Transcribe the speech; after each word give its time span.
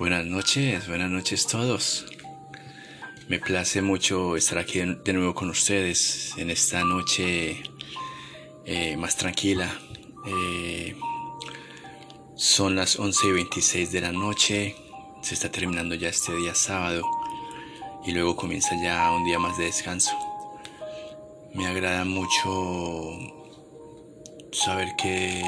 Buenas 0.00 0.24
noches, 0.24 0.88
buenas 0.88 1.10
noches 1.10 1.46
todos. 1.46 2.06
Me 3.28 3.38
place 3.38 3.82
mucho 3.82 4.34
estar 4.34 4.56
aquí 4.56 4.78
de 4.78 5.12
nuevo 5.12 5.34
con 5.34 5.50
ustedes 5.50 6.32
en 6.38 6.48
esta 6.48 6.82
noche 6.84 7.62
eh, 8.64 8.96
más 8.96 9.18
tranquila. 9.18 9.70
Eh, 10.26 10.96
son 12.34 12.76
las 12.76 12.98
11 12.98 13.26
y 13.26 13.32
26 13.32 13.92
de 13.92 14.00
la 14.00 14.10
noche, 14.10 14.74
se 15.20 15.34
está 15.34 15.50
terminando 15.50 15.94
ya 15.94 16.08
este 16.08 16.34
día 16.34 16.54
sábado 16.54 17.02
y 18.06 18.12
luego 18.12 18.36
comienza 18.36 18.70
ya 18.82 19.12
un 19.12 19.26
día 19.26 19.38
más 19.38 19.58
de 19.58 19.64
descanso. 19.64 20.16
Me 21.52 21.66
agrada 21.66 22.06
mucho 22.06 23.18
saber 24.50 24.88
que 24.96 25.42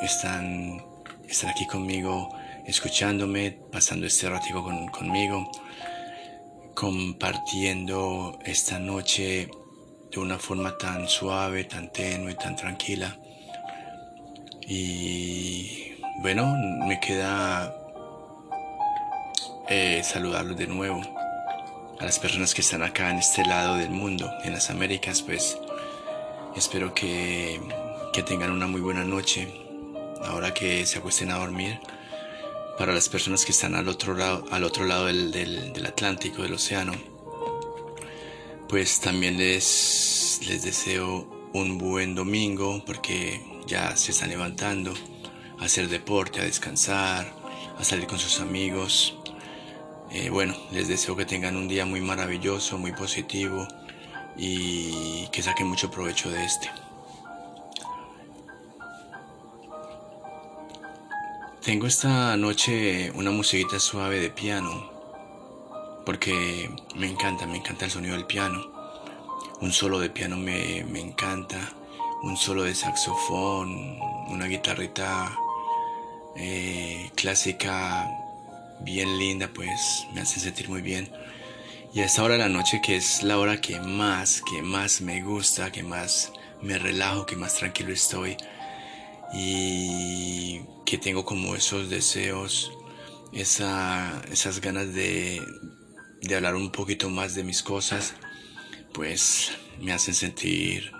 están, 0.00 0.82
están 1.28 1.50
aquí 1.50 1.66
conmigo, 1.66 2.30
escuchándome, 2.66 3.58
pasando 3.70 4.06
este 4.06 4.28
ratico 4.28 4.64
conmigo, 4.90 5.50
compartiendo 6.74 8.38
esta 8.44 8.78
noche 8.78 9.48
de 10.10 10.20
una 10.20 10.38
forma 10.38 10.76
tan 10.78 11.08
suave, 11.08 11.64
tan 11.64 11.92
tenue, 11.92 12.34
tan 12.34 12.56
tranquila. 12.56 13.18
Y 14.66 15.94
bueno, 16.22 16.46
me 16.86 17.00
queda 17.00 17.74
eh, 19.68 20.02
saludarlos 20.04 20.56
de 20.56 20.66
nuevo 20.66 21.00
a 21.98 22.04
las 22.04 22.18
personas 22.18 22.54
que 22.54 22.60
están 22.60 22.82
acá 22.82 23.10
en 23.10 23.18
este 23.18 23.44
lado 23.44 23.76
del 23.76 23.90
mundo, 23.90 24.30
en 24.42 24.52
las 24.52 24.70
Américas, 24.70 25.22
pues 25.22 25.58
espero 26.56 26.94
que, 26.94 27.60
tengan 28.26 28.50
una 28.50 28.66
muy 28.66 28.80
buena 28.80 29.04
noche 29.04 29.48
ahora 30.24 30.54
que 30.54 30.86
se 30.86 30.98
acuesten 30.98 31.30
a 31.30 31.38
dormir. 31.38 31.80
Para 32.78 32.92
las 32.92 33.08
personas 33.08 33.44
que 33.44 33.52
están 33.52 33.74
al 33.74 33.88
otro 33.88 34.14
lado, 34.14 34.44
al 34.50 34.64
otro 34.64 34.84
lado 34.84 35.06
del, 35.06 35.30
del, 35.30 35.86
Atlántico, 35.86 36.42
del 36.42 36.54
océano, 36.54 36.92
pues 38.68 39.00
también 39.00 39.36
les, 39.38 40.40
les 40.46 40.62
deseo 40.64 41.50
un 41.52 41.78
buen 41.78 42.14
domingo 42.14 42.82
porque 42.84 43.40
ya 43.66 43.96
se 43.96 44.10
están 44.10 44.30
levantando 44.30 44.92
a 45.60 45.64
hacer 45.64 45.88
deporte, 45.88 46.40
a 46.40 46.44
descansar, 46.44 47.32
a 47.78 47.84
salir 47.84 48.06
con 48.06 48.18
sus 48.18 48.40
amigos, 48.40 49.16
eh, 50.10 50.30
bueno, 50.30 50.54
les 50.70 50.86
deseo 50.86 51.16
que 51.16 51.24
tengan 51.24 51.56
un 51.56 51.66
día 51.66 51.84
muy 51.86 52.00
maravilloso, 52.00 52.78
muy 52.78 52.92
positivo 52.92 53.66
y 54.36 55.26
que 55.32 55.42
saquen 55.42 55.66
mucho 55.66 55.90
provecho 55.90 56.30
de 56.30 56.44
este. 56.44 56.83
Tengo 61.64 61.86
esta 61.86 62.36
noche 62.36 63.10
una 63.14 63.30
musiquita 63.30 63.78
suave 63.78 64.20
de 64.20 64.28
piano 64.28 64.92
porque 66.04 66.70
me 66.94 67.06
encanta, 67.06 67.46
me 67.46 67.56
encanta 67.56 67.86
el 67.86 67.90
sonido 67.90 68.16
del 68.16 68.26
piano. 68.26 68.70
Un 69.62 69.72
solo 69.72 69.98
de 69.98 70.10
piano 70.10 70.36
me, 70.36 70.80
encanta, 70.80 71.56
un 72.22 72.36
solo 72.36 72.64
de 72.64 72.74
saxofón, 72.74 73.98
una 74.28 74.46
guitarrita 74.46 75.38
eh, 76.36 77.10
clásica 77.14 78.10
bien 78.80 79.16
linda, 79.16 79.48
pues 79.48 80.06
me 80.12 80.20
hace 80.20 80.40
sentir 80.40 80.68
muy 80.68 80.82
bien. 80.82 81.10
Y 81.94 82.00
a 82.00 82.04
esta 82.04 82.24
hora 82.24 82.34
de 82.34 82.40
la 82.40 82.50
noche, 82.50 82.82
que 82.84 82.96
es 82.96 83.22
la 83.22 83.38
hora 83.38 83.62
que 83.62 83.80
más, 83.80 84.42
que 84.42 84.60
más 84.60 85.00
me 85.00 85.22
gusta, 85.22 85.72
que 85.72 85.82
más 85.82 86.30
me 86.60 86.76
relajo, 86.76 87.24
que 87.24 87.36
más 87.36 87.54
tranquilo 87.54 87.90
estoy 87.90 88.36
y 89.34 90.60
que 90.86 90.98
tengo 90.98 91.24
como 91.24 91.54
esos 91.56 91.90
deseos, 91.90 92.72
esa, 93.32 94.22
esas 94.30 94.60
ganas 94.60 94.94
de, 94.94 95.42
de 96.22 96.34
hablar 96.36 96.54
un 96.54 96.70
poquito 96.70 97.10
más 97.10 97.34
de 97.34 97.44
mis 97.44 97.62
cosas, 97.62 98.14
pues 98.92 99.52
me 99.80 99.92
hacen 99.92 100.14
sentir 100.14 100.92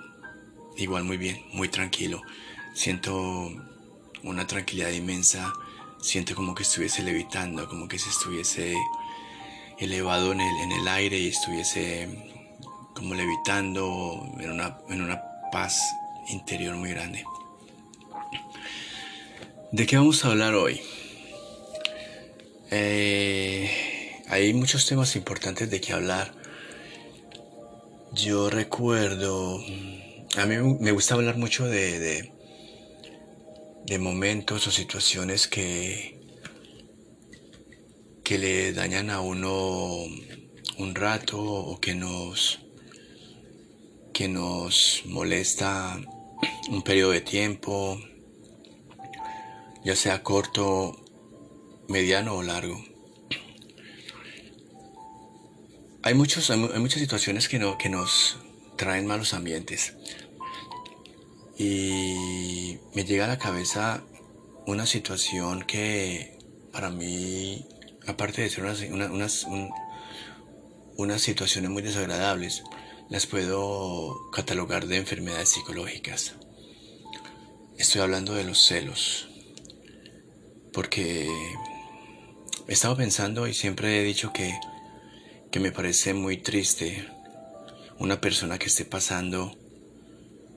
igual 0.76 1.04
muy 1.04 1.16
bien, 1.16 1.42
muy 1.52 1.68
tranquilo. 1.68 2.20
Siento 2.74 3.52
una 4.22 4.46
tranquilidad 4.46 4.90
inmensa 4.90 5.52
siento 6.04 6.34
como 6.34 6.54
que 6.54 6.64
estuviese 6.64 7.02
levitando, 7.02 7.66
como 7.66 7.88
que 7.88 7.98
se 7.98 8.10
estuviese 8.10 8.76
elevado 9.78 10.32
en 10.32 10.42
el, 10.42 10.56
en 10.58 10.72
el 10.72 10.86
aire 10.86 11.18
y 11.18 11.28
estuviese 11.28 12.08
como 12.94 13.14
levitando 13.14 14.22
en 14.38 14.50
una, 14.50 14.78
en 14.90 15.00
una 15.00 15.22
paz 15.50 15.80
interior 16.28 16.76
muy 16.76 16.90
grande. 16.90 17.24
¿De 19.74 19.86
qué 19.86 19.96
vamos 19.96 20.24
a 20.24 20.28
hablar 20.28 20.54
hoy? 20.54 20.80
Eh, 22.70 23.68
hay 24.28 24.54
muchos 24.54 24.86
temas 24.86 25.16
importantes 25.16 25.68
de 25.68 25.80
qué 25.80 25.92
hablar. 25.92 26.32
Yo 28.12 28.50
recuerdo, 28.50 29.58
a 30.36 30.46
mí 30.46 30.76
me 30.78 30.92
gusta 30.92 31.14
hablar 31.14 31.38
mucho 31.38 31.66
de 31.66 32.30
de 33.84 33.98
momentos 33.98 34.64
o 34.68 34.70
situaciones 34.70 35.48
que, 35.48 36.20
que 38.22 38.38
le 38.38 38.72
dañan 38.74 39.10
a 39.10 39.20
uno 39.22 40.04
un 40.78 40.94
rato 40.94 41.42
o 41.42 41.80
que 41.80 41.96
nos, 41.96 42.60
que 44.12 44.28
nos 44.28 45.02
molesta 45.06 46.00
un 46.70 46.82
periodo 46.82 47.10
de 47.10 47.22
tiempo, 47.22 47.98
ya 49.84 49.94
sea 49.94 50.22
corto, 50.22 50.96
mediano 51.88 52.34
o 52.34 52.42
largo. 52.42 52.82
Hay, 56.02 56.14
muchos, 56.14 56.50
hay 56.50 56.58
muchas 56.58 57.00
situaciones 57.00 57.48
que, 57.48 57.58
no, 57.58 57.78
que 57.78 57.88
nos 57.88 58.38
traen 58.76 59.06
malos 59.06 59.34
ambientes. 59.34 59.94
Y 61.56 62.78
me 62.94 63.04
llega 63.04 63.26
a 63.26 63.28
la 63.28 63.38
cabeza 63.38 64.04
una 64.66 64.86
situación 64.86 65.62
que 65.62 66.38
para 66.72 66.90
mí, 66.90 67.66
aparte 68.06 68.42
de 68.42 68.50
ser 68.50 68.64
unas, 68.64 69.46
unas 70.96 71.22
situaciones 71.22 71.70
muy 71.70 71.82
desagradables, 71.82 72.64
las 73.08 73.26
puedo 73.26 74.30
catalogar 74.32 74.86
de 74.86 74.96
enfermedades 74.96 75.50
psicológicas. 75.50 76.34
Estoy 77.78 78.00
hablando 78.00 78.34
de 78.34 78.44
los 78.44 78.58
celos, 78.58 79.28
porque 80.74 81.28
he 82.66 82.72
estado 82.72 82.96
pensando 82.96 83.46
y 83.46 83.54
siempre 83.54 84.00
he 84.00 84.04
dicho 84.04 84.32
que, 84.32 84.58
que 85.50 85.60
me 85.60 85.72
parece 85.72 86.12
muy 86.12 86.38
triste 86.38 87.08
una 87.98 88.20
persona 88.20 88.58
que 88.58 88.66
esté 88.66 88.84
pasando 88.84 89.56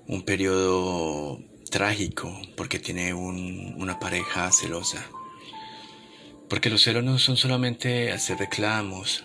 un 0.07 0.23
periodo 0.23 1.39
trágico 1.69 2.41
porque 2.55 2.79
tiene 2.79 3.13
una 3.13 3.99
pareja 3.99 4.51
celosa. 4.51 5.05
Porque 6.49 6.69
los 6.69 6.81
celos 6.81 7.03
no 7.03 7.19
son 7.19 7.37
solamente 7.37 8.11
hacer 8.11 8.37
reclamos, 8.39 9.23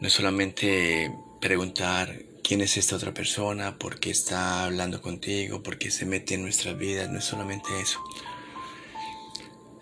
no 0.00 0.06
es 0.06 0.12
solamente 0.12 1.12
preguntar 1.40 2.16
quién 2.44 2.60
es 2.60 2.76
esta 2.76 2.96
otra 2.96 3.12
persona, 3.12 3.76
por 3.76 3.98
qué 3.98 4.10
está 4.10 4.64
hablando 4.64 5.02
contigo, 5.02 5.62
por 5.62 5.78
qué 5.78 5.90
se 5.90 6.06
mete 6.06 6.34
en 6.34 6.42
nuestras 6.42 6.78
vidas, 6.78 7.10
no 7.10 7.18
es 7.18 7.24
solamente 7.24 7.68
eso. 7.80 8.00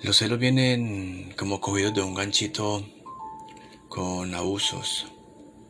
Los 0.02 0.16
celos 0.16 0.38
vienen 0.38 1.34
como 1.36 1.60
cogidos 1.60 1.92
de 1.92 2.00
un 2.00 2.14
ganchito 2.14 2.86
con 3.90 4.34
abusos, 4.34 5.06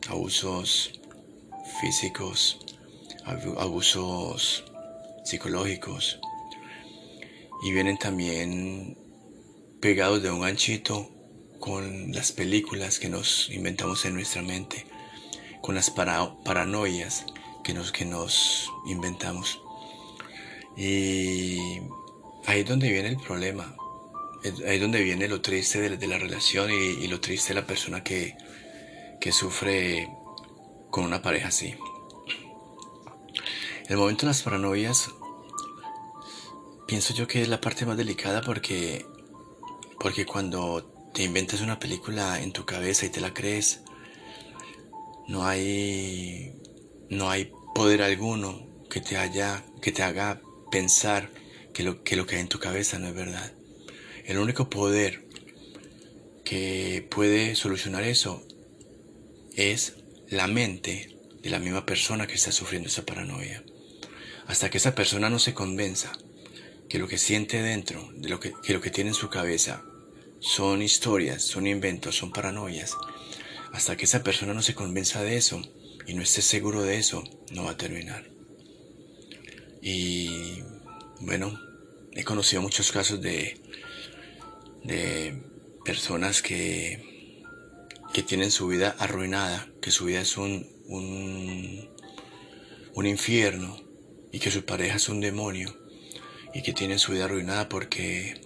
abusos 0.07 1.01
físicos, 1.81 2.59
abusos 3.25 4.63
psicológicos 5.25 6.17
y 7.61 7.73
vienen 7.73 7.97
también 7.97 8.97
pegados 9.81 10.23
de 10.23 10.31
un 10.31 10.39
ganchito 10.39 11.09
con 11.59 12.13
las 12.13 12.31
películas 12.31 12.99
que 12.99 13.09
nos 13.09 13.49
inventamos 13.49 14.05
en 14.05 14.13
nuestra 14.13 14.41
mente, 14.41 14.85
con 15.61 15.75
las 15.75 15.89
paranoias 15.89 17.25
que 17.65 17.73
nos, 17.73 17.91
que 17.91 18.05
nos 18.05 18.71
inventamos. 18.85 19.59
Y 20.77 21.79
ahí 22.45 22.61
es 22.61 22.65
donde 22.65 22.89
viene 22.89 23.09
el 23.09 23.17
problema, 23.17 23.75
ahí 24.43 24.75
es 24.75 24.81
donde 24.81 25.03
viene 25.03 25.27
lo 25.27 25.41
triste 25.41 25.89
de, 25.89 26.07
la 26.07 26.17
relación 26.17 26.71
y, 26.71 27.07
lo 27.07 27.19
triste 27.19 27.49
de 27.49 27.61
la 27.61 27.67
persona 27.67 28.03
que, 28.03 28.35
que 29.19 29.31
sufre 29.31 30.09
con 30.89 31.05
una 31.05 31.21
pareja 31.21 31.49
así. 31.49 31.75
El 33.87 33.97
momento 33.97 34.25
de 34.25 34.27
las 34.27 34.41
paranoias, 34.41 35.09
pienso 36.87 37.13
yo 37.13 37.27
que 37.27 37.41
es 37.41 37.49
la 37.49 37.61
parte 37.61 37.85
más 37.85 37.97
delicada 37.97 38.41
porque, 38.41 39.05
porque 39.99 40.25
cuando 40.25 41.09
te 41.13 41.23
inventas 41.23 41.61
una 41.61 41.79
película 41.79 42.41
en 42.41 42.51
tu 42.51 42.65
cabeza 42.65 43.05
y 43.05 43.09
te 43.09 43.21
la 43.21 43.33
crees, 43.33 43.81
no 45.27 45.45
hay, 45.45 46.55
no 47.09 47.29
hay 47.29 47.51
poder 47.75 48.01
alguno 48.01 48.67
que 48.89 49.01
te, 49.01 49.17
haya, 49.17 49.63
que 49.81 49.91
te 49.91 50.03
haga 50.03 50.41
pensar 50.71 51.29
que 51.73 51.83
lo, 51.83 52.03
que 52.03 52.15
lo 52.15 52.25
que 52.25 52.35
hay 52.35 52.41
en 52.41 52.49
tu 52.49 52.59
cabeza 52.59 52.97
no 52.99 53.07
es 53.07 53.13
verdad. 53.13 53.53
El 54.25 54.37
único 54.37 54.69
poder 54.69 55.25
que 56.43 57.07
puede 57.09 57.55
solucionar 57.55 58.03
eso 58.03 58.45
es 59.55 59.95
la 60.29 60.47
mente 60.47 61.17
de 61.41 61.49
la 61.49 61.59
misma 61.59 61.85
persona 61.85 62.27
que 62.27 62.35
está 62.35 62.51
sufriendo 62.51 62.89
esa 62.89 63.05
paranoia. 63.05 63.63
Hasta 64.47 64.69
que 64.69 64.77
esa 64.77 64.95
persona 64.95 65.29
no 65.29 65.39
se 65.39 65.53
convenza 65.53 66.11
que 66.89 66.99
lo 66.99 67.07
que 67.07 67.17
siente 67.17 67.61
dentro, 67.61 68.11
de 68.15 68.29
lo 68.29 68.39
que, 68.39 68.53
que 68.63 68.73
lo 68.73 68.81
que 68.81 68.91
tiene 68.91 69.11
en 69.11 69.15
su 69.15 69.29
cabeza, 69.29 69.83
son 70.39 70.81
historias, 70.81 71.43
son 71.43 71.67
inventos, 71.67 72.17
son 72.17 72.31
paranoias. 72.31 72.97
Hasta 73.71 73.95
que 73.95 74.05
esa 74.05 74.23
persona 74.23 74.53
no 74.53 74.61
se 74.61 74.75
convenza 74.75 75.23
de 75.23 75.37
eso 75.37 75.61
y 76.05 76.13
no 76.13 76.21
esté 76.21 76.41
seguro 76.41 76.81
de 76.81 76.97
eso, 76.97 77.23
no 77.51 77.63
va 77.63 77.71
a 77.71 77.77
terminar. 77.77 78.29
Y 79.81 80.61
bueno, 81.21 81.57
he 82.13 82.23
conocido 82.23 82.61
muchos 82.61 82.91
casos 82.91 83.21
de, 83.21 83.61
de 84.83 85.41
personas 85.83 86.41
que, 86.41 87.43
que 88.13 88.23
tienen 88.23 88.51
su 88.51 88.67
vida 88.67 88.95
arruinada, 88.99 89.67
que 89.81 89.91
su 89.91 90.05
vida 90.05 90.21
es 90.21 90.37
un, 90.37 90.67
un, 90.87 91.89
un 92.93 93.05
infierno 93.07 93.77
y 94.31 94.39
que 94.39 94.51
su 94.51 94.65
pareja 94.65 94.97
es 94.97 95.09
un 95.09 95.21
demonio 95.21 95.75
y 96.53 96.61
que 96.61 96.73
tienen 96.73 96.99
su 96.99 97.13
vida 97.13 97.25
arruinada 97.25 97.69
porque 97.69 98.41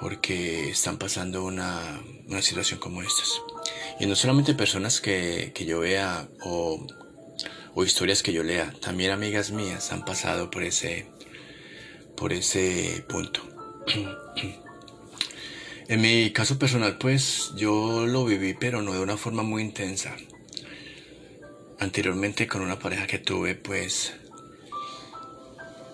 porque 0.00 0.70
están 0.70 0.96
pasando 0.96 1.44
una, 1.44 2.00
una 2.28 2.42
situación 2.42 2.78
como 2.78 3.02
estas. 3.02 3.42
Y 3.98 4.06
no 4.06 4.14
solamente 4.14 4.54
personas 4.54 5.00
que, 5.00 5.52
que 5.54 5.64
yo 5.64 5.80
vea 5.80 6.28
o, 6.40 6.86
o, 7.74 7.84
historias 7.84 8.22
que 8.22 8.32
yo 8.32 8.44
lea, 8.44 8.72
también 8.80 9.10
amigas 9.10 9.50
mías 9.50 9.92
han 9.92 10.04
pasado 10.04 10.50
por 10.50 10.62
ese, 10.62 11.10
por 12.16 12.32
ese 12.32 13.04
punto. 13.08 13.42
en 15.88 16.00
mi 16.00 16.30
caso 16.32 16.58
personal, 16.58 16.98
pues 16.98 17.52
yo 17.56 18.06
lo 18.06 18.24
viví, 18.24 18.54
pero 18.54 18.82
no 18.82 18.92
de 18.92 19.00
una 19.00 19.16
forma 19.16 19.42
muy 19.42 19.62
intensa. 19.62 20.14
Anteriormente 21.80 22.46
con 22.46 22.60
una 22.60 22.78
pareja 22.78 23.06
que 23.06 23.18
tuve, 23.18 23.54
pues 23.54 24.12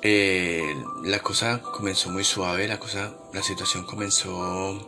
eh, 0.03 0.75
la 1.05 1.21
cosa 1.21 1.63
comenzó 1.63 2.11
muy 2.11 2.25
suave, 2.25 2.69
la 2.69 2.79
cosa, 2.79 3.15
la 3.33 3.43
situación 3.43 3.87
comenzó 3.87 4.87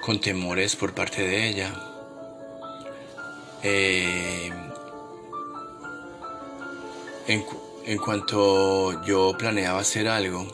con 0.00 0.20
temores 0.20 0.76
por 0.76 0.94
parte 0.94 1.22
de 1.22 1.48
ella. 1.48 1.74
Eh, 3.62 4.50
en, 7.26 7.98
cuanto 7.98 9.04
yo 9.04 9.36
planeaba 9.36 9.80
hacer 9.80 10.06
algo, 10.06 10.46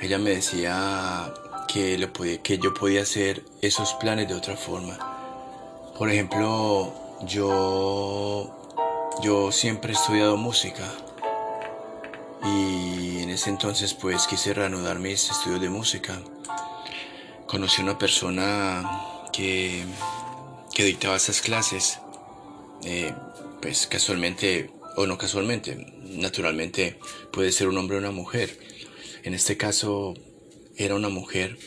ella 0.00 0.18
me 0.18 0.30
decía 0.30 1.32
que, 1.68 1.98
lo 1.98 2.12
que 2.12 2.58
yo 2.58 2.74
podía 2.74 3.02
hacer 3.02 3.44
esos 3.60 3.94
planes 3.94 4.28
de 4.28 4.34
otra 4.34 4.56
forma. 4.56 4.98
Por 5.98 6.10
ejemplo, 6.10 6.92
yo, 7.26 8.70
yo 9.22 9.52
siempre 9.52 9.92
he 9.92 9.94
estudiado 9.94 10.36
música 10.36 10.84
y 12.44 13.22
en 13.22 13.30
ese 13.30 13.50
entonces 13.50 13.94
pues 13.94 14.26
quise 14.26 14.52
reanudar 14.54 14.98
mis 14.98 15.30
estudios 15.30 15.60
de 15.60 15.68
música. 15.68 16.20
Conocí 17.46 17.80
a 17.80 17.84
una 17.84 17.98
persona 17.98 18.82
que, 19.32 19.84
que 20.74 20.84
dictaba 20.84 21.16
esas 21.16 21.40
clases, 21.40 22.00
eh, 22.84 23.14
pues 23.60 23.86
casualmente 23.86 24.70
o 24.96 25.06
no 25.06 25.18
casualmente, 25.18 25.76
naturalmente 26.02 26.98
puede 27.32 27.52
ser 27.52 27.68
un 27.68 27.78
hombre 27.78 27.96
o 27.96 28.00
una 28.00 28.10
mujer. 28.10 28.58
En 29.22 29.34
este 29.34 29.56
caso 29.56 30.14
era 30.84 30.94
una 30.94 31.08
mujer, 31.08 31.58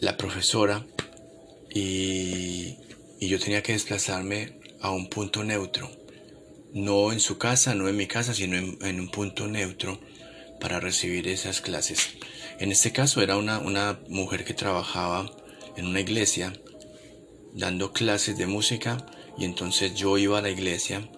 la 0.00 0.16
profesora, 0.16 0.86
y, 1.72 2.76
y 3.20 3.28
yo 3.28 3.38
tenía 3.38 3.62
que 3.62 3.72
desplazarme 3.72 4.58
a 4.80 4.90
un 4.90 5.08
punto 5.08 5.44
neutro 5.44 5.90
no 6.72 7.12
en 7.12 7.20
su 7.20 7.38
casa, 7.38 7.74
no 7.74 7.88
en 7.88 7.96
mi 7.96 8.06
casa, 8.06 8.34
sino 8.34 8.56
en, 8.56 9.00
un 9.00 9.08
punto 9.08 9.46
neutro 9.46 9.98
para 10.60 10.80
recibir 10.80 11.28
esas 11.28 11.60
clases. 11.60 12.10
En 12.58 12.70
este 12.70 12.92
caso 12.92 13.22
era 13.22 13.36
una, 13.36 13.58
una 13.58 14.00
mujer 14.08 14.44
que 14.44 14.54
trabajaba 14.54 15.30
en 15.76 15.86
una 15.86 16.00
iglesia 16.00 16.52
dando 17.52 17.92
clases 17.92 18.36
de 18.38 18.46
música 18.46 19.04
y 19.38 19.44
entonces 19.44 19.94
yo 19.94 20.18
iba 20.18 20.38
a 20.38 20.42
la 20.42 20.50
iglesia 20.50 21.08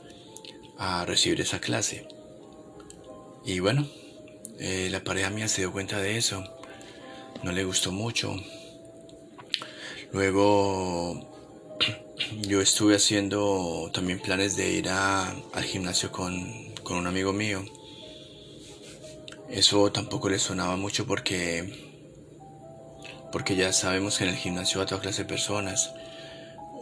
a 0.79 1.05
recibir 1.05 1.41
esa 1.41 1.61
clase. 1.61 2.07
Y 3.45 3.59
bueno, 3.59 3.89
eh, 4.65 4.89
la 4.93 5.03
pareja 5.03 5.29
mía 5.29 5.49
se 5.49 5.63
dio 5.63 5.73
cuenta 5.73 5.99
de 5.99 6.17
eso, 6.17 6.45
no 7.43 7.51
le 7.51 7.65
gustó 7.65 7.91
mucho. 7.91 8.37
Luego 10.13 11.29
yo 12.43 12.61
estuve 12.61 12.95
haciendo 12.95 13.91
también 13.93 14.21
planes 14.21 14.55
de 14.55 14.71
ir 14.71 14.89
al 14.89 15.65
gimnasio 15.65 16.13
con, 16.13 16.73
con 16.85 16.97
un 16.97 17.09
amigo 17.09 17.33
mío. 17.33 17.65
Eso 19.51 19.91
tampoco 19.91 20.29
le 20.29 20.39
sonaba 20.39 20.77
mucho 20.77 21.09
porque 21.09 21.91
porque 23.33 23.57
ya 23.57 23.73
sabemos 23.73 24.19
que 24.19 24.25
en 24.25 24.31
el 24.31 24.37
gimnasio 24.37 24.79
va 24.79 24.87
toda 24.87 25.01
clase 25.01 25.23
de 25.23 25.29
personas, 25.29 25.93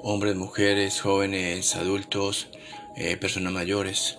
hombres, 0.03 0.37
mujeres, 0.37 1.00
jóvenes, 1.00 1.76
adultos, 1.76 2.49
eh, 2.94 3.17
personas 3.17 3.55
mayores. 3.55 4.19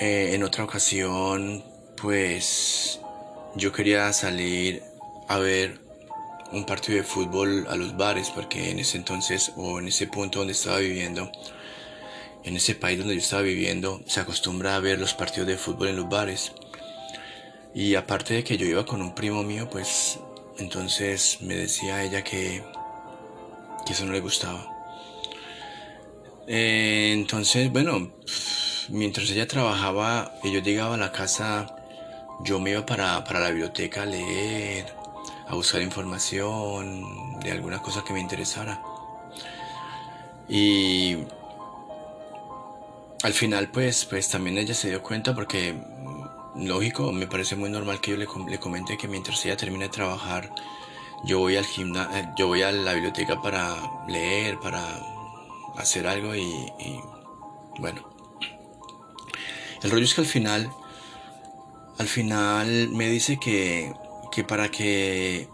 Eh, 0.00 0.32
en 0.34 0.42
otra 0.42 0.64
ocasión, 0.64 1.62
pues 2.04 3.00
yo 3.54 3.72
quería 3.72 4.12
salir 4.12 4.82
a 5.26 5.38
ver 5.38 5.80
un 6.52 6.66
partido 6.66 6.98
de 6.98 7.02
fútbol 7.02 7.66
a 7.66 7.76
los 7.76 7.96
bares, 7.96 8.28
porque 8.28 8.70
en 8.70 8.78
ese 8.78 8.98
entonces 8.98 9.52
o 9.56 9.78
en 9.78 9.88
ese 9.88 10.06
punto 10.06 10.40
donde 10.40 10.52
estaba 10.52 10.80
viviendo, 10.80 11.32
en 12.44 12.56
ese 12.56 12.74
país 12.74 12.98
donde 12.98 13.14
yo 13.14 13.20
estaba 13.22 13.40
viviendo, 13.40 14.02
se 14.06 14.20
acostumbra 14.20 14.76
a 14.76 14.80
ver 14.80 15.00
los 15.00 15.14
partidos 15.14 15.48
de 15.48 15.56
fútbol 15.56 15.88
en 15.88 15.96
los 15.96 16.10
bares. 16.10 16.52
Y 17.72 17.94
aparte 17.94 18.34
de 18.34 18.44
que 18.44 18.58
yo 18.58 18.66
iba 18.66 18.84
con 18.84 19.00
un 19.00 19.14
primo 19.14 19.42
mío, 19.42 19.70
pues 19.70 20.18
entonces 20.58 21.38
me 21.40 21.56
decía 21.56 22.02
ella 22.02 22.22
que, 22.22 22.62
que 23.86 23.92
eso 23.94 24.04
no 24.04 24.12
le 24.12 24.20
gustaba. 24.20 24.70
Eh, 26.46 27.12
entonces, 27.14 27.72
bueno, 27.72 28.12
mientras 28.90 29.30
ella 29.30 29.48
trabajaba 29.48 30.34
yo 30.44 30.60
llegaba 30.60 30.96
a 30.96 30.98
la 30.98 31.10
casa, 31.10 31.74
yo 32.40 32.60
me 32.60 32.70
iba 32.70 32.84
para, 32.84 33.22
para 33.24 33.40
la 33.40 33.48
biblioteca 33.48 34.02
a 34.02 34.06
leer 34.06 34.94
a 35.46 35.54
buscar 35.54 35.82
información 35.82 37.38
de 37.40 37.52
alguna 37.52 37.80
cosa 37.80 38.02
que 38.02 38.12
me 38.12 38.20
interesara. 38.20 38.82
Y 40.48 41.18
al 43.22 43.32
final 43.32 43.70
pues, 43.70 44.04
pues 44.04 44.28
también 44.28 44.58
ella 44.58 44.74
se 44.74 44.88
dio 44.88 45.02
cuenta 45.02 45.34
porque 45.34 45.74
lógico, 46.56 47.12
me 47.12 47.26
parece 47.26 47.56
muy 47.56 47.70
normal 47.70 48.00
que 48.00 48.12
yo 48.12 48.16
le, 48.16 48.26
le 48.48 48.58
comente 48.58 48.96
que 48.96 49.08
mientras 49.08 49.44
ella 49.44 49.56
termine 49.56 49.84
de 49.84 49.90
trabajar, 49.90 50.50
yo 51.24 51.38
voy 51.38 51.56
al 51.56 51.64
gimnasio, 51.64 52.16
eh, 52.16 52.28
yo 52.36 52.46
voy 52.46 52.62
a 52.62 52.70
la 52.70 52.92
biblioteca 52.92 53.40
para 53.40 53.76
leer, 54.08 54.58
para 54.60 55.00
hacer 55.76 56.06
algo 56.06 56.34
y, 56.34 56.42
y, 56.42 57.00
bueno. 57.78 58.08
El 59.82 59.90
rollo 59.90 60.04
es 60.04 60.14
que 60.14 60.20
al 60.20 60.26
final, 60.26 60.70
al 61.98 62.08
final 62.08 62.88
me 62.90 63.08
dice 63.08 63.38
que 63.40 63.92
que 64.32 64.42
para 64.42 64.70
que 64.70 65.48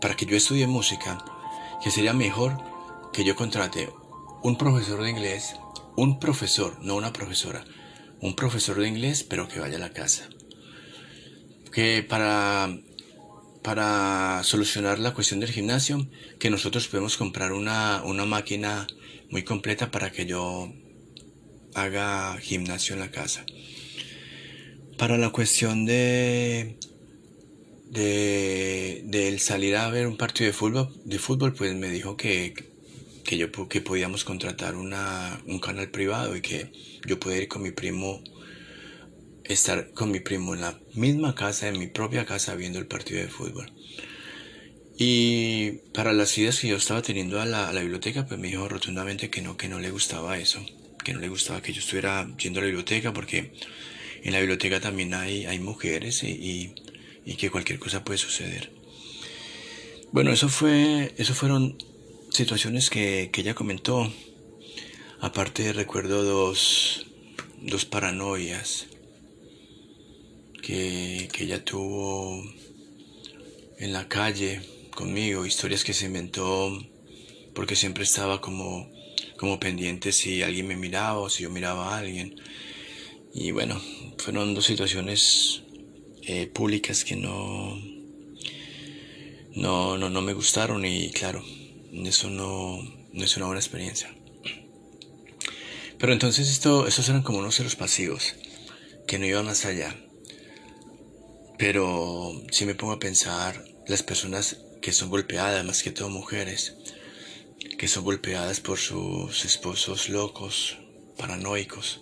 para 0.00 0.16
que 0.16 0.26
yo 0.26 0.36
estudie 0.36 0.66
música, 0.66 1.24
que 1.82 1.90
sería 1.90 2.12
mejor 2.12 2.58
que 3.12 3.24
yo 3.24 3.36
contrate 3.36 3.90
un 4.42 4.58
profesor 4.58 5.02
de 5.02 5.10
inglés, 5.10 5.54
un 5.96 6.18
profesor, 6.18 6.78
no 6.82 6.96
una 6.96 7.12
profesora, 7.12 7.64
un 8.20 8.34
profesor 8.34 8.80
de 8.80 8.88
inglés, 8.88 9.22
pero 9.22 9.46
que 9.48 9.60
vaya 9.60 9.76
a 9.76 9.80
la 9.80 9.92
casa. 9.92 10.28
Que 11.72 12.02
para 12.02 12.76
para 13.62 14.42
solucionar 14.42 14.98
la 14.98 15.14
cuestión 15.14 15.40
del 15.40 15.50
gimnasio, 15.50 16.06
que 16.38 16.50
nosotros 16.50 16.86
podemos 16.88 17.16
comprar 17.16 17.52
una, 17.52 18.02
una 18.04 18.26
máquina 18.26 18.86
muy 19.30 19.42
completa 19.42 19.90
para 19.90 20.12
que 20.12 20.26
yo 20.26 20.70
haga 21.74 22.36
gimnasio 22.40 22.94
en 22.94 23.00
la 23.00 23.10
casa. 23.10 23.46
Para 24.96 25.18
la 25.18 25.30
cuestión 25.30 25.84
de 25.84 26.76
de, 27.94 29.36
salir 29.38 29.76
a 29.76 29.88
ver 29.88 30.06
un 30.06 30.16
partido 30.16 30.48
de 30.48 30.52
fútbol, 30.52 30.88
de 31.04 31.18
fútbol 31.18 31.54
pues 31.54 31.74
me 31.74 31.88
dijo 31.88 32.16
que, 32.16 32.54
que 33.24 33.36
yo 33.38 33.50
que 33.68 33.80
podíamos 33.80 34.24
contratar 34.24 34.74
una, 34.74 35.40
un 35.46 35.60
canal 35.60 35.90
privado 35.90 36.36
y 36.36 36.40
que 36.40 36.72
yo 37.06 37.20
podía 37.20 37.42
ir 37.42 37.48
con 37.48 37.62
mi 37.62 37.70
primo, 37.70 38.22
estar 39.44 39.92
con 39.92 40.10
mi 40.10 40.20
primo 40.20 40.54
en 40.54 40.62
la 40.62 40.78
misma 40.94 41.34
casa, 41.34 41.68
en 41.68 41.78
mi 41.78 41.86
propia 41.86 42.26
casa, 42.26 42.54
viendo 42.54 42.78
el 42.78 42.86
partido 42.86 43.20
de 43.20 43.28
fútbol. 43.28 43.72
Y 44.96 45.72
para 45.92 46.12
las 46.12 46.36
ideas 46.38 46.60
que 46.60 46.68
yo 46.68 46.76
estaba 46.76 47.02
teniendo 47.02 47.40
a 47.40 47.46
la, 47.46 47.72
biblioteca, 47.72 48.26
pues 48.26 48.38
me 48.38 48.48
dijo 48.48 48.68
rotundamente 48.68 49.28
que 49.28 49.42
no, 49.42 49.56
que 49.56 49.68
no 49.68 49.80
le 49.80 49.90
gustaba 49.90 50.38
eso, 50.38 50.64
que 51.04 51.12
no 51.12 51.20
le 51.20 51.28
gustaba 51.28 51.62
que 51.62 51.72
yo 51.72 51.80
estuviera 51.80 52.28
yendo 52.36 52.60
a 52.60 52.62
la 52.62 52.66
biblioteca, 52.66 53.12
porque 53.12 53.52
en 54.24 54.32
la 54.32 54.40
biblioteca 54.40 54.80
también 54.80 55.14
hay, 55.14 55.46
hay 55.46 55.60
mujeres 55.60 56.22
y 56.24 56.74
y 57.24 57.36
que 57.36 57.50
cualquier 57.50 57.78
cosa 57.78 58.04
puede 58.04 58.18
suceder. 58.18 58.70
Bueno, 60.12 60.30
eso 60.32 60.48
fue, 60.48 61.14
eso 61.16 61.34
fueron 61.34 61.76
situaciones 62.30 62.90
que, 62.90 63.30
que 63.32 63.40
ella 63.40 63.54
comentó. 63.54 64.12
Aparte 65.20 65.72
recuerdo 65.72 66.22
dos, 66.22 67.06
dos 67.60 67.84
paranoias 67.84 68.86
que, 70.62 71.28
que 71.32 71.44
ella 71.44 71.64
tuvo 71.64 72.44
en 73.78 73.92
la 73.92 74.08
calle 74.08 74.60
conmigo, 74.94 75.46
historias 75.46 75.82
que 75.82 75.94
se 75.94 76.06
inventó 76.06 76.78
porque 77.54 77.76
siempre 77.76 78.04
estaba 78.04 78.40
como, 78.40 78.90
como 79.36 79.58
pendiente 79.58 80.12
si 80.12 80.42
alguien 80.42 80.68
me 80.68 80.76
miraba 80.76 81.18
o 81.20 81.30
si 81.30 81.44
yo 81.44 81.50
miraba 81.50 81.94
a 81.94 81.98
alguien. 81.98 82.36
Y 83.34 83.50
bueno, 83.50 83.80
fueron 84.18 84.54
dos 84.54 84.64
situaciones 84.64 85.62
eh, 86.22 86.46
públicas 86.46 87.04
que 87.04 87.16
no, 87.16 87.76
no, 89.56 89.98
no, 89.98 90.08
no 90.08 90.22
me 90.22 90.34
gustaron 90.34 90.84
y 90.84 91.10
claro, 91.10 91.44
eso 91.92 92.30
no, 92.30 92.80
no 93.12 93.24
es 93.24 93.36
una 93.36 93.46
buena 93.46 93.60
experiencia. 93.60 94.14
Pero 95.98 96.12
entonces 96.12 96.48
esto, 96.48 96.86
estos 96.86 97.08
eran 97.08 97.22
como 97.22 97.40
unos 97.40 97.56
celos 97.56 97.74
pasivos, 97.74 98.36
que 99.08 99.18
no 99.18 99.26
iban 99.26 99.46
más 99.46 99.64
allá. 99.64 99.96
Pero 101.58 102.40
si 102.52 102.66
me 102.66 102.76
pongo 102.76 102.92
a 102.92 103.00
pensar, 103.00 103.64
las 103.88 104.04
personas 104.04 104.58
que 104.80 104.92
son 104.92 105.10
golpeadas, 105.10 105.64
más 105.64 105.82
que 105.82 105.90
todo 105.90 106.08
mujeres, 106.08 106.76
que 107.78 107.88
son 107.88 108.04
golpeadas 108.04 108.60
por 108.60 108.78
sus 108.78 109.44
esposos 109.44 110.08
locos, 110.08 110.78
paranoicos. 111.16 112.00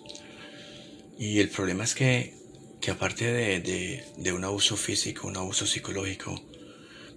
Y 1.25 1.39
el 1.39 1.47
problema 1.47 1.85
es 1.85 1.95
que, 1.95 2.33
que 2.81 2.91
aparte 2.91 3.31
de, 3.31 4.03
de, 4.17 4.33
un 4.33 4.43
abuso 4.43 4.75
físico, 4.75 5.25
un 5.25 5.37
abuso 5.37 5.65
psicológico, 5.65 6.37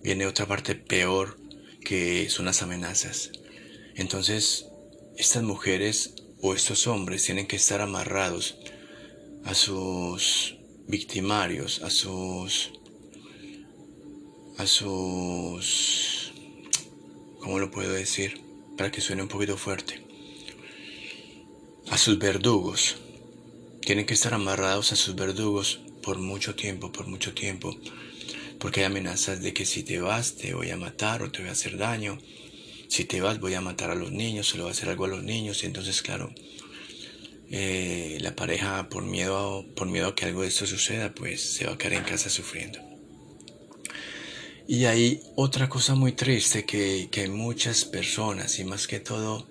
viene 0.01 0.29
otra 0.29 0.47
parte 0.47 0.77
peor 0.77 1.41
que 1.85 2.31
son 2.31 2.45
las 2.45 2.63
amenazas. 2.63 3.33
Entonces, 3.97 4.67
estas 5.19 5.43
mujeres 5.43 6.15
o 6.41 6.55
estos 6.55 6.87
hombres 6.87 7.25
tienen 7.25 7.49
que 7.49 7.57
estar 7.57 7.81
amarrados 7.81 8.59
a 9.45 9.55
sus 9.55 10.57
victimarios, 10.87 11.83
a 11.83 11.91
sus 11.91 12.71
a 14.57 14.69
sus 14.69 16.33
¿cómo 17.41 17.59
lo 17.59 17.73
puedo 17.73 17.93
decir? 17.93 18.41
para 18.77 18.93
que 18.93 19.01
suene 19.01 19.23
un 19.23 19.29
poquito 19.29 19.57
fuerte. 19.57 20.01
A 21.91 21.99
sus 21.99 22.21
verdugos. 22.21 22.99
Tienen 23.87 24.05
que 24.05 24.15
estar 24.15 24.35
amarrados 24.35 24.91
a 24.91 24.97
sus 24.97 25.15
verdugos 25.15 25.79
por 26.03 26.19
mucho 26.19 26.57
tiempo, 26.57 26.91
por 26.91 27.07
mucho 27.07 27.35
tiempo. 27.35 27.79
Porque 28.59 28.81
hay 28.81 28.87
amenazas 28.87 29.41
de 29.41 29.55
que 29.55 29.65
si 29.65 29.85
te 29.85 30.01
vas 30.01 30.35
te 30.35 30.55
voy 30.55 30.71
a 30.71 30.77
matar 30.77 31.23
o 31.23 31.31
te 31.31 31.39
voy 31.39 31.51
a 31.51 31.53
hacer 31.53 31.79
daño. 31.79 32.19
Si 32.89 33.05
te 33.05 33.21
vas 33.21 33.39
voy 33.39 33.55
a 33.55 33.61
matar 33.61 33.93
a 33.93 33.95
los 33.95 34.11
niños, 34.11 34.49
se 34.49 34.57
lo 34.57 34.65
voy 34.65 34.71
a 34.71 34.73
hacer 34.73 34.89
algo 34.89 35.05
a 35.05 35.09
los 35.09 35.23
niños. 35.23 35.63
Y 35.63 35.67
entonces, 35.67 36.03
claro, 36.03 36.35
eh, 37.49 38.19
la 38.23 38.35
pareja 38.35 38.89
por 38.89 39.05
miedo, 39.05 39.65
por 39.77 39.87
miedo 39.87 40.09
a 40.09 40.17
que 40.17 40.25
algo 40.25 40.43
de 40.43 40.49
esto 40.49 40.67
suceda, 40.67 41.15
pues 41.15 41.41
se 41.41 41.67
va 41.67 41.75
a 41.75 41.79
quedar 41.79 41.93
en 41.93 42.03
casa 42.03 42.29
sufriendo. 42.29 42.81
Y 44.67 44.87
hay 44.87 45.21
otra 45.37 45.69
cosa 45.69 45.95
muy 45.95 46.11
triste 46.11 46.65
que, 46.65 47.07
que 47.13 47.21
hay 47.21 47.29
muchas 47.29 47.85
personas 47.85 48.59
y 48.59 48.65
más 48.65 48.89
que 48.89 48.99
todo 48.99 49.47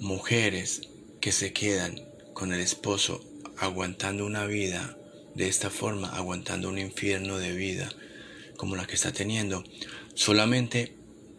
mujeres 0.00 0.80
que 1.20 1.30
se 1.30 1.52
quedan 1.52 2.11
con 2.42 2.52
el 2.52 2.60
esposo 2.60 3.24
aguantando 3.56 4.26
una 4.26 4.46
vida 4.46 4.98
de 5.36 5.46
esta 5.46 5.70
forma, 5.70 6.08
aguantando 6.08 6.70
un 6.70 6.76
infierno 6.76 7.38
de 7.38 7.52
vida 7.52 7.88
como 8.56 8.74
la 8.74 8.84
que 8.84 8.96
está 8.96 9.12
teniendo, 9.12 9.62
solamente 10.14 10.92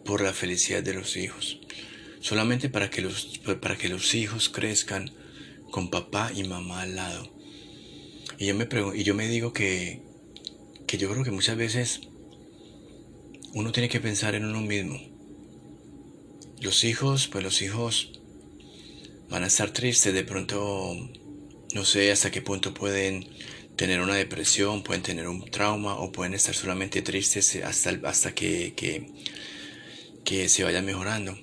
por 0.05 0.21
la 0.21 0.31
felicidad 0.31 0.81
de 0.81 0.93
los 0.93 1.17
hijos, 1.17 1.59
solamente 2.21 2.69
para 2.69 2.89
que 2.89 3.01
los, 3.01 3.37
para 3.59 3.77
que 3.77 3.89
los 3.89 4.15
hijos 4.15 4.47
crezcan 4.47 5.11
con 5.71 5.89
papá 5.89 6.31
y 6.33 6.45
mamá 6.45 6.83
al 6.83 6.95
lado. 6.95 7.35
Y 8.37 8.45
yo 8.45 8.55
me, 8.55 8.65
y 8.95 9.03
yo 9.03 9.13
me 9.13 9.27
digo 9.27 9.51
que, 9.51 10.01
que 10.87 10.97
yo 10.97 11.11
creo 11.11 11.25
que 11.25 11.31
muchas 11.31 11.57
veces 11.57 11.99
uno 13.53 13.73
tiene 13.73 13.89
que 13.89 13.99
pensar 13.99 14.35
en 14.35 14.45
uno 14.45 14.61
mismo. 14.61 15.01
Los 16.61 16.85
hijos, 16.85 17.27
pues 17.27 17.43
los 17.43 17.61
hijos 17.61 18.22
van 19.29 19.43
a 19.43 19.47
estar 19.47 19.71
tristes, 19.71 20.13
de 20.13 20.23
pronto 20.23 20.95
no 21.73 21.85
sé 21.85 22.11
hasta 22.11 22.31
qué 22.31 22.41
punto 22.41 22.73
pueden 22.73 23.27
tener 23.75 24.01
una 24.01 24.15
depresión, 24.15 24.83
pueden 24.83 25.01
tener 25.01 25.27
un 25.27 25.49
trauma 25.49 25.95
o 25.95 26.11
pueden 26.11 26.33
estar 26.33 26.53
solamente 26.53 27.01
tristes 27.01 27.55
hasta, 27.63 27.91
hasta 28.03 28.35
que, 28.35 28.73
que, 28.75 29.07
que 30.23 30.49
se 30.49 30.63
vayan 30.63 30.85
mejorando. 30.85 31.37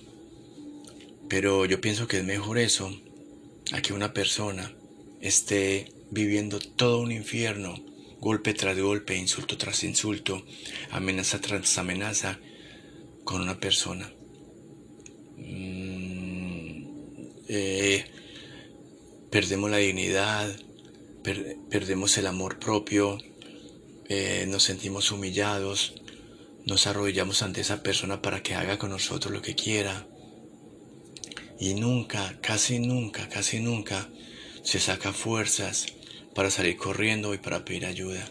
Pero 1.29 1.65
yo 1.67 1.81
pienso 1.81 2.07
que 2.07 2.19
es 2.19 2.25
mejor 2.25 2.59
eso 2.59 2.93
a 3.73 3.83
que 3.83 3.93
una 3.93 4.13
persona 4.13 4.73
esté 5.21 5.93
viviendo 6.11 6.59
todo 6.59 7.01
un 7.01 7.13
infierno 7.13 7.77
golpe 8.21 8.53
tras 8.55 8.79
golpe, 8.79 9.17
insulto 9.17 9.57
tras 9.57 9.83
insulto, 9.83 10.45
amenaza 10.91 11.41
tras 11.41 11.79
amenaza 11.79 12.39
con 13.25 13.41
una 13.41 13.59
persona. 13.59 14.13
Mm, 15.39 15.90
eh, 17.53 18.05
perdemos 19.29 19.69
la 19.71 19.79
dignidad, 19.79 20.57
perdemos 21.69 22.17
el 22.17 22.29
amor 22.29 22.61
propio, 22.61 23.19
eh, 24.09 24.47
nos 24.47 24.63
sentimos 24.63 25.11
humillados, 25.11 25.95
nos 26.65 26.87
arrodillamos 26.87 27.43
ante 27.43 27.63
esa 27.63 27.83
persona 27.83 28.23
para 28.23 28.41
que 28.41 28.55
haga 28.55 28.79
con 28.79 28.91
nosotros 28.91 29.33
lo 29.33 29.43
que 29.43 29.57
quiera. 29.57 30.07
Y 31.59 31.75
nunca, 31.75 32.39
casi 32.41 32.79
nunca, 32.79 33.29
casi 33.29 33.59
nunca 33.59 34.09
se 34.63 34.79
saca 34.79 35.13
fuerzas 35.13 35.87
para 36.37 36.53
salir 36.53 36.77
corriendo 36.77 37.35
y 37.35 37.39
para 37.39 37.65
pedir 37.65 37.85
ayuda, 37.85 38.31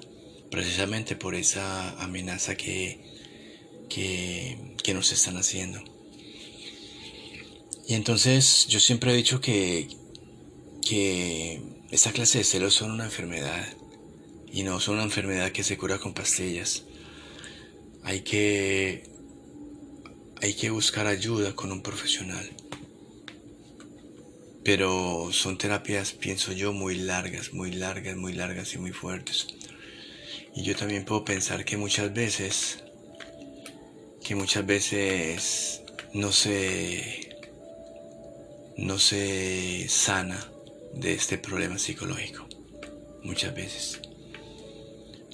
precisamente 0.50 1.18
por 1.18 1.36
esa 1.36 1.90
amenaza 2.02 2.56
que, 2.56 3.04
que, 3.90 4.94
nos 4.94 5.12
están 5.12 5.36
haciendo. 5.36 5.99
Y 7.90 7.96
entonces 7.96 8.68
yo 8.68 8.80
siempre 8.80 9.12
he 9.12 9.16
dicho 9.16 9.42
que, 9.42 9.90
que 10.88 11.60
esta 11.90 12.12
clase 12.12 12.38
de 12.38 12.44
celos 12.44 12.76
son 12.76 12.92
una 12.92 13.06
enfermedad 13.06 13.68
y 14.52 14.62
no 14.62 14.80
son 14.80 14.96
una 14.96 15.04
enfermedad 15.04 15.52
que 15.52 15.64
se 15.64 15.76
cura 15.76 15.98
con 15.98 16.14
pastillas. 16.14 16.84
Hay 18.04 18.22
que, 18.22 19.10
hay 20.40 20.54
que 20.54 20.70
buscar 20.70 21.08
ayuda 21.08 21.56
con 21.56 21.72
un 21.72 21.82
profesional 21.82 22.48
pero 24.64 25.30
son 25.32 25.58
terapias, 25.58 26.12
pienso 26.12 26.52
yo, 26.52 26.74
muy 26.74 26.94
largas, 26.96 27.54
muy 27.54 27.72
largas, 27.72 28.16
muy 28.16 28.34
largas 28.34 28.72
y 28.76 28.78
muy 28.78 28.92
fuertes. 28.92 29.48
Y 30.56 30.62
yo 30.62 30.76
también 30.76 31.06
puedo 31.06 31.26
pensar 31.26 31.66
que 31.66 31.76
muchas 31.76 32.14
veces, 32.14 32.84
que 34.24 34.36
muchas 34.36 34.68
veces 34.68 35.82
no 36.14 36.32
se, 36.32 37.29
no 38.80 38.98
se 38.98 39.88
sana 39.90 40.40
de 40.94 41.14
este 41.14 41.38
problema 41.38 41.78
psicológico. 41.78 42.48
Muchas 43.24 43.54
veces. 43.54 44.02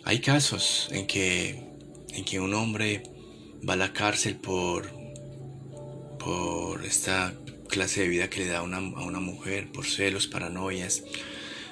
Hay 0.04 0.20
casos 0.20 0.88
en 0.92 1.06
que, 1.06 1.64
en 2.10 2.26
que 2.26 2.40
un 2.40 2.54
hombre 2.54 3.04
va 3.68 3.74
a 3.74 3.78
la 3.78 3.94
cárcel 3.94 4.36
por, 4.36 4.90
por 6.20 6.84
esta 6.86 7.34
clase 7.70 8.02
de 8.02 8.08
vida 8.08 8.30
que 8.30 8.42
le 8.42 8.48
da 8.48 8.60
a 8.60 8.64
una, 8.64 8.80
mujer 9.20 9.72
por 9.72 9.86
celos, 9.86 10.28
paranoias, 10.28 11.04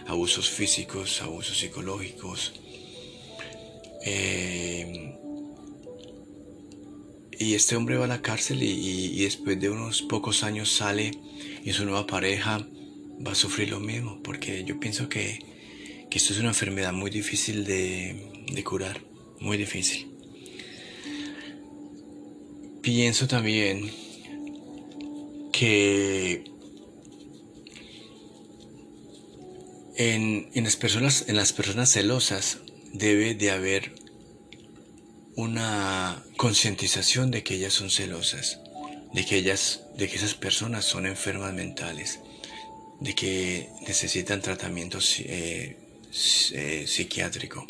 abusos 0.08 0.50
físicos, 0.50 1.22
abusos 1.22 1.58
psicológicos. 1.58 2.54
Eh, 4.06 5.18
y 7.44 7.56
este 7.56 7.76
hombre 7.76 7.98
va 7.98 8.06
a 8.06 8.08
la 8.08 8.22
cárcel 8.22 8.64
y, 8.64 9.24
después 9.24 9.60
de 9.60 9.70
unos 9.70 10.02
pocos 10.02 10.44
años 10.44 10.72
sale 10.72 11.12
y 11.64 11.74
su 11.74 11.86
nueva 11.86 12.08
pareja 12.08 12.68
va 13.26 13.34
a 13.34 13.36
sufrir 13.36 13.70
lo 13.70 13.80
mismo, 13.80 14.22
porque 14.24 14.64
yo 14.64 14.80
pienso 14.80 15.10
que, 15.10 15.40
que 16.10 16.18
esto 16.18 16.34
es 16.34 16.40
una 16.40 16.50
enfermedad 16.50 16.94
muy 16.94 17.12
difícil 17.12 17.66
de, 17.66 18.46
de 18.52 18.64
curar, 18.64 19.02
muy 19.40 19.58
difícil. 19.58 20.08
Pienso 22.82 23.28
también 23.28 23.92
que 25.52 26.44
en, 29.96 30.64
las 30.64 30.76
personas, 30.76 31.26
en 31.28 31.36
las 31.36 31.54
personas 31.54 31.92
celosas 31.92 32.60
debe 32.94 33.36
de 33.36 33.52
haber 33.52 33.94
una 35.36 36.24
concientización 36.44 37.32
de 37.32 37.42
que 37.42 37.56
ellas 37.56 37.72
son 37.72 37.90
celosas, 37.90 38.60
de 39.14 39.26
que 39.26 39.38
ellas, 39.38 39.84
de 39.96 40.10
que 40.10 40.18
esas 40.18 40.34
personas 40.34 40.84
son 40.84 41.06
enfermas 41.06 41.54
mentales, 41.54 42.20
de 43.00 43.16
que 43.16 43.70
necesitan 43.88 44.42
tratamiento 44.42 45.00
eh, 45.20 45.78
eh, 46.52 46.84
psiquiátrico. 46.86 47.66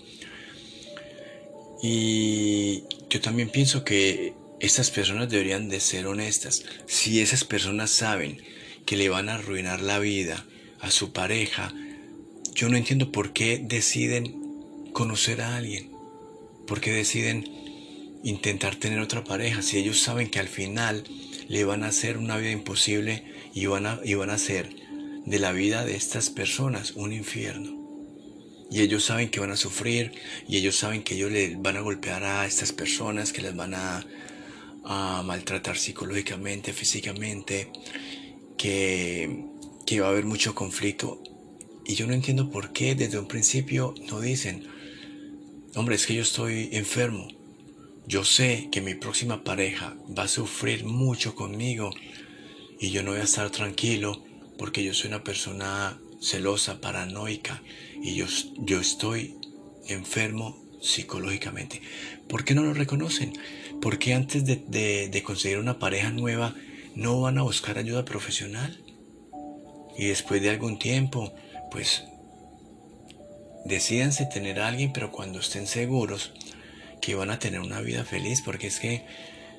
Y 1.84 2.86
yo 3.12 3.22
también 3.22 3.50
pienso 3.52 3.84
que 3.84 4.34
estas 4.60 4.90
personas 4.90 5.30
deberían 5.30 5.70
de 5.70 5.80
ser 5.80 6.08
honestas. 6.08 6.64
Si 6.88 7.22
esas 7.22 7.44
personas 7.44 7.92
saben 7.92 8.42
que 8.88 8.98
le 8.98 9.08
van 9.08 9.30
a 9.30 9.36
arruinar 9.36 9.82
la 9.82 10.00
vida 10.00 10.48
a 10.80 10.90
su 10.90 11.14
pareja, 11.14 11.72
yo 12.56 12.70
no 12.70 12.78
entiendo 12.78 13.12
por 13.12 13.34
qué 13.34 13.60
deciden 13.64 14.90
conocer 14.94 15.42
a 15.42 15.58
alguien, 15.58 15.92
por 16.66 16.82
qué 16.82 16.92
deciden 16.92 17.63
intentar 18.24 18.76
tener 18.76 19.00
otra 19.00 19.24
pareja, 19.24 19.62
si 19.62 19.78
ellos 19.78 20.00
saben 20.00 20.30
que 20.30 20.40
al 20.40 20.48
final 20.48 21.04
le 21.48 21.66
van 21.66 21.84
a 21.84 21.88
hacer 21.88 22.18
una 22.18 22.38
vida 22.38 22.52
imposible 22.52 23.24
y 23.54 23.66
van 23.66 23.86
a, 23.86 24.00
y 24.04 24.14
van 24.16 24.30
a 24.30 24.36
hacer 24.36 24.70
de 25.26 25.40
la 25.40 25.52
vida 25.52 25.86
de 25.86 25.96
estas 25.96 26.30
personas 26.30 26.92
un 26.96 27.14
infierno. 27.14 27.82
Y 28.72 28.82
ellos 28.82 29.04
saben 29.04 29.30
que 29.30 29.40
van 29.40 29.52
a 29.52 29.56
sufrir 29.56 30.14
y 30.48 30.58
ellos 30.58 30.76
saben 30.76 31.04
que 31.04 31.16
ellos 31.16 31.32
le 31.32 31.56
van 31.58 31.78
a 31.78 31.82
golpear 31.82 32.24
a 32.24 32.46
estas 32.46 32.72
personas, 32.72 33.32
que 33.32 33.42
les 33.42 33.56
van 33.56 33.76
a, 33.76 34.06
a 34.84 35.22
maltratar 35.24 35.78
psicológicamente, 35.78 36.74
físicamente, 36.74 37.72
que, 38.58 39.46
que 39.86 40.00
va 40.00 40.08
a 40.08 40.10
haber 40.10 40.26
mucho 40.26 40.56
conflicto. 40.56 41.22
Y 41.86 41.96
yo 41.96 42.08
no 42.08 42.14
entiendo 42.14 42.50
por 42.50 42.72
qué 42.72 42.96
desde 42.96 43.20
un 43.20 43.28
principio 43.28 43.94
no 44.10 44.22
dicen, 44.22 44.66
hombre, 45.76 45.96
es 45.96 46.08
que 46.08 46.16
yo 46.16 46.22
estoy 46.22 46.70
enfermo. 46.72 47.28
Yo 48.06 48.26
sé 48.26 48.68
que 48.70 48.82
mi 48.82 48.96
próxima 48.96 49.46
pareja 49.46 49.96
va 50.18 50.24
a 50.24 50.28
sufrir 50.28 50.84
mucho 50.84 51.36
conmigo 51.36 51.90
y 52.78 52.92
yo 52.92 53.02
no 53.02 53.12
voy 53.12 53.22
a 53.22 53.24
estar 53.24 53.50
tranquilo 53.50 54.22
porque 54.58 54.84
yo 54.84 54.94
soy 54.94 55.08
una 55.08 55.24
persona 55.24 55.98
celosa, 56.22 56.82
paranoica 56.82 57.64
y 58.02 58.16
yo, 58.16 58.26
yo 58.58 58.82
estoy 58.82 59.36
enfermo 59.88 60.62
psicológicamente. 60.82 61.82
¿Por 62.28 62.44
qué 62.44 62.54
no 62.54 62.64
lo 62.64 62.74
reconocen? 62.74 63.34
¿Por 63.82 64.00
qué 64.00 64.14
antes 64.14 64.44
de, 64.46 65.08
de, 65.10 65.24
conseguir 65.24 65.60
una 65.60 65.80
pareja 65.80 66.10
nueva 66.12 66.56
no 66.96 67.22
van 67.22 67.38
a 67.38 67.44
buscar 67.44 67.78
ayuda 67.78 68.04
profesional? 68.04 68.84
Y 69.98 70.08
después 70.08 70.42
de 70.42 70.50
algún 70.50 70.78
tiempo, 70.78 71.34
pues 71.72 72.04
decídanse 73.64 74.26
tener 74.26 74.60
a 74.60 74.68
alguien, 74.68 74.92
pero 74.92 75.10
cuando 75.10 75.40
estén 75.40 75.68
seguros 75.68 76.34
que 77.04 77.16
van 77.16 77.30
a 77.30 77.40
tener 77.40 77.60
una 77.60 77.82
vida 77.82 78.06
feliz, 78.06 78.42
porque 78.42 78.68
es 78.68 78.80
que 78.80 79.06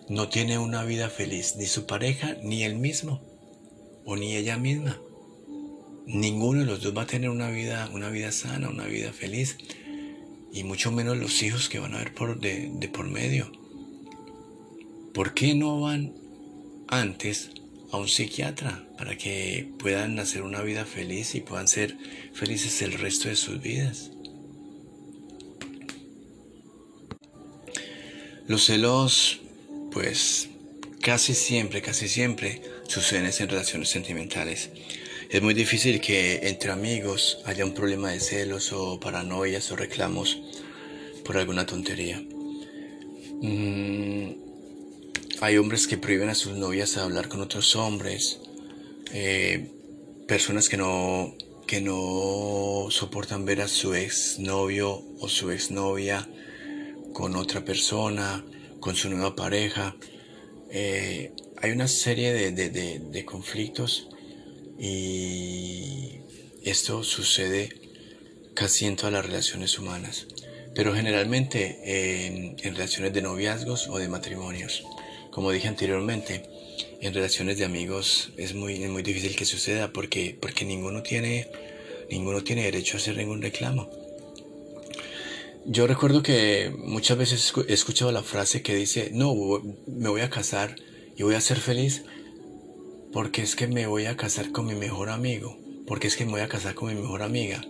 no 0.09 0.29
tiene 0.29 0.59
una 0.59 0.83
vida 0.85 1.11
feliz 1.11 1.57
ni 1.57 1.67
su 1.67 1.85
pareja, 1.85 2.37
ni 2.43 2.63
él 2.63 2.77
mismo, 2.77 3.21
o 4.07 4.17
ni 4.17 4.35
ella 4.35 4.57
misma. 4.57 4.99
Ninguno 6.07 6.61
de 6.61 6.67
los 6.67 6.81
dos 6.81 6.97
va 6.97 7.03
a 7.03 7.07
tener 7.07 7.29
una 7.29 7.51
vida, 7.51 7.91
una 7.93 8.09
vida 8.09 8.33
sana, 8.33 8.71
una 8.71 8.87
vida 8.87 9.13
feliz, 9.13 9.59
y 10.53 10.65
mucho 10.65 10.91
menos 10.91 11.19
los 11.19 11.43
hijos 11.43 11.69
que 11.69 11.79
van 11.79 11.95
a 11.95 11.99
ver 11.99 12.15
por, 12.15 12.41
de, 12.41 12.71
de 12.73 12.89
por 12.89 13.11
medio. 13.11 13.53
¿Por 15.13 15.35
qué 15.35 15.55
no 15.55 15.81
van 15.81 16.15
antes 16.89 17.51
a 17.93 17.99
un 17.99 18.09
psiquiatra 18.09 18.89
para 18.97 19.19
que 19.19 19.69
puedan 19.79 20.19
hacer 20.19 20.43
una 20.43 20.63
vida 20.63 20.85
feliz 20.87 21.35
y 21.35 21.41
puedan 21.41 21.69
ser 21.69 21.97
felices 22.33 22.83
el 22.83 22.93
resto 22.95 23.29
de 23.29 23.37
sus 23.37 23.61
vidas. 23.61 24.11
Los 28.47 28.67
celos, 28.67 29.41
pues 29.91 30.51
casi 31.01 31.35
siempre, 31.35 31.81
casi 31.81 32.09
siempre 32.09 32.61
suceden 32.87 33.25
en 33.25 33.49
relaciones 33.49 33.89
sentimentales. 33.89 34.69
Es 35.31 35.41
muy 35.41 35.55
difícil 35.55 35.99
que 36.03 36.47
entre 36.49 36.71
amigos 36.71 37.39
haya 37.47 37.65
un 37.65 37.73
problema 37.73 38.11
de 38.11 38.21
celos 38.21 38.71
o 38.75 39.01
paranoias 39.01 39.73
o 39.73 39.77
reclamos 39.77 40.43
por 41.25 41.39
alguna 41.39 41.65
tontería. 41.65 42.23
Mm, 43.41 44.33
hay 45.41 45.57
hombres 45.57 45.87
que 45.87 45.97
prohíben 45.97 46.29
a 46.29 46.35
sus 46.35 46.55
novias 46.55 46.99
hablar 46.99 47.29
con 47.29 47.41
otros 47.41 47.75
hombres. 47.77 48.41
Eh, 49.15 49.71
personas 50.29 50.69
que 50.69 50.77
no, 50.77 51.35
que 51.67 51.81
no 51.81 52.89
soportan 52.91 53.47
ver 53.47 53.63
a 53.63 53.69
su 53.69 53.95
exnovio 53.95 55.03
o 55.19 55.31
su 55.31 55.51
exnovia 55.51 56.29
con 57.15 57.37
otra 57.37 57.65
persona, 57.65 58.45
con 58.81 58.95
su 58.95 59.09
nueva 59.09 59.35
pareja. 59.35 59.97
Eh, 60.71 61.33
hay 61.63 61.71
una 61.71 61.89
serie 61.89 62.35
de, 62.35 62.51
de, 62.51 62.99
de, 62.99 63.25
conflictos 63.25 64.09
y 64.79 66.19
esto 66.63 67.03
sucede 67.03 67.71
casi 68.55 68.85
en 68.85 68.97
todas 68.97 69.13
las 69.13 69.25
relaciones 69.25 69.79
humanas, 69.79 70.27
pero 70.75 70.93
generalmente 70.95 72.27
en, 72.27 72.57
en 72.63 72.75
relaciones 72.75 73.15
de 73.15 73.23
noviazgos 73.23 73.89
o 73.89 73.99
de 73.99 74.09
matrimonios. 74.09 74.85
Como 75.31 75.53
dije 75.53 75.69
anteriormente, 75.69 76.43
en 77.01 77.15
relaciones 77.15 77.59
de 77.59 77.65
amigos 77.65 78.33
es 78.37 78.55
muy, 78.55 78.79
muy 78.81 79.03
difícil 79.03 79.37
que 79.37 79.45
suceda 79.45 79.93
porque, 79.93 80.37
porque 80.39 80.65
ninguno, 80.65 81.03
tiene, 81.03 81.49
ninguno 82.11 82.43
tiene 82.43 82.65
derecho 82.65 82.97
a 82.97 83.01
hacer 83.01 83.17
ningún 83.17 83.41
reclamo. 83.41 84.04
Yo 85.67 85.87
recuerdo 85.87 86.23
que 86.23 86.75
muchas 86.77 87.17
veces 87.17 87.55
he 87.69 87.73
escuchado 87.73 88.13
la 88.13 88.23
frase 88.23 88.61
que 88.61 88.75
dice, 88.75 89.11
no, 89.15 89.35
me 89.87 90.11
voy 90.11 90.21
a 90.21 90.29
casar 90.29 90.77
y 91.17 91.23
voy 91.23 91.37
a 91.37 91.41
ser 91.41 91.59
feliz 91.59 92.05
porque 93.15 93.41
es 93.41 93.57
que 93.57 93.67
me 93.67 93.87
voy 93.87 94.05
a 94.05 94.17
casar 94.17 94.53
con 94.53 94.67
mi 94.67 94.75
mejor 94.75 95.09
amigo, 95.09 95.57
porque 95.87 96.09
es 96.09 96.17
que 96.17 96.27
me 96.27 96.33
voy 96.33 96.43
a 96.43 96.49
casar 96.49 96.75
con 96.75 96.95
mi 96.95 97.01
mejor 97.01 97.23
amiga. 97.23 97.63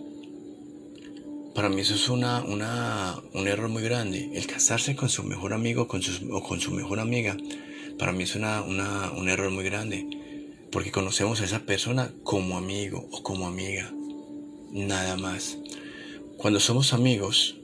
Para 1.53 1.69
mí 1.69 1.81
eso 1.81 1.95
es 1.95 2.09
una, 2.09 2.43
una, 2.43 3.15
un 3.33 3.47
error 3.47 3.69
muy 3.69 3.81
grande. 3.81 4.29
El 4.33 4.45
casarse 4.45 4.97
con 4.97 5.07
su 5.07 5.23
mejor 5.23 5.53
amigo 5.53 5.87
con 5.87 6.01
o 6.31 6.43
con 6.43 6.59
su 6.59 6.71
mejor 6.71 6.99
amiga, 6.99 7.37
para 7.97 8.11
mí 8.11 8.23
es 8.23 8.35
una, 8.35 8.61
una, 8.61 9.13
un 9.13 9.29
error 9.29 9.51
muy 9.51 9.63
grande. 9.63 10.05
Porque 10.69 10.91
conocemos 10.91 11.39
a 11.39 11.45
esa 11.45 11.59
persona 11.59 12.11
como 12.23 12.57
amigo 12.57 13.07
o 13.11 13.23
como 13.23 13.47
amiga. 13.47 13.93
Nada 14.71 15.15
más. 15.15 15.59
Cuando 16.37 16.59
somos 16.59 16.91
amigos 16.91 17.55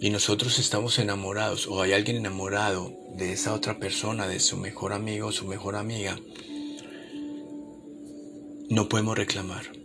y 0.00 0.10
nosotros 0.10 0.58
estamos 0.58 0.98
enamorados 0.98 1.66
o 1.66 1.82
hay 1.82 1.92
alguien 1.92 2.16
enamorado 2.16 2.96
de 3.16 3.32
esa 3.32 3.54
otra 3.54 3.78
persona, 3.78 4.28
de 4.28 4.40
su 4.40 4.56
mejor 4.56 4.92
amigo 4.92 5.28
o 5.28 5.32
su 5.32 5.46
mejor 5.46 5.76
amiga, 5.76 6.18
no 8.70 8.88
podemos 8.88 9.16
reclamar 9.16 9.78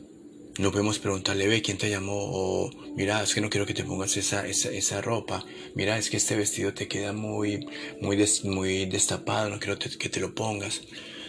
no 0.60 0.72
podemos 0.72 1.00
preguntarle, 1.00 1.48
ve, 1.48 1.64
¿quién 1.64 1.80
te 1.80 1.90
llamó? 1.90 2.14
O, 2.16 2.70
mira, 2.96 3.24
es 3.24 3.34
que 3.34 3.42
no 3.42 3.50
quiero 3.50 3.66
que 3.66 3.74
te 3.74 3.84
pongas 3.84 4.18
esa, 4.18 4.46
esa, 4.46 4.70
esa 4.70 5.02
ropa. 5.02 5.44
Mira, 5.74 5.98
es 5.98 6.12
que 6.12 6.18
este 6.18 6.36
vestido 6.36 6.74
te 6.76 6.88
queda 6.88 7.12
muy, 7.12 7.66
muy, 8.02 8.24
muy 8.44 8.86
destapado, 8.86 9.50
no 9.50 9.60
quiero 9.60 9.80
que 9.80 10.10
te 10.10 10.20
lo 10.20 10.36
pongas. 10.36 10.82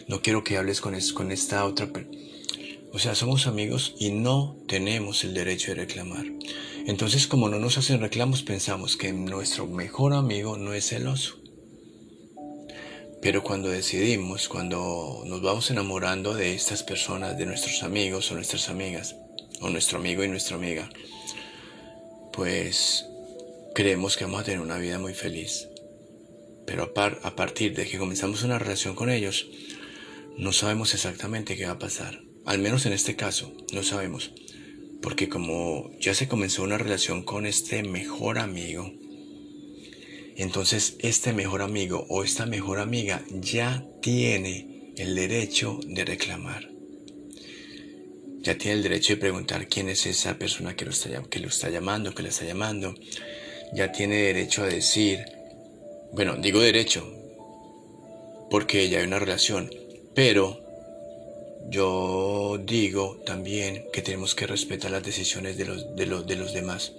No 0.08 0.20
quiero 0.20 0.44
que 0.44 0.58
hables 0.58 0.82
con, 0.82 0.94
con 1.14 1.32
esta 1.32 1.64
otra 1.64 1.90
O 2.92 2.98
sea, 2.98 3.14
somos 3.14 3.46
amigos 3.46 3.94
y 3.98 4.10
no 4.10 4.58
tenemos 4.68 5.24
el 5.24 5.32
derecho 5.32 5.70
de 5.70 5.76
reclamar. 5.76 6.26
Entonces, 6.87 7.27
como 7.27 7.49
no 7.49 7.59
nos 7.59 7.79
hacen 7.79 8.01
reclamos, 8.01 8.42
pensamos 8.42 8.99
que 8.99 9.12
nuestro 9.12 9.66
mejor 9.66 10.12
amigo 10.12 10.59
no 10.59 10.75
es 10.75 10.88
celoso. 10.88 11.38
Pero 13.23 13.42
cuando 13.42 13.70
decidimos, 13.70 14.49
cuando 14.51 15.23
nos 15.25 15.40
vamos 15.40 15.70
enamorando 15.70 16.35
de 16.35 16.55
estas 16.55 16.83
personas, 16.83 17.38
de 17.38 17.47
nuestros 17.47 17.83
amigos 17.83 18.31
o 18.31 18.35
nuestras 18.35 18.68
amigas, 18.68 19.16
o 19.62 19.70
nuestro 19.70 19.99
amigo 19.99 20.25
y 20.25 20.29
nuestra 20.29 20.57
amiga, 20.57 20.90
pues 22.35 23.07
creemos 23.75 24.18
que 24.18 24.25
vamos 24.25 24.42
a 24.42 24.44
tener 24.44 24.61
una 24.61 24.77
vida 24.77 24.99
muy 24.99 25.14
feliz. 25.14 25.68
Pero 26.66 26.92
a, 26.94 27.07
a 27.07 27.35
partir 27.35 27.75
de 27.75 27.87
que 27.87 27.99
comenzamos 27.99 28.42
una 28.42 28.59
relación 28.59 28.94
con 28.94 29.09
ellos, 29.09 29.47
no 30.37 30.53
sabemos 30.53 30.92
exactamente 30.92 31.57
qué 31.57 31.64
va 31.64 31.73
a 31.73 31.79
pasar. 31.79 32.20
Al 32.44 32.59
menos 32.59 32.85
en 32.85 32.92
este 32.92 33.16
caso, 33.16 33.55
no 33.73 33.83
sabemos. 33.83 34.33
Porque 35.04 35.28
como 35.28 35.90
ya 36.00 36.14
se 36.14 36.28
comenzó 36.28 36.62
una 36.62 36.78
relación 36.78 37.24
con 37.24 37.44
este 37.44 37.82
mejor 37.82 38.38
amigo, 38.38 38.90
entonces 40.34 40.96
este 40.98 41.34
mejor 41.34 41.60
amigo 41.60 42.06
o 42.08 42.24
esta 42.24 42.46
mejor 42.46 42.80
amiga 42.80 43.22
ya 43.30 43.86
tiene 44.00 44.94
el 44.96 45.14
derecho 45.14 45.78
de 45.86 46.06
reclamar. 46.06 46.70
Ya 48.40 48.56
tiene 48.56 48.78
el 48.78 48.82
derecho 48.82 49.12
de 49.12 49.20
preguntar 49.20 49.68
quién 49.68 49.90
es 49.90 50.06
esa 50.06 50.38
persona 50.38 50.74
que 50.74 50.86
lo 50.86 50.92
está, 50.92 51.10
está 51.34 51.68
llamando, 51.68 52.14
que 52.14 52.22
le 52.22 52.30
está 52.30 52.46
llamando. 52.46 52.94
Ya 53.74 53.92
tiene 53.92 54.16
derecho 54.16 54.62
a 54.62 54.68
decir, 54.68 55.22
bueno, 56.14 56.36
digo 56.36 56.60
derecho, 56.60 57.06
porque 58.50 58.88
ya 58.88 59.00
hay 59.00 59.04
una 59.04 59.18
relación, 59.18 59.70
pero 60.14 60.63
yo 61.68 62.59
digo 62.62 63.20
también 63.24 63.87
que 63.92 64.03
tenemos 64.03 64.35
que 64.35 64.46
respetar 64.46 64.90
las 64.90 65.03
decisiones 65.03 65.57
de 65.57 65.64
los, 65.66 65.96
de 65.96 66.07
los, 66.07 66.27
de 66.27 66.37
los 66.37 66.53
demás. 66.53 66.92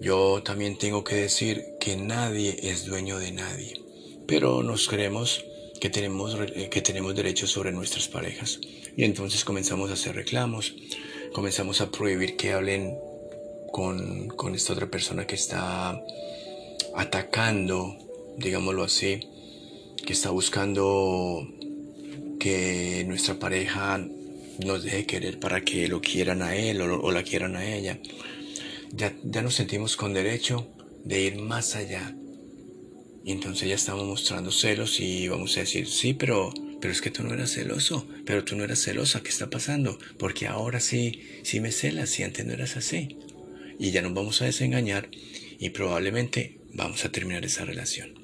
Yo 0.00 0.42
también 0.42 0.78
tengo 0.78 1.04
que 1.04 1.16
decir 1.16 1.64
que 1.80 1.96
nadie 1.96 2.56
es 2.62 2.84
dueño 2.84 3.18
de 3.18 3.32
nadie, 3.32 3.80
pero 4.26 4.62
nos 4.62 4.88
creemos 4.88 5.44
que 5.80 5.90
tenemos, 5.90 6.36
que 6.70 6.82
tenemos 6.82 7.14
derechos 7.14 7.50
sobre 7.50 7.72
nuestras 7.72 8.08
parejas. 8.08 8.60
Y 8.96 9.04
entonces 9.04 9.44
comenzamos 9.44 9.90
a 9.90 9.94
hacer 9.94 10.16
reclamos, 10.16 10.74
comenzamos 11.32 11.80
a 11.80 11.90
prohibir 11.90 12.36
que 12.36 12.52
hablen 12.52 12.98
con, 13.72 14.28
con 14.28 14.54
esta 14.54 14.72
otra 14.72 14.90
persona 14.90 15.26
que 15.26 15.34
está 15.34 16.00
atacando 16.94 17.96
digámoslo 18.36 18.84
así, 18.84 19.20
que 20.04 20.12
está 20.12 20.30
buscando 20.30 21.46
que 22.46 23.04
nuestra 23.08 23.40
pareja 23.40 24.06
nos 24.64 24.84
deje 24.84 25.04
querer 25.04 25.40
para 25.40 25.62
que 25.62 25.88
lo 25.88 26.00
quieran 26.00 26.42
a 26.42 26.54
él 26.54 26.80
o, 26.80 27.10
la 27.10 27.24
quieran 27.24 27.56
a 27.56 27.74
ella. 27.74 27.98
Ya, 28.92 29.16
ya 29.24 29.42
nos 29.42 29.54
sentimos 29.54 29.96
con 29.96 30.14
derecho 30.14 30.68
de 31.02 31.22
ir 31.22 31.38
más 31.38 31.74
allá. 31.74 32.14
Y 33.24 33.32
entonces 33.32 33.68
ya 33.68 33.74
estamos 33.74 34.06
mostrando 34.06 34.52
celos 34.52 35.00
y 35.00 35.26
vamos 35.26 35.56
a 35.56 35.60
decir, 35.60 35.88
sí, 35.88 36.14
pero, 36.14 36.54
pero 36.80 36.92
es 36.92 37.00
que 37.00 37.10
tú 37.10 37.24
no 37.24 37.34
eras 37.34 37.50
celoso, 37.50 38.06
pero 38.24 38.44
tú 38.44 38.54
no 38.54 38.62
eras 38.62 38.80
celosa, 38.80 39.24
¿qué 39.24 39.30
está 39.30 39.50
pasando? 39.50 39.98
Porque 40.16 40.46
ahora 40.46 40.78
sí, 40.78 41.22
sí 41.42 41.58
me 41.58 41.72
celas 41.72 42.16
y 42.20 42.22
antes 42.22 42.46
no 42.46 42.52
eras 42.52 42.76
así. 42.76 43.18
Y 43.76 43.90
ya 43.90 44.02
nos 44.02 44.14
vamos 44.14 44.40
a 44.40 44.44
desengañar 44.44 45.08
y 45.58 45.70
probablemente 45.70 46.60
vamos 46.74 47.04
a 47.04 47.10
terminar 47.10 47.44
esa 47.44 47.64
relación. 47.64 48.14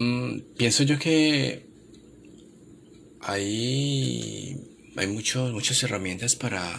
Mm, 0.00 0.40
pienso 0.56 0.82
yo 0.82 0.98
que 0.98 1.69
hay, 3.22 4.56
hay 4.96 5.06
muchas 5.06 5.82
herramientas 5.82 6.36
para, 6.36 6.72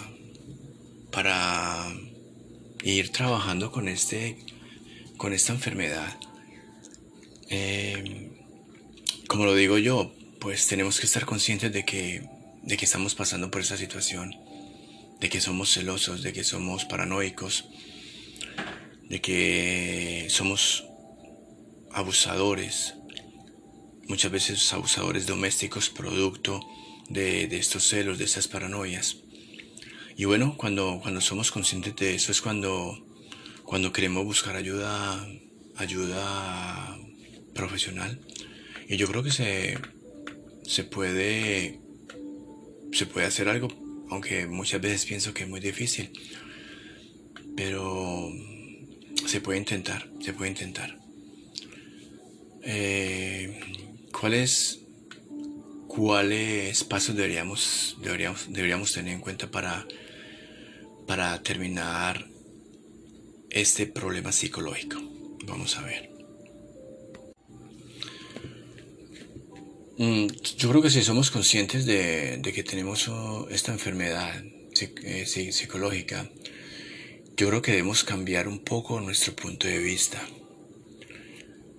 para 1.12 1.94
ir 2.84 3.12
trabajando 3.12 3.72
con, 3.72 3.88
este, 3.88 4.38
con 5.18 5.34
esta 5.34 5.54
enfermedad. 5.54 6.18
Eh, 7.50 8.30
como 9.28 9.46
lo 9.46 9.56
digo 9.56 9.78
yo, 9.78 10.14
pues 10.40 10.68
tenemos 10.68 11.00
que 11.00 11.06
estar 11.06 11.26
conscientes 11.26 11.72
de 11.72 11.86
que, 11.86 12.28
de 12.64 12.78
que 12.78 12.86
estamos 12.86 13.16
pasando 13.16 13.52
por 13.52 13.62
esa 13.62 13.78
situación, 13.78 14.36
de 15.20 15.30
que 15.30 15.42
somos 15.42 15.72
celosos, 15.72 16.24
de 16.24 16.34
que 16.34 16.44
somos 16.44 16.86
paranoicos, 16.86 17.66
de 19.10 19.22
que 19.22 20.28
somos 20.30 20.86
abusadores, 21.92 22.96
muchas 24.08 24.32
veces 24.32 24.74
abusadores 24.74 25.26
domésticos 25.26 25.90
producto 25.90 26.60
de, 27.10 27.44
estos 27.58 27.88
celos, 27.88 28.18
de 28.18 28.26
estas 28.26 28.48
paranoias. 28.48 29.18
Y 30.18 30.26
bueno, 30.26 30.56
cuando, 30.58 31.00
cuando 31.02 31.22
somos 31.22 31.52
conscientes 31.52 31.96
de 31.96 32.16
eso 32.16 32.32
es 32.32 32.42
cuando, 32.42 33.06
cuando 33.64 33.92
queremos 33.92 34.26
buscar 34.26 34.56
ayuda, 34.56 35.28
ayuda 35.76 36.98
profesional. 37.54 38.20
Y 38.88 38.98
yo 38.98 39.08
creo 39.08 39.24
que 39.24 39.32
se, 39.32 39.78
se 40.64 40.84
puede 40.84 41.80
se 42.92 43.06
puede 43.06 43.26
hacer 43.26 43.48
algo, 43.48 43.70
aunque 44.10 44.48
muchas 44.48 44.82
veces 44.82 45.06
pienso 45.06 45.34
que 45.34 45.44
es 45.44 45.50
muy 45.50 45.60
difícil. 45.60 46.12
Pero 47.56 48.30
se 49.26 49.42
puede 49.42 49.60
intentar, 49.60 50.10
se 50.20 50.34
puede 50.34 50.52
intentar. 50.52 50.98
Eh, 52.64 53.60
¿Cuáles, 54.12 54.80
cuáles 55.88 56.84
pasos 56.84 57.16
deberíamos, 57.16 57.98
deberíamos, 58.02 58.52
deberíamos 58.52 58.94
tener 58.94 59.14
en 59.14 59.22
cuenta 59.22 59.50
para, 59.50 59.88
para 61.08 61.42
terminar 61.42 62.28
este 63.50 63.88
problema 63.88 64.32
psicológico? 64.32 65.02
Vamos 65.46 65.78
a 65.78 65.82
ver. 65.82 66.12
Mm, 69.98 70.28
yo 70.58 70.70
creo 70.70 70.82
que 70.82 70.90
si 70.90 71.04
somos 71.04 71.30
conscientes 71.30 71.86
de, 71.86 72.42
que 72.42 72.64
tenemos 72.64 73.10
esta 73.52 73.72
enfermedad 73.72 74.44
eh, 75.04 75.26
psicológica, 75.26 76.28
yo 77.38 77.48
creo 77.50 77.62
que 77.62 77.72
debemos 77.72 78.04
cambiar 78.04 78.48
un 78.48 78.60
poco 78.64 79.00
nuestro 79.00 79.36
punto 79.36 79.68
de 79.68 79.78
vista 79.78 80.20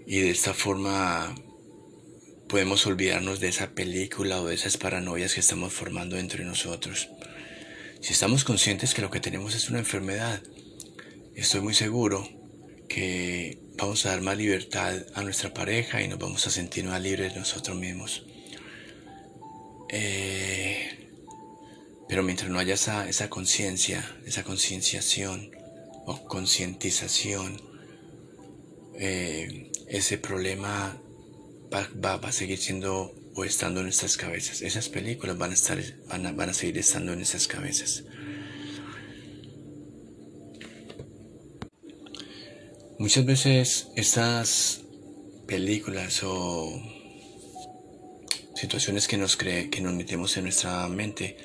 y 0.07 0.21
de 0.21 0.31
esta 0.31 0.55
forma 0.55 1.35
podemos 2.53 2.87
olvidarnos 2.87 3.41
de 3.41 3.49
esa 3.49 3.71
película 3.71 4.43
o 4.43 4.49
de 4.49 4.55
esas 4.55 4.77
paranoias 4.77 5.33
que 5.33 5.41
estamos 5.41 5.73
formando 5.73 6.19
entre 6.19 6.45
nosotros. 6.45 7.09
Si 8.03 8.13
estamos 8.13 8.45
conscientes 8.45 8.93
que 8.93 9.01
lo 9.01 9.11
que 9.11 9.21
tenemos 9.21 9.55
es 9.55 9.71
una 9.71 9.79
enfermedad, 9.79 10.43
estoy 11.35 11.63
muy 11.63 11.73
seguro 11.73 12.29
que 12.91 13.59
vamos 13.79 14.05
a 14.05 14.11
dar 14.11 14.21
más 14.21 14.37
libertad 14.37 15.03
a 15.15 15.23
nuestra 15.23 15.55
pareja 15.55 16.03
y 16.03 16.09
nos 16.09 16.19
vamos 16.19 16.47
a 16.47 16.51
sentir 16.51 16.85
más 16.85 17.01
libres 17.01 17.35
nosotros 17.35 17.75
mismos. 17.75 18.27
Eh, 19.89 21.09
pero 22.07 22.23
mientras 22.23 22.51
no 22.51 22.59
haya 22.59 22.75
esa, 22.75 23.09
esa 23.09 23.31
conciencia, 23.31 24.05
esa 24.27 24.45
concienciación 24.45 25.53
o 26.05 26.23
concientización, 26.25 27.63
eh, 28.99 29.73
ese 29.89 30.19
problema 30.19 31.02
va, 31.73 32.15
a 32.15 32.33
seguir 32.33 32.59
siendo 32.59 33.15
o 33.35 33.45
estando 33.45 33.81
en 33.81 33.87
nuestras 33.87 34.17
cabezas. 34.17 34.63
Esas 34.63 34.89
películas 34.89 35.39
van 35.39 35.51
a, 35.51 35.55
estar, 35.55 35.79
van 36.09 36.27
a, 36.27 36.33
van 36.33 36.51
a 36.51 36.55
seguir 36.55 36.79
estando 36.79 37.13
en 37.13 37.19
nuestras 37.19 37.47
cabezas. 37.47 38.05
Muchas 42.99 43.25
veces 43.25 43.89
estas 43.97 44.83
películas 45.47 46.23
o 46.23 46.81
situaciones 48.55 49.09
que 49.09 49.17
nos, 49.17 49.37
cree, 49.37 49.71
que 49.71 49.81
nos 49.81 49.93
metemos 49.93 50.37
en 50.37 50.45
nuestra 50.45 50.87
mente 50.89 51.37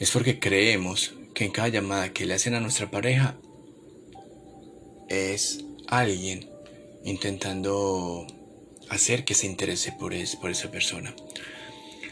es 0.00 0.10
porque 0.10 0.38
creemos 0.38 1.12
que 1.34 1.44
en 1.44 1.52
cada 1.52 1.68
llamada 1.68 2.12
que 2.12 2.24
le 2.24 2.34
hacen 2.34 2.54
a 2.54 2.60
nuestra 2.60 2.90
pareja 2.90 3.36
es 5.08 5.64
alguien 5.86 6.48
intentando 7.04 8.26
hacer 8.88 9.24
que 9.24 9.34
se 9.34 9.46
interese 9.46 9.92
por, 9.92 10.14
por 10.40 10.50
esa 10.50 10.70
persona. 10.70 11.14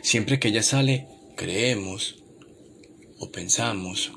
Siempre 0.03 0.39
que 0.39 0.49
ella 0.49 0.63
sale, 0.63 1.07
creemos 1.37 2.23
o 3.19 3.31
pensamos 3.31 4.13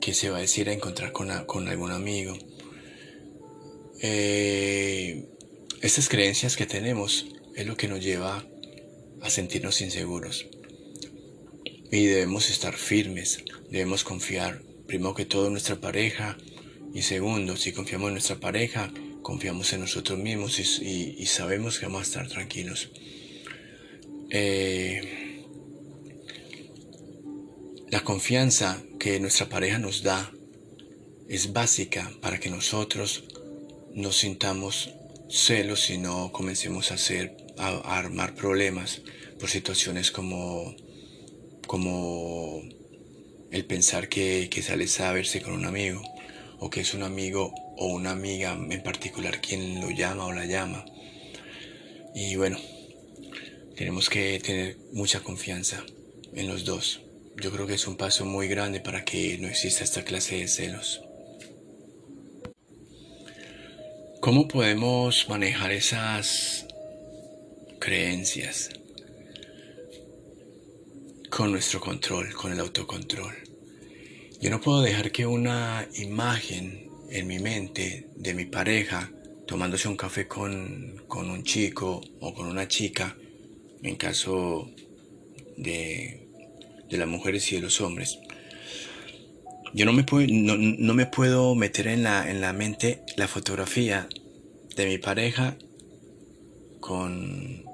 que 0.00 0.14
se 0.14 0.30
va 0.30 0.38
a 0.38 0.42
decir 0.42 0.68
a 0.68 0.72
encontrar 0.72 1.12
con, 1.12 1.28
con 1.46 1.68
algún 1.68 1.90
amigo. 1.90 2.36
Eh, 4.00 5.26
estas 5.82 6.08
creencias 6.08 6.56
que 6.56 6.66
tenemos 6.66 7.26
es 7.56 7.66
lo 7.66 7.76
que 7.76 7.88
nos 7.88 8.00
lleva 8.00 8.44
a 9.20 9.30
sentirnos 9.30 9.80
inseguros. 9.80 10.46
Y 11.90 12.04
debemos 12.06 12.50
estar 12.50 12.76
firmes, 12.76 13.44
debemos 13.70 14.04
confiar, 14.04 14.62
primero 14.86 15.14
que 15.14 15.24
todo 15.24 15.46
en 15.46 15.52
nuestra 15.52 15.76
pareja, 15.76 16.36
y 16.94 17.02
segundo, 17.02 17.56
si 17.56 17.72
confiamos 17.72 18.08
en 18.08 18.14
nuestra 18.14 18.36
pareja, 18.36 18.92
confiamos 19.28 19.70
en 19.74 19.80
nosotros 19.80 20.18
mismos 20.18 20.58
y, 20.58 21.26
sabemos 21.26 21.78
que 21.78 21.84
vamos 21.84 22.00
a 22.00 22.04
estar 22.04 22.28
tranquilos. 22.28 22.88
Eh, 24.30 25.44
la 27.90 28.00
confianza 28.00 28.82
que 28.98 29.20
nuestra 29.20 29.50
pareja 29.50 29.78
nos 29.78 30.02
da 30.02 30.32
es 31.28 31.52
básica 31.52 32.10
para 32.22 32.40
que 32.40 32.48
nosotros 32.48 33.24
no 33.92 34.12
sintamos 34.12 34.94
celos 35.28 35.90
y 35.90 35.98
no 35.98 36.32
comencemos 36.32 36.90
a 36.90 36.94
hacer 36.94 37.36
a, 37.58 37.98
armar 37.98 38.34
problemas 38.34 39.02
por 39.38 39.50
situaciones 39.50 40.10
como 40.10 40.74
como 41.66 42.62
el 43.50 43.66
pensar 43.66 44.08
que, 44.08 44.48
que 44.50 44.62
sales 44.62 44.98
a 45.00 45.12
verse 45.12 45.42
con 45.42 45.52
un 45.52 45.66
amigo 45.66 46.00
o 46.58 46.70
que 46.70 46.80
es 46.80 46.94
un 46.94 47.02
amigo 47.02 47.52
o 47.76 47.86
una 47.88 48.10
amiga 48.10 48.52
en 48.52 48.82
particular 48.82 49.40
quien 49.40 49.80
lo 49.80 49.90
llama 49.90 50.26
o 50.26 50.32
la 50.32 50.46
llama. 50.46 50.84
Y 52.14 52.36
bueno, 52.36 52.58
tenemos 53.76 54.10
que 54.10 54.40
tener 54.40 54.76
mucha 54.92 55.20
confianza 55.20 55.84
en 56.34 56.48
los 56.48 56.64
dos. 56.64 57.00
Yo 57.40 57.52
creo 57.52 57.66
que 57.66 57.74
es 57.74 57.86
un 57.86 57.96
paso 57.96 58.24
muy 58.24 58.48
grande 58.48 58.80
para 58.80 59.04
que 59.04 59.38
no 59.38 59.46
exista 59.46 59.84
esta 59.84 60.02
clase 60.04 60.36
de 60.36 60.48
celos. 60.48 61.02
¿Cómo 64.20 64.48
podemos 64.48 65.28
manejar 65.28 65.70
esas 65.70 66.66
creencias? 67.78 68.70
Con 71.30 71.52
nuestro 71.52 71.80
control, 71.80 72.34
con 72.34 72.52
el 72.52 72.58
autocontrol. 72.58 73.47
Yo 74.40 74.50
no 74.50 74.60
puedo 74.60 74.82
dejar 74.82 75.10
que 75.10 75.26
una 75.26 75.88
imagen 75.96 76.88
en 77.10 77.26
mi 77.26 77.40
mente 77.40 78.08
de 78.14 78.34
mi 78.34 78.44
pareja 78.44 79.10
tomándose 79.48 79.88
un 79.88 79.96
café 79.96 80.28
con, 80.28 81.02
un 81.10 81.42
chico 81.42 82.00
o 82.20 82.34
con 82.34 82.46
una 82.46 82.68
chica, 82.68 83.16
en 83.82 83.96
caso 83.96 84.70
de, 85.56 86.28
de 86.88 86.96
las 86.96 87.08
mujeres 87.08 87.50
y 87.50 87.56
de 87.56 87.62
los 87.62 87.80
hombres. 87.80 88.20
Yo 89.74 89.84
no 89.84 89.92
me, 89.92 90.04
puedo, 90.04 90.28
no, 90.30 90.94
me 90.94 91.06
puedo 91.06 91.56
meter 91.56 91.88
en 91.88 92.04
la, 92.04 92.30
en 92.30 92.40
la 92.40 92.52
mente 92.52 93.02
la 93.16 93.26
fotografía 93.26 94.08
de 94.76 94.86
mi 94.86 94.98
pareja 94.98 95.56
con, 96.78 97.64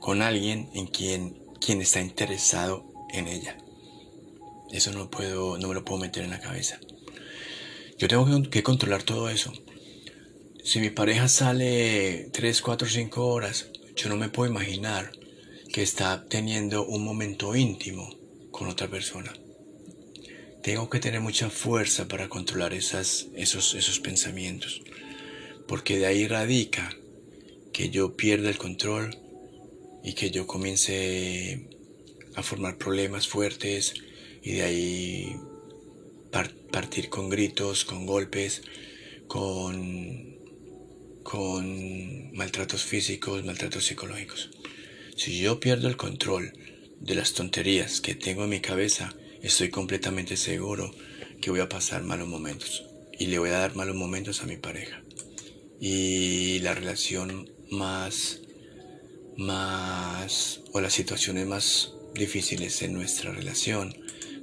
con 0.00 0.22
alguien 0.22 0.70
en 0.74 0.88
quien, 0.88 1.38
quien 1.60 1.80
está 1.80 2.00
interesado 2.00 2.84
en 3.12 3.28
ella. 3.28 3.56
Eso 4.74 4.90
no, 4.90 5.08
puedo, 5.08 5.56
no 5.56 5.68
me 5.68 5.74
lo 5.74 5.84
puedo 5.84 6.00
meter 6.00 6.24
en 6.24 6.30
la 6.30 6.40
cabeza. 6.40 6.80
Yo 7.96 8.08
tengo 8.08 8.50
que 8.50 8.64
controlar 8.64 9.04
todo 9.04 9.30
eso. 9.30 9.52
Si 10.64 10.80
mi 10.80 10.90
pareja 10.90 11.28
sale 11.28 12.28
3, 12.32 12.60
4, 12.60 12.88
5 12.88 13.24
horas, 13.24 13.68
yo 13.94 14.08
no 14.08 14.16
me 14.16 14.30
puedo 14.30 14.50
imaginar 14.50 15.12
que 15.72 15.82
está 15.82 16.26
teniendo 16.28 16.84
un 16.84 17.04
momento 17.04 17.54
íntimo 17.54 18.18
con 18.50 18.66
otra 18.66 18.88
persona. 18.88 19.32
Tengo 20.64 20.90
que 20.90 20.98
tener 20.98 21.20
mucha 21.20 21.50
fuerza 21.50 22.08
para 22.08 22.28
controlar 22.28 22.74
esas, 22.74 23.28
esos, 23.36 23.74
esos 23.74 24.00
pensamientos, 24.00 24.82
porque 25.68 25.98
de 25.98 26.06
ahí 26.06 26.26
radica 26.26 26.96
que 27.72 27.90
yo 27.90 28.16
pierda 28.16 28.50
el 28.50 28.58
control 28.58 29.16
y 30.02 30.14
que 30.14 30.32
yo 30.32 30.48
comience 30.48 31.68
a 32.34 32.42
formar 32.42 32.76
problemas 32.76 33.28
fuertes 33.28 33.94
y 34.44 34.52
de 34.52 34.62
ahí 34.62 35.36
partir 36.70 37.08
con 37.08 37.30
gritos, 37.30 37.84
con 37.84 38.04
golpes, 38.04 38.62
con, 39.26 40.36
con 41.22 42.32
maltratos 42.36 42.82
físicos, 42.82 43.44
maltratos 43.44 43.86
psicológicos. 43.86 44.50
Si 45.16 45.38
yo 45.38 45.60
pierdo 45.60 45.88
el 45.88 45.96
control 45.96 46.52
de 47.00 47.14
las 47.14 47.32
tonterías 47.32 48.00
que 48.00 48.14
tengo 48.14 48.44
en 48.44 48.50
mi 48.50 48.60
cabeza, 48.60 49.14
estoy 49.42 49.70
completamente 49.70 50.36
seguro 50.36 50.92
que 51.40 51.50
voy 51.50 51.60
a 51.60 51.68
pasar 51.68 52.02
malos 52.02 52.28
momentos 52.28 52.84
y 53.18 53.26
le 53.26 53.38
voy 53.38 53.50
a 53.50 53.58
dar 53.58 53.76
malos 53.76 53.96
momentos 53.96 54.42
a 54.42 54.46
mi 54.46 54.56
pareja. 54.56 55.02
Y 55.80 56.58
la 56.58 56.74
relación 56.74 57.50
más, 57.70 58.40
más, 59.36 60.60
o 60.72 60.80
las 60.80 60.92
situaciones 60.92 61.46
más 61.46 61.92
difíciles 62.14 62.82
en 62.82 62.92
nuestra 62.92 63.32
relación 63.32 63.94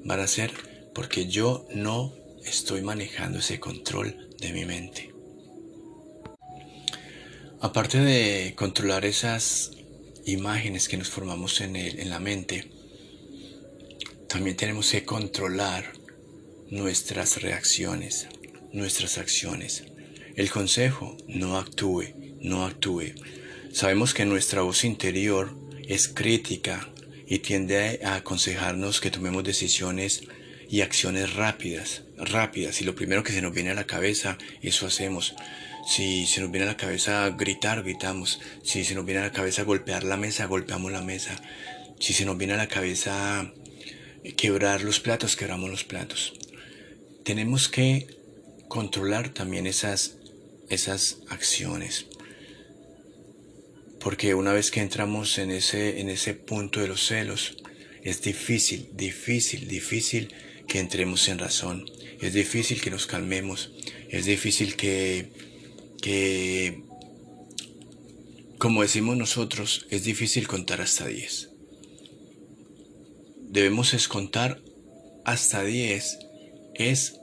van 0.03 0.19
a 0.19 0.27
ser 0.27 0.51
porque 0.93 1.27
yo 1.27 1.67
no 1.73 2.13
estoy 2.43 2.81
manejando 2.81 3.39
ese 3.39 3.59
control 3.59 4.29
de 4.39 4.53
mi 4.53 4.65
mente. 4.65 5.13
Aparte 7.59 7.99
de 7.99 8.55
controlar 8.55 9.05
esas 9.05 9.71
imágenes 10.25 10.87
que 10.87 10.97
nos 10.97 11.09
formamos 11.09 11.61
en, 11.61 11.75
en 11.75 12.09
la 12.09 12.19
mente, 12.19 12.71
también 14.27 14.55
tenemos 14.55 14.89
que 14.91 15.05
controlar 15.05 15.93
nuestras 16.69 17.41
reacciones, 17.41 18.27
nuestras 18.71 19.17
acciones. 19.17 19.83
El 20.35 20.49
consejo, 20.49 21.17
no 21.27 21.57
actúe, 21.57 22.05
no 22.39 22.65
actúe. 22.65 23.13
Sabemos 23.73 24.13
que 24.13 24.25
nuestra 24.25 24.61
voz 24.61 24.83
interior 24.83 25.55
es 25.87 26.07
crítica 26.07 26.91
y 27.31 27.39
tiende 27.39 28.01
a 28.03 28.15
aconsejarnos 28.15 28.99
que 28.99 29.09
tomemos 29.09 29.45
decisiones 29.45 30.23
y 30.67 30.81
acciones 30.81 31.33
rápidas, 31.33 32.03
rápidas. 32.17 32.81
Y 32.81 32.83
lo 32.83 32.93
primero 32.93 33.23
que 33.23 33.31
se 33.31 33.41
nos 33.41 33.53
viene 33.53 33.69
a 33.69 33.73
la 33.73 33.85
cabeza, 33.85 34.37
eso 34.61 34.85
hacemos. 34.85 35.33
Si 35.87 36.27
se 36.27 36.41
nos 36.41 36.51
viene 36.51 36.65
a 36.65 36.71
la 36.71 36.75
cabeza 36.75 37.29
gritar, 37.29 37.83
gritamos. 37.83 38.41
Si 38.63 38.83
se 38.83 38.95
nos 38.95 39.05
viene 39.05 39.21
a 39.21 39.27
la 39.27 39.31
cabeza 39.31 39.63
golpear 39.63 40.03
la 40.03 40.17
mesa, 40.17 40.45
golpeamos 40.45 40.91
la 40.91 41.03
mesa. 41.03 41.41
Si 42.01 42.11
se 42.11 42.25
nos 42.25 42.37
viene 42.37 42.55
a 42.55 42.57
la 42.57 42.67
cabeza 42.67 43.53
quebrar 44.35 44.81
los 44.83 44.99
platos, 44.99 45.37
quebramos 45.37 45.69
los 45.69 45.85
platos. 45.85 46.33
Tenemos 47.23 47.69
que 47.69 48.07
controlar 48.67 49.29
también 49.29 49.67
esas, 49.67 50.17
esas 50.67 51.19
acciones. 51.29 52.07
Porque 54.01 54.33
una 54.33 54.53
vez 54.53 54.71
que 54.71 54.81
entramos 54.81 55.37
en 55.37 55.51
ese, 55.51 55.99
en 55.99 56.09
ese 56.09 56.33
punto 56.33 56.79
de 56.79 56.87
los 56.87 57.05
celos, 57.05 57.57
es 58.03 58.21
difícil, 58.21 58.89
difícil, 58.93 59.67
difícil 59.67 60.33
que 60.67 60.79
entremos 60.79 61.27
en 61.27 61.39
razón. 61.39 61.85
Es 62.19 62.33
difícil 62.33 62.81
que 62.81 62.89
nos 62.89 63.05
calmemos. 63.05 63.71
Es 64.09 64.25
difícil 64.25 64.75
que, 64.75 65.29
que 66.01 66.83
como 68.57 68.81
decimos 68.81 69.17
nosotros, 69.17 69.85
es 69.89 70.03
difícil 70.03 70.47
contar 70.47 70.81
hasta 70.81 71.07
10 71.07 71.51
debemos 73.51 74.07
contar 74.07 74.61
hasta 75.25 75.63
10 75.63 76.19
es 76.73 77.19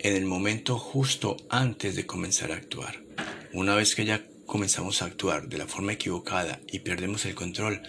en 0.00 0.16
el 0.16 0.26
momento 0.26 0.78
justo 0.78 1.36
antes 1.48 1.94
de 1.94 2.06
comenzar 2.06 2.50
a 2.50 2.56
actuar. 2.56 3.00
Una 3.52 3.76
vez 3.76 3.94
que 3.94 4.04
ya 4.04 4.26
comenzamos 4.48 5.02
a 5.02 5.04
actuar 5.04 5.46
de 5.46 5.58
la 5.58 5.66
forma 5.66 5.92
equivocada 5.92 6.58
y 6.66 6.78
perdemos 6.78 7.26
el 7.26 7.34
control, 7.34 7.82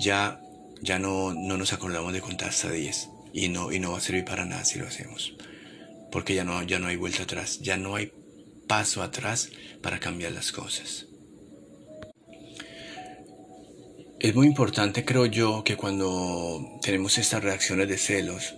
ya, 0.00 0.40
ya 0.80 0.98
no, 0.98 1.34
no 1.34 1.58
nos 1.58 1.74
acordamos 1.74 2.14
de 2.14 2.22
contar 2.22 2.48
hasta 2.48 2.72
10 2.72 3.10
y 3.34 3.50
no, 3.50 3.70
y 3.70 3.78
no 3.78 3.92
va 3.92 3.98
a 3.98 4.00
servir 4.00 4.24
para 4.24 4.46
nada 4.46 4.64
si 4.64 4.78
lo 4.78 4.86
hacemos. 4.86 5.34
Porque 6.10 6.34
ya 6.34 6.42
no, 6.42 6.62
ya 6.62 6.78
no 6.78 6.88
hay 6.88 6.96
vuelta 6.96 7.24
atrás, 7.24 7.60
ya 7.60 7.76
no 7.76 7.94
hay 7.94 8.12
paso 8.66 9.02
atrás 9.02 9.50
para 9.82 10.00
cambiar 10.00 10.32
las 10.32 10.52
cosas. 10.52 11.06
Es 14.18 14.34
muy 14.34 14.46
importante, 14.46 15.04
creo 15.04 15.26
yo, 15.26 15.62
que 15.64 15.76
cuando 15.76 16.78
tenemos 16.82 17.18
estas 17.18 17.44
reacciones 17.44 17.88
de 17.88 17.98
celos 17.98 18.54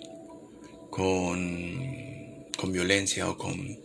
con, 0.91 2.47
con 2.57 2.71
violencia 2.73 3.29
o 3.29 3.37
con, 3.37 3.79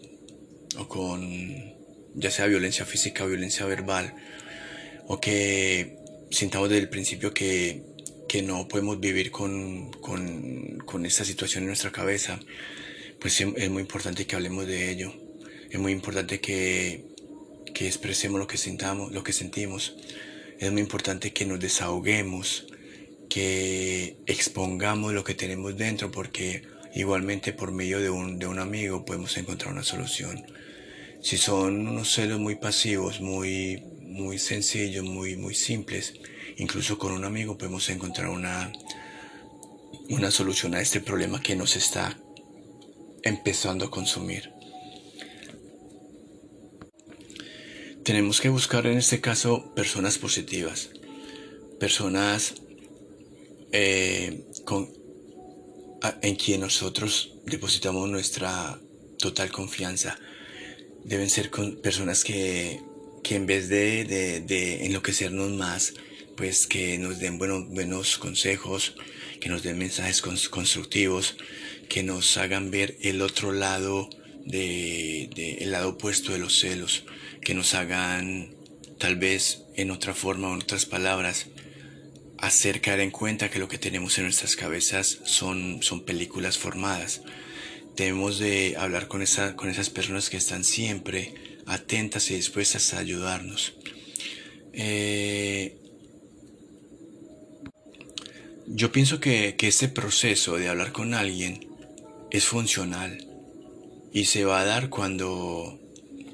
o 0.78 0.88
con 0.88 1.77
ya 2.18 2.32
sea 2.32 2.48
violencia 2.48 2.86
física 2.86 3.26
violencia 3.26 3.66
verbal, 3.66 4.14
o 5.08 5.20
que 5.22 5.98
sintamos 6.30 6.70
desde 6.70 6.84
el 6.84 6.90
principio 6.90 7.34
que, 7.34 7.84
que 8.28 8.42
no 8.42 8.68
podemos 8.68 9.00
vivir 9.00 9.32
con, 9.32 9.92
con, 9.92 10.80
con, 10.86 11.06
esta 11.06 11.24
situación 11.24 11.64
en 11.64 11.68
nuestra 11.68 11.92
cabeza, 11.92 12.40
pues 13.20 13.40
es 13.40 13.70
muy 13.70 13.82
importante 13.82 14.26
que 14.26 14.36
hablemos 14.36 14.68
de 14.68 14.92
ello. 14.92 15.14
Es 15.70 15.80
muy 15.80 15.92
importante 15.92 16.40
que, 16.40 17.06
que 17.74 17.88
expresemos 17.88 18.40
lo 18.40 18.48
que 18.48 18.58
sintamos, 18.58 19.12
lo 19.12 19.24
que 19.24 19.34
sentimos 19.34 19.96
es 20.60 20.72
muy 20.72 20.82
importante 20.82 21.34
que 21.34 21.46
nos 21.46 21.60
desahoguemos, 21.60 22.68
que 23.30 24.18
expongamos 24.26 25.14
lo 25.14 25.24
que 25.24 25.36
tenemos 25.36 25.78
dentro, 25.78 26.12
porque 26.12 26.64
igualmente 26.96 27.54
por 27.54 27.72
medio 27.72 28.00
de 28.00 28.10
un, 28.10 28.40
de 28.40 28.48
un 28.48 28.60
amigo 28.60 29.06
podemos 29.06 29.38
encontrar 29.38 29.74
una 29.74 29.84
solución. 29.84 30.44
Si 31.22 31.38
son 31.38 31.88
unos 31.88 32.14
celos 32.14 32.40
muy 32.40 32.56
pasivos, 32.56 33.22
muy, 33.22 33.84
muy 34.02 34.40
sencillos, 34.40 35.04
muy, 35.04 35.36
muy 35.36 35.56
simples, 35.56 36.14
incluso 36.58 36.98
con 36.98 37.12
un 37.12 37.26
amigo 37.26 37.58
podemos 37.58 37.90
encontrar 37.90 38.30
una, 38.30 38.72
una 40.10 40.32
solución 40.32 40.74
a 40.76 40.82
este 40.82 41.02
problema 41.02 41.42
que 41.42 41.56
nos 41.56 41.76
está 41.76 42.18
empezando 43.24 43.86
a 43.86 43.92
consumir. 43.92 44.52
Tenemos 48.04 48.40
que 48.40 48.50
buscar 48.50 48.88
en 48.88 48.98
este 48.98 49.20
caso 49.20 49.74
personas 49.76 50.18
positivas, 50.18 50.92
personas 51.78 52.56
eh, 53.74 54.46
en 56.22 56.36
quien 56.36 56.62
nosotros 56.62 57.34
depositamos 57.46 58.10
nuestra 58.10 58.80
total 59.18 59.52
confianza. 59.52 60.18
Deben 61.08 61.30
ser 61.30 61.50
personas 61.82 62.24
que, 62.26 62.82
en 63.30 63.46
vez 63.46 63.70
de, 63.70 64.86
enloquecernos 64.86 65.52
más, 65.52 65.94
pues 66.36 66.68
que 66.68 66.98
nos 66.98 67.20
den 67.20 67.38
buenos, 67.38 67.70
buenos 67.70 68.18
consejos, 68.18 68.96
que 69.40 69.48
nos 69.48 69.64
den 69.64 69.78
mensajes 69.78 70.22
constructivos, 70.22 71.38
que 71.88 72.04
nos 72.04 72.36
hagan 72.36 72.72
ver 72.72 72.98
el 73.02 73.22
otro 73.22 73.54
lado 73.54 74.10
de, 74.46 75.30
el 75.60 75.72
lado 75.72 75.90
opuesto 75.92 76.34
de 76.34 76.40
los 76.40 76.60
celos 76.60 77.06
que 77.42 77.54
nos 77.54 77.74
hagan, 77.74 78.54
tal 78.98 79.16
vez 79.16 79.64
en 79.76 79.92
otra 79.92 80.14
forma 80.14 80.50
o 80.50 80.54
en 80.56 80.62
otras 80.62 80.86
palabras, 80.86 81.48
hacer 82.38 82.82
caer 82.82 83.00
en 83.00 83.12
cuenta 83.12 83.50
que 83.50 83.60
lo 83.60 83.70
que 83.70 83.78
tenemos 83.78 84.18
en 84.18 84.26
nuestras 84.26 84.58
cabezas 84.58 85.20
son, 85.24 85.82
son 85.82 86.04
películas 86.04 86.58
formadas. 86.58 87.22
Debemos 87.98 88.40
de 88.40 88.76
hablar 88.78 89.08
con, 89.08 89.22
esa, 89.22 89.56
con 89.56 89.70
esas 89.70 89.90
personas 89.90 90.30
que 90.30 90.38
están 90.38 90.64
siempre 90.64 91.34
atentas 91.66 92.32
y 92.32 92.36
dispuestas 92.36 92.94
a 92.94 93.00
ayudarnos. 93.00 93.74
Eh, 94.72 95.76
yo 98.68 98.92
pienso 98.92 99.20
que, 99.20 99.56
que 99.58 99.68
este 99.68 99.90
proceso 99.90 100.58
de 100.58 100.70
hablar 100.70 100.92
con 100.92 101.14
alguien 101.14 101.68
es 102.30 102.46
funcional 102.46 103.28
y 104.14 104.26
se 104.26 104.46
va 104.46 104.62
a 104.62 104.66
dar 104.66 104.90
cuando 104.90 105.80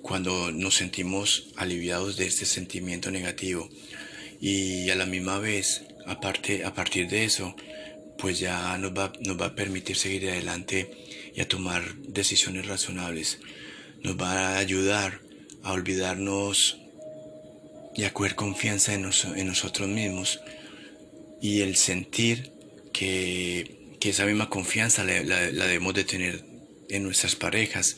cuando 0.03 0.51
nos 0.51 0.75
sentimos 0.75 1.53
aliviados 1.55 2.17
de 2.17 2.25
este 2.25 2.45
sentimiento 2.45 3.09
negativo 3.09 3.69
y 4.41 4.89
a 4.89 4.95
la 4.95 5.05
misma 5.05 5.39
vez, 5.39 5.85
aparte, 6.05 6.65
a 6.65 6.73
partir 6.73 7.07
de 7.07 7.23
eso, 7.23 7.55
pues 8.17 8.37
ya 8.37 8.77
nos 8.77 8.91
va, 8.91 9.13
nos 9.21 9.39
va 9.39 9.47
a 9.47 9.55
permitir 9.55 9.95
seguir 9.95 10.29
adelante 10.29 10.91
y 11.35 11.41
a 11.41 11.47
tomar 11.47 11.95
decisiones 11.97 12.67
razonables. 12.67 13.39
Nos 14.03 14.17
va 14.17 14.55
a 14.55 14.57
ayudar 14.57 15.21
a 15.63 15.71
olvidarnos 15.71 16.77
y 17.95 18.03
a 18.03 18.13
coger 18.13 18.35
confianza 18.35 18.93
en, 18.93 19.01
nosotros 19.01 19.87
mismos 19.87 20.39
y 21.41 21.61
el 21.61 21.75
sentir 21.75 22.51
que, 22.91 23.95
que 23.99 24.09
esa 24.09 24.25
misma 24.25 24.49
confianza 24.49 25.03
la, 25.03 25.23
la 25.23 25.65
debemos 25.65 25.93
de 25.93 26.03
tener 26.03 26.45
en 26.89 27.03
nuestras 27.03 27.35
parejas 27.35 27.97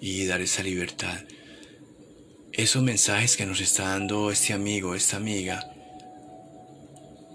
y 0.00 0.26
dar 0.26 0.40
esa 0.40 0.62
libertad. 0.62 1.20
esos 2.52 2.82
mensajes 2.82 3.36
que 3.36 3.46
nos 3.46 3.60
está 3.60 3.88
dando 3.88 4.30
este 4.30 4.52
amigo, 4.52 4.94
esta 4.94 5.16
amiga, 5.16 5.72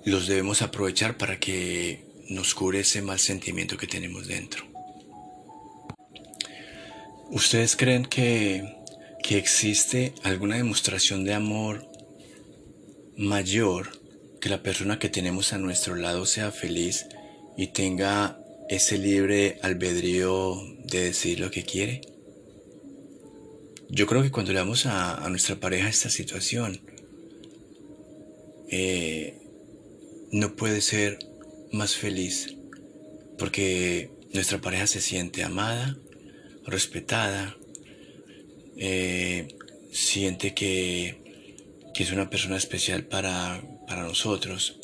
los 0.06 0.27
debemos 0.27 0.62
aprovechar 0.62 1.17
para 1.17 1.39
que 1.39 2.04
nos 2.30 2.56
cure 2.56 2.80
ese 2.80 3.01
mal 3.01 3.19
sentimiento 3.19 3.77
que 3.77 3.88
tenemos 3.88 4.27
dentro. 4.27 4.70
¿Ustedes 7.32 7.78
creen 7.78 8.04
que, 8.04 8.76
que 9.24 9.38
existe 9.38 10.13
alguna 10.22 10.58
demostración 10.58 11.24
de 11.24 11.34
amor 11.34 11.89
mayor 13.15 14.02
que 14.41 14.50
la 14.50 14.62
persona 14.62 15.00
que 15.00 15.08
tenemos 15.08 15.54
a 15.54 15.58
nuestro 15.58 15.96
lado 15.96 16.26
sea 16.26 16.52
feliz 16.52 17.06
y 17.56 17.67
tenga 17.67 18.38
ese 18.67 18.98
libre 18.98 19.60
albedrío 19.62 20.62
de 20.84 21.04
decir 21.04 21.39
lo 21.39 21.52
que 21.52 21.63
quiere? 21.63 22.02
Yo 23.88 24.08
creo 24.08 24.24
que 24.24 24.32
cuando 24.32 24.52
le 24.52 24.60
damos 24.60 24.86
a, 24.86 25.26
nuestra 25.30 25.56
pareja 25.56 25.88
esta 25.88 26.10
situación, 26.10 26.82
eh, 28.70 29.38
no 30.34 30.58
puede 30.58 30.82
ser 30.82 31.17
más 31.72 31.96
feliz 31.96 32.58
porque 33.38 34.12
nuestra 34.34 34.60
pareja 34.60 34.86
se 34.86 35.00
siente 35.00 35.44
amada, 35.44 35.98
respetada, 36.65 37.56
eh, 38.78 39.58
siente 39.91 40.54
que, 40.54 41.21
que, 41.93 42.04
es 42.04 42.12
una 42.12 42.30
persona 42.30 42.58
especial 42.58 43.04
para, 43.04 43.62
para 43.88 44.04
nosotros. 44.04 44.80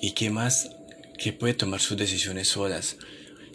Y 0.00 0.12
que 0.12 0.30
más 0.30 0.70
que 1.18 1.32
puede 1.32 1.54
tomar 1.54 1.80
sus 1.80 1.96
decisiones 1.96 2.48
solas 2.48 2.96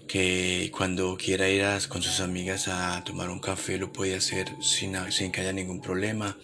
que 0.08 0.70
cuando 0.76 1.18
quiera 1.18 1.50
ir 1.50 1.66
con 1.88 2.04
sus 2.04 2.20
amigas 2.20 2.68
a 2.68 3.04
tomar 3.04 3.30
un 3.30 3.40
café 3.40 3.78
lo 3.78 3.92
puede 3.92 4.16
hacer 4.16 4.48
sin, 4.62 4.96
sin 5.12 5.32
que 5.32 5.42
haya 5.42 5.54
ningún 5.54 5.82
problema, 5.82 6.38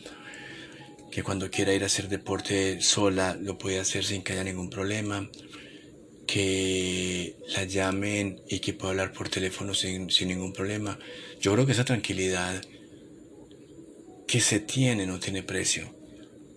que 1.11 1.23
cuando 1.23 1.49
quiera 1.51 1.73
ir 1.73 1.83
a 1.83 1.87
hacer 1.87 2.07
deporte 2.07 2.81
sola 2.81 3.37
lo 3.39 3.57
puede 3.57 3.79
hacer 3.79 4.05
sin 4.05 4.23
que 4.23 4.33
haya 4.33 4.43
ningún 4.43 4.69
problema, 4.69 5.29
que 6.31 7.37
la 7.55 7.63
llamen 7.63 8.39
y 8.47 8.59
que 8.59 8.73
pueda 8.73 8.91
hablar 8.91 9.13
por 9.13 9.29
teléfono 9.29 9.73
sin, 9.73 10.11
sin 10.11 10.27
ningún 10.27 10.53
problema. 10.53 10.99
Yo 11.41 11.51
creo 11.53 11.65
que 11.65 11.71
esa 11.71 11.85
tranquilidad 11.85 12.61
que 14.27 14.39
se 14.39 14.59
tiene 14.59 15.07
no 15.07 15.19
tiene 15.19 15.41
precio, 15.41 15.91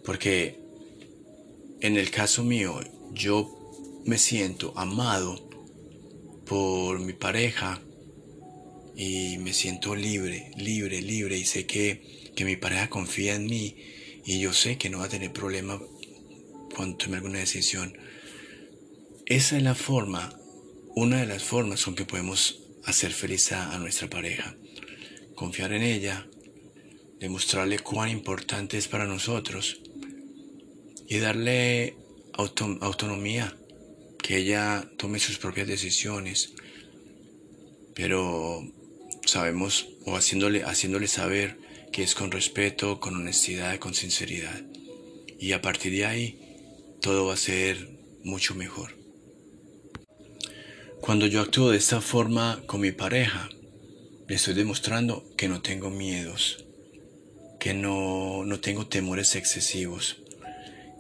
porque 0.05 0.59
en 1.81 1.97
el 1.97 2.11
caso 2.11 2.45
mío 2.45 2.81
yo 3.15 4.03
me 4.05 4.19
siento 4.19 4.75
amado 4.77 5.49
por 6.45 6.99
mi 6.99 7.15
pareja 7.15 7.81
y 8.95 9.39
me 9.39 9.55
siento 9.55 9.95
libre, 9.95 10.51
libre, 10.59 11.01
libre 11.01 11.39
y 11.39 11.47
sé 11.47 11.65
que, 11.65 12.31
que 12.37 12.45
mi 12.45 12.57
pareja 12.57 12.91
confía 12.91 13.37
en 13.37 13.47
mí 13.47 13.75
y 14.27 14.39
yo 14.39 14.53
sé 14.53 14.77
que 14.77 14.91
no 14.91 14.99
va 14.99 15.07
a 15.07 15.09
tener 15.09 15.33
problema 15.33 15.81
cuando 16.77 16.99
tome 16.99 17.17
alguna 17.17 17.39
decisión. 17.39 17.97
Esa 19.27 19.57
es 19.57 19.63
la 19.63 19.77
forma, 19.77 20.37
una 20.97 21.21
de 21.21 21.27
las 21.27 21.45
formas 21.45 21.85
con 21.85 21.95
que 21.95 22.05
podemos 22.05 22.61
hacer 22.85 23.13
feliz 23.13 23.53
a, 23.53 23.79
nuestra 23.79 24.11
pareja. 24.11 24.57
Confiar 25.37 25.73
en 25.73 25.83
ella, 25.83 26.27
demostrarle 27.21 27.79
cuán 27.79 28.11
importante 28.11 28.79
es 28.79 28.89
para 28.89 29.07
nosotros 29.07 29.81
y 31.09 31.19
darle 31.19 31.97
autonomía 32.35 33.57
que 34.19 34.39
ella 34.39 34.91
tome 34.99 35.21
sus 35.21 35.39
propias 35.39 35.69
decisiones, 35.69 36.55
pero 37.95 38.69
sabemos 39.25 39.89
o 40.05 40.17
haciéndole, 40.17 40.65
haciéndole 40.65 41.07
saber 41.07 41.59
que 41.93 42.03
es 42.03 42.17
con 42.17 42.33
respeto, 42.33 42.99
con 42.99 43.15
honestidad, 43.15 43.79
con 43.79 43.95
sinceridad. 43.95 44.63
Y 45.39 45.53
a 45.53 45.63
partir 45.63 45.93
de 45.93 46.07
ahí 46.07 46.39
todo 47.01 47.27
va 47.27 47.35
a 47.35 47.37
ser 47.37 47.89
mucho 48.25 48.55
mejor. 48.57 49.02
Cuando 51.03 51.27
yo 51.27 51.41
actúo 51.41 51.71
de 51.73 51.79
esta 51.79 52.01
forma 52.01 52.63
con 52.67 52.81
mi 52.81 52.93
pareja, 52.93 53.49
le 54.29 54.37
estoy 54.37 54.55
demostrando 54.55 55.25
que 55.37 55.49
no 55.49 55.61
tengo 55.61 55.91
miedos, 55.91 56.65
que 57.59 57.75
no, 57.75 58.45
no 58.45 58.61
tengo 58.61 58.87
temores 58.87 59.35
excesivos, 59.35 60.23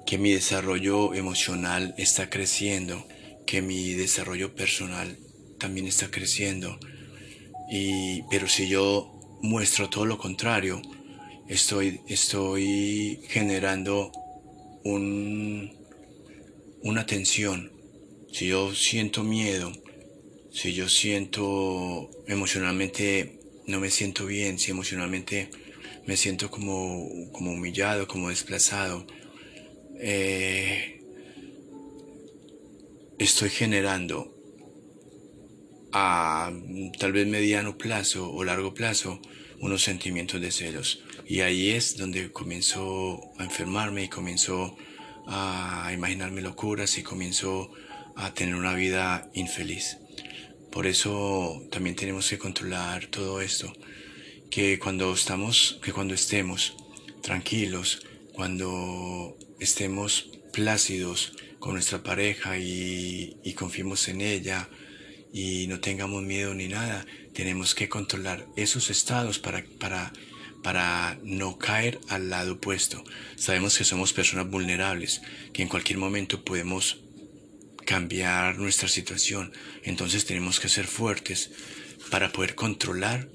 que 0.05 0.19
mi 0.19 0.33
desarrollo 0.33 1.15
emocional 1.15 1.95
está 1.99 2.31
creciendo, 2.31 3.07
que 3.47 3.63
mi 3.63 3.93
desarrollo 3.95 4.57
personal 4.57 5.19
también 5.61 5.87
está 5.87 6.11
creciendo. 6.11 6.81
Y, 7.71 8.23
pero 8.25 8.49
si 8.49 8.69
yo 8.69 9.39
muestro 9.41 9.89
todo 9.89 10.05
lo 10.05 10.19
contrario, 10.19 10.83
estoy, 11.47 12.01
estoy 12.09 13.21
generando 13.29 14.11
un, 14.83 15.71
una 16.83 17.07
tensión. 17.07 17.71
Si 18.33 18.49
yo 18.49 18.75
siento 18.75 19.23
miedo, 19.23 19.71
si 20.53 20.75
yo 20.75 20.89
siento 20.89 22.11
emocionalmente 22.27 23.39
no 23.67 23.81
me 23.81 23.91
siento 23.91 24.27
bien, 24.27 24.59
si 24.59 24.71
emocionalmente 24.71 25.49
me 26.07 26.17
siento 26.17 26.51
como, 26.51 27.09
como 27.33 27.53
humillado, 27.53 28.07
como 28.07 28.29
desplazado, 28.29 29.07
eh, 29.99 31.01
estoy 33.19 33.51
generando 33.51 34.37
a 35.93 36.53
tal 36.99 37.13
vez 37.13 37.27
mediano 37.27 37.79
plazo 37.79 38.31
o 38.31 38.45
largo 38.45 38.75
plazo 38.75 39.21
unos 39.61 39.83
sentimientos 39.83 40.41
de 40.41 40.51
celos. 40.51 41.05
Y 41.27 41.41
ahí 41.41 41.71
es 41.71 41.97
donde 41.97 42.33
comienzo 42.33 43.21
a 43.39 43.45
enfermarme 43.45 44.05
y 44.05 44.09
comienzo 44.09 44.77
a 45.27 45.91
imaginarme 45.95 46.43
locuras 46.43 46.99
y 46.99 47.03
comienzo 47.03 47.71
a 48.17 48.35
tener 48.35 48.57
una 48.57 48.75
vida 48.75 49.31
infeliz. 49.35 49.99
Por 50.73 50.87
eso 50.87 51.63
también 51.71 51.97
tenemos 51.97 52.31
que 52.31 52.39
controlar 52.39 53.07
todo 53.07 53.43
esto. 53.43 53.71
Que 54.51 54.79
cuando 54.79 55.13
estamos, 55.13 55.79
que 55.83 55.93
cuando 55.93 56.15
estemos 56.15 56.75
tranquilos, 57.21 58.07
cuando 58.33 59.37
estemos 59.61 60.31
plácidos 60.51 61.35
con 61.59 61.75
nuestra 61.75 62.03
pareja 62.03 62.57
y, 62.57 63.37
y 63.45 63.53
confiemos 63.53 64.09
en 64.09 64.23
ella 64.23 64.71
y 65.31 65.67
no 65.67 65.79
tengamos 65.81 66.23
miedo 66.23 66.55
ni 66.55 66.69
nada, 66.69 67.05
tenemos 67.35 67.75
que 67.75 67.91
controlar 67.91 68.47
esos 68.57 68.89
estados 68.89 69.39
para, 69.39 69.65
para, 69.79 70.13
para 70.63 71.19
no 71.23 71.59
caer 71.59 72.01
al 72.09 72.31
lado 72.31 72.55
opuesto. 72.55 73.05
Sabemos 73.37 73.77
que 73.77 73.85
somos 73.85 74.15
personas 74.15 74.49
vulnerables, 74.51 75.21
que 75.53 75.63
en 75.63 75.69
cualquier 75.69 75.99
momento 75.99 76.43
podemos 76.43 77.02
cambiar 77.85 78.59
nuestra 78.59 78.89
situación. 78.89 79.53
Entonces 79.83 80.25
tenemos 80.25 80.61
que 80.61 80.69
ser 80.69 80.87
fuertes 80.87 81.51
para 82.11 82.33
poder 82.33 82.55
controlar 82.55 83.29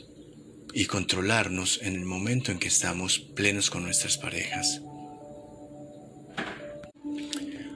y 0.74 0.86
controlarnos 0.86 1.80
en 1.82 1.96
el 1.96 2.06
momento 2.06 2.52
en 2.52 2.60
que 2.60 2.68
estamos 2.68 3.20
plenos 3.20 3.70
con 3.70 3.84
nuestras 3.84 4.18
parejas. 4.18 4.82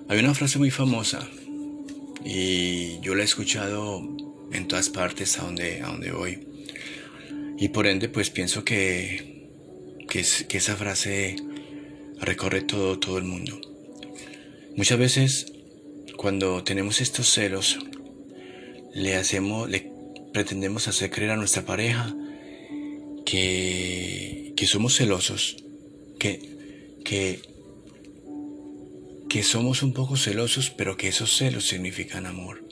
Hay 0.10 0.20
una 0.20 0.34
frase 0.34 0.60
muy 0.60 0.72
famosa 0.72 1.28
y 2.24 3.00
yo 3.00 3.16
la 3.16 3.22
he 3.22 3.26
escuchado 3.26 4.02
en 4.52 4.68
todas 4.68 4.90
partes 4.90 5.40
a 5.40 5.44
donde, 5.44 5.82
a 5.82 5.88
donde 5.88 6.12
voy. 6.12 6.48
Y 7.58 7.70
por 7.70 7.88
ende, 7.88 8.10
pues 8.10 8.30
pienso 8.30 8.66
que, 8.66 9.48
que, 10.10 10.20
esa 10.58 10.76
frase 10.76 11.38
recorre 12.20 12.62
todo, 12.62 13.00
todo 13.00 13.18
el 13.18 13.24
mundo. 13.24 13.62
Muchas 14.76 15.00
veces, 15.00 15.54
cuando 16.22 16.64
tenemos 16.64 17.02
estos 17.02 17.32
celos, 17.32 17.80
le 18.94 19.16
hacemos, 19.16 19.68
le 19.68 19.92
pretendemos 20.32 20.88
hacer 20.88 21.10
creer 21.10 21.32
a 21.32 21.36
nuestra 21.36 21.66
pareja 21.66 22.16
que, 23.26 24.54
que 24.56 24.68
somos 24.68 24.96
celosos, 24.96 25.58
que, 26.20 27.00
que 27.04 27.42
que 29.30 29.42
somos 29.42 29.82
un 29.82 29.94
poco 29.94 30.16
celosos, 30.16 30.70
pero 30.70 30.96
que 30.96 31.08
esos 31.08 31.36
celos 31.36 31.66
significan 31.68 32.28
amor. 32.28 32.64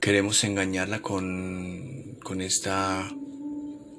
Queremos 0.00 0.42
engañarla 0.44 1.02
con, 1.02 2.16
con, 2.22 2.40
esta, 2.40 3.12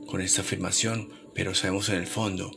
con 0.08 0.22
esta 0.22 0.42
afirmación, 0.42 1.10
pero 1.36 1.54
sabemos 1.54 1.90
en 1.90 1.96
el 1.96 2.08
fondo 2.08 2.50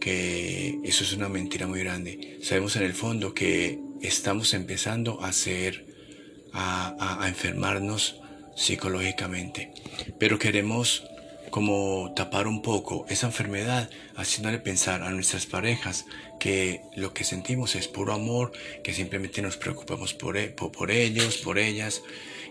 que 0.00 0.80
eso 0.84 1.02
es 1.04 1.12
una 1.14 1.28
mentira 1.28 1.66
muy 1.66 1.80
grande. 1.80 2.38
Sabemos 2.42 2.76
en 2.76 2.82
el 2.82 2.92
fondo 2.92 3.32
que 3.32 3.85
estamos 4.06 4.54
empezando 4.54 5.22
a 5.22 5.28
hacer, 5.28 5.86
a, 6.52 7.22
a 7.22 7.28
enfermarnos 7.28 8.20
psicológicamente, 8.56 9.72
pero 10.18 10.38
queremos 10.38 11.04
como 11.50 12.12
tapar 12.14 12.46
un 12.46 12.62
poco 12.62 13.06
esa 13.08 13.26
enfermedad, 13.26 13.88
haciéndole 14.16 14.58
pensar 14.58 15.02
a 15.02 15.10
nuestras 15.10 15.46
parejas 15.46 16.06
que 16.38 16.82
lo 16.96 17.14
que 17.14 17.24
sentimos 17.24 17.76
es 17.76 17.88
puro 17.88 18.12
amor, 18.12 18.52
que 18.82 18.92
simplemente 18.92 19.42
nos 19.42 19.56
preocupamos 19.56 20.12
por, 20.14 20.36
e, 20.36 20.48
por 20.48 20.90
ellos, 20.90 21.38
por 21.38 21.58
ellas, 21.58 22.02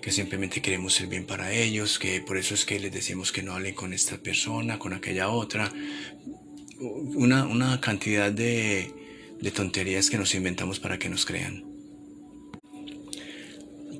que 0.02 0.12
simplemente 0.12 0.62
queremos 0.62 1.00
el 1.02 1.08
bien 1.08 1.26
para 1.26 1.52
ellos, 1.52 2.00
que 2.00 2.22
por 2.22 2.38
eso 2.38 2.54
es 2.54 2.66
que 2.66 2.80
les 2.80 2.92
decimos 2.92 3.32
que 3.32 3.44
no 3.44 3.54
hablen 3.54 3.76
con 3.76 3.94
esta 3.94 4.18
persona, 4.18 4.80
con 4.80 4.94
aquella 4.94 5.30
otra. 5.30 5.72
Una, 6.80 7.46
una 7.46 7.80
cantidad 7.80 8.32
de, 8.32 8.92
de 9.46 9.52
tonterías 9.52 10.10
que 10.10 10.18
nos 10.18 10.34
inventamos 10.34 10.80
para 10.80 10.98
que 10.98 11.08
nos 11.08 11.24
crean. 11.24 11.64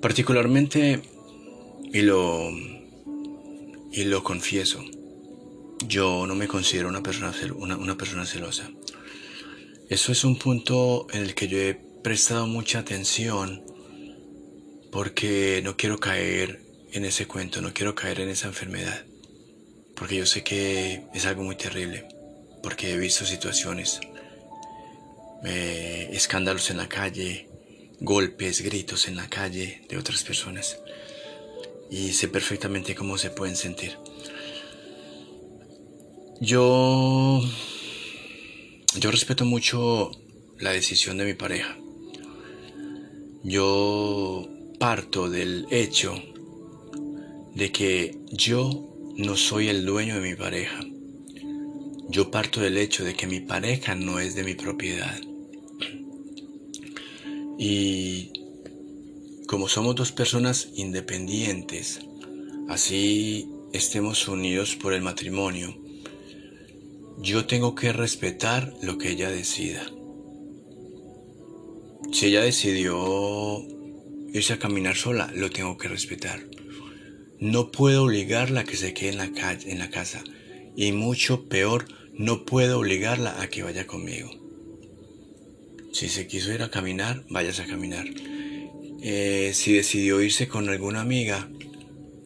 Particularmente, 0.02 1.04
y 1.94 2.02
lo, 2.02 2.50
y 3.92 4.06
lo 4.06 4.24
confieso, 4.24 4.84
yo 5.88 6.26
no 6.26 6.34
me 6.34 6.48
considero 6.48 6.90
una 6.90 7.04
persona, 7.04 7.32
una, 7.58 7.78
una 7.78 7.96
persona 7.96 8.26
celosa. 8.26 8.72
Eso 9.88 10.12
es 10.12 10.24
un 10.24 10.40
punto 10.40 11.06
en 11.12 11.22
el 11.22 11.36
que 11.36 11.48
yo 11.48 11.60
he 11.60 11.76
prestado 11.76 12.48
mucha 12.48 12.80
atención 12.80 13.64
porque 14.92 15.62
no 15.64 15.78
quiero 15.78 16.00
caer 16.00 16.64
en 16.92 17.06
ese 17.06 17.28
cuento, 17.28 17.62
no 17.62 17.72
quiero 17.72 17.94
caer 17.94 18.20
en 18.20 18.30
esa 18.30 18.48
enfermedad, 18.48 19.06
porque 19.96 20.16
yo 20.16 20.26
sé 20.26 20.44
que 20.44 21.04
es 21.14 21.28
algo 21.28 21.44
muy 21.44 21.56
terrible, 21.56 22.08
porque 22.64 22.94
he 22.94 22.98
visto 22.98 23.26
situaciones, 23.26 24.00
eh, 25.44 26.10
escándalos 26.14 26.70
en 26.70 26.78
la 26.78 26.88
calle, 26.88 27.50
golpes, 28.00 28.62
gritos 28.62 29.08
en 29.08 29.16
la 29.16 29.30
calle 29.30 29.82
de 29.90 29.98
otras 29.98 30.24
personas, 30.24 30.80
y 31.90 32.14
sé 32.14 32.28
perfectamente 32.28 32.96
cómo 32.96 33.18
se 33.18 33.30
pueden 33.30 33.56
sentir. 33.56 33.98
Yo 36.42 37.42
yo 38.98 39.12
respeto 39.12 39.44
mucho 39.44 40.12
la 40.58 40.72
decisión 40.72 41.18
de 41.18 41.26
mi 41.26 41.34
pareja. 41.34 41.78
Yo 43.44 44.48
parto 44.80 45.30
del 45.30 45.68
hecho 45.70 46.16
de 47.54 47.72
que 47.74 48.18
yo 48.32 48.96
no 49.18 49.36
soy 49.36 49.68
el 49.68 49.86
dueño 49.86 50.16
de 50.16 50.30
mi 50.30 50.36
pareja. 50.36 50.80
Yo 52.10 52.32
parto 52.32 52.62
del 52.62 52.78
hecho 52.78 53.04
de 53.04 53.16
que 53.16 53.28
mi 53.28 53.40
pareja 53.40 53.96
no 53.96 54.20
es 54.20 54.36
de 54.36 54.44
mi 54.44 54.54
propiedad. 54.54 55.20
Y 57.58 58.32
como 59.48 59.68
somos 59.68 59.96
dos 59.96 60.12
personas 60.12 60.70
independientes, 60.76 62.02
así 62.68 63.50
estemos 63.74 64.28
unidos 64.28 64.76
por 64.76 64.94
el 64.94 65.02
matrimonio, 65.02 65.76
yo 67.18 67.46
tengo 67.46 67.76
que 67.76 67.94
respetar 67.94 68.74
lo 68.82 68.98
que 68.98 69.12
ella 69.12 69.30
decida. 69.30 69.86
Si 72.12 72.28
ella 72.28 72.42
decidió 72.42 73.66
irse 74.34 74.54
a 74.54 74.60
caminar 74.60 74.96
sola, 74.96 75.32
lo 75.34 75.50
tengo 75.50 75.78
que 75.78 75.88
respetar. 75.88 76.42
No 77.40 77.72
puedo 77.72 78.04
obligarla 78.04 78.62
a 78.62 78.64
que 78.64 78.78
se 78.78 78.94
quede 78.94 79.10
en 79.10 79.18
la, 79.18 79.32
en 79.66 79.80
la 79.80 79.90
casa. 79.90 80.24
Y 80.76 80.92
mucho 80.92 81.48
peor, 81.48 81.86
no 82.18 82.46
puedo 82.46 82.80
obligarla 82.80 83.42
a 83.42 83.48
que 83.48 83.64
vaya 83.64 83.88
conmigo. 83.88 84.30
Si 85.94 86.10
se 86.10 86.28
quiso 86.28 86.52
ir 86.54 86.62
a 86.62 86.72
caminar, 86.72 87.24
vayas 87.30 87.60
a 87.60 87.66
caminar. 87.66 88.06
Eh, 89.02 89.52
si 89.54 89.74
decidió 89.74 90.22
irse 90.22 90.48
con 90.48 90.70
alguna 90.70 91.02
amiga, 91.02 91.50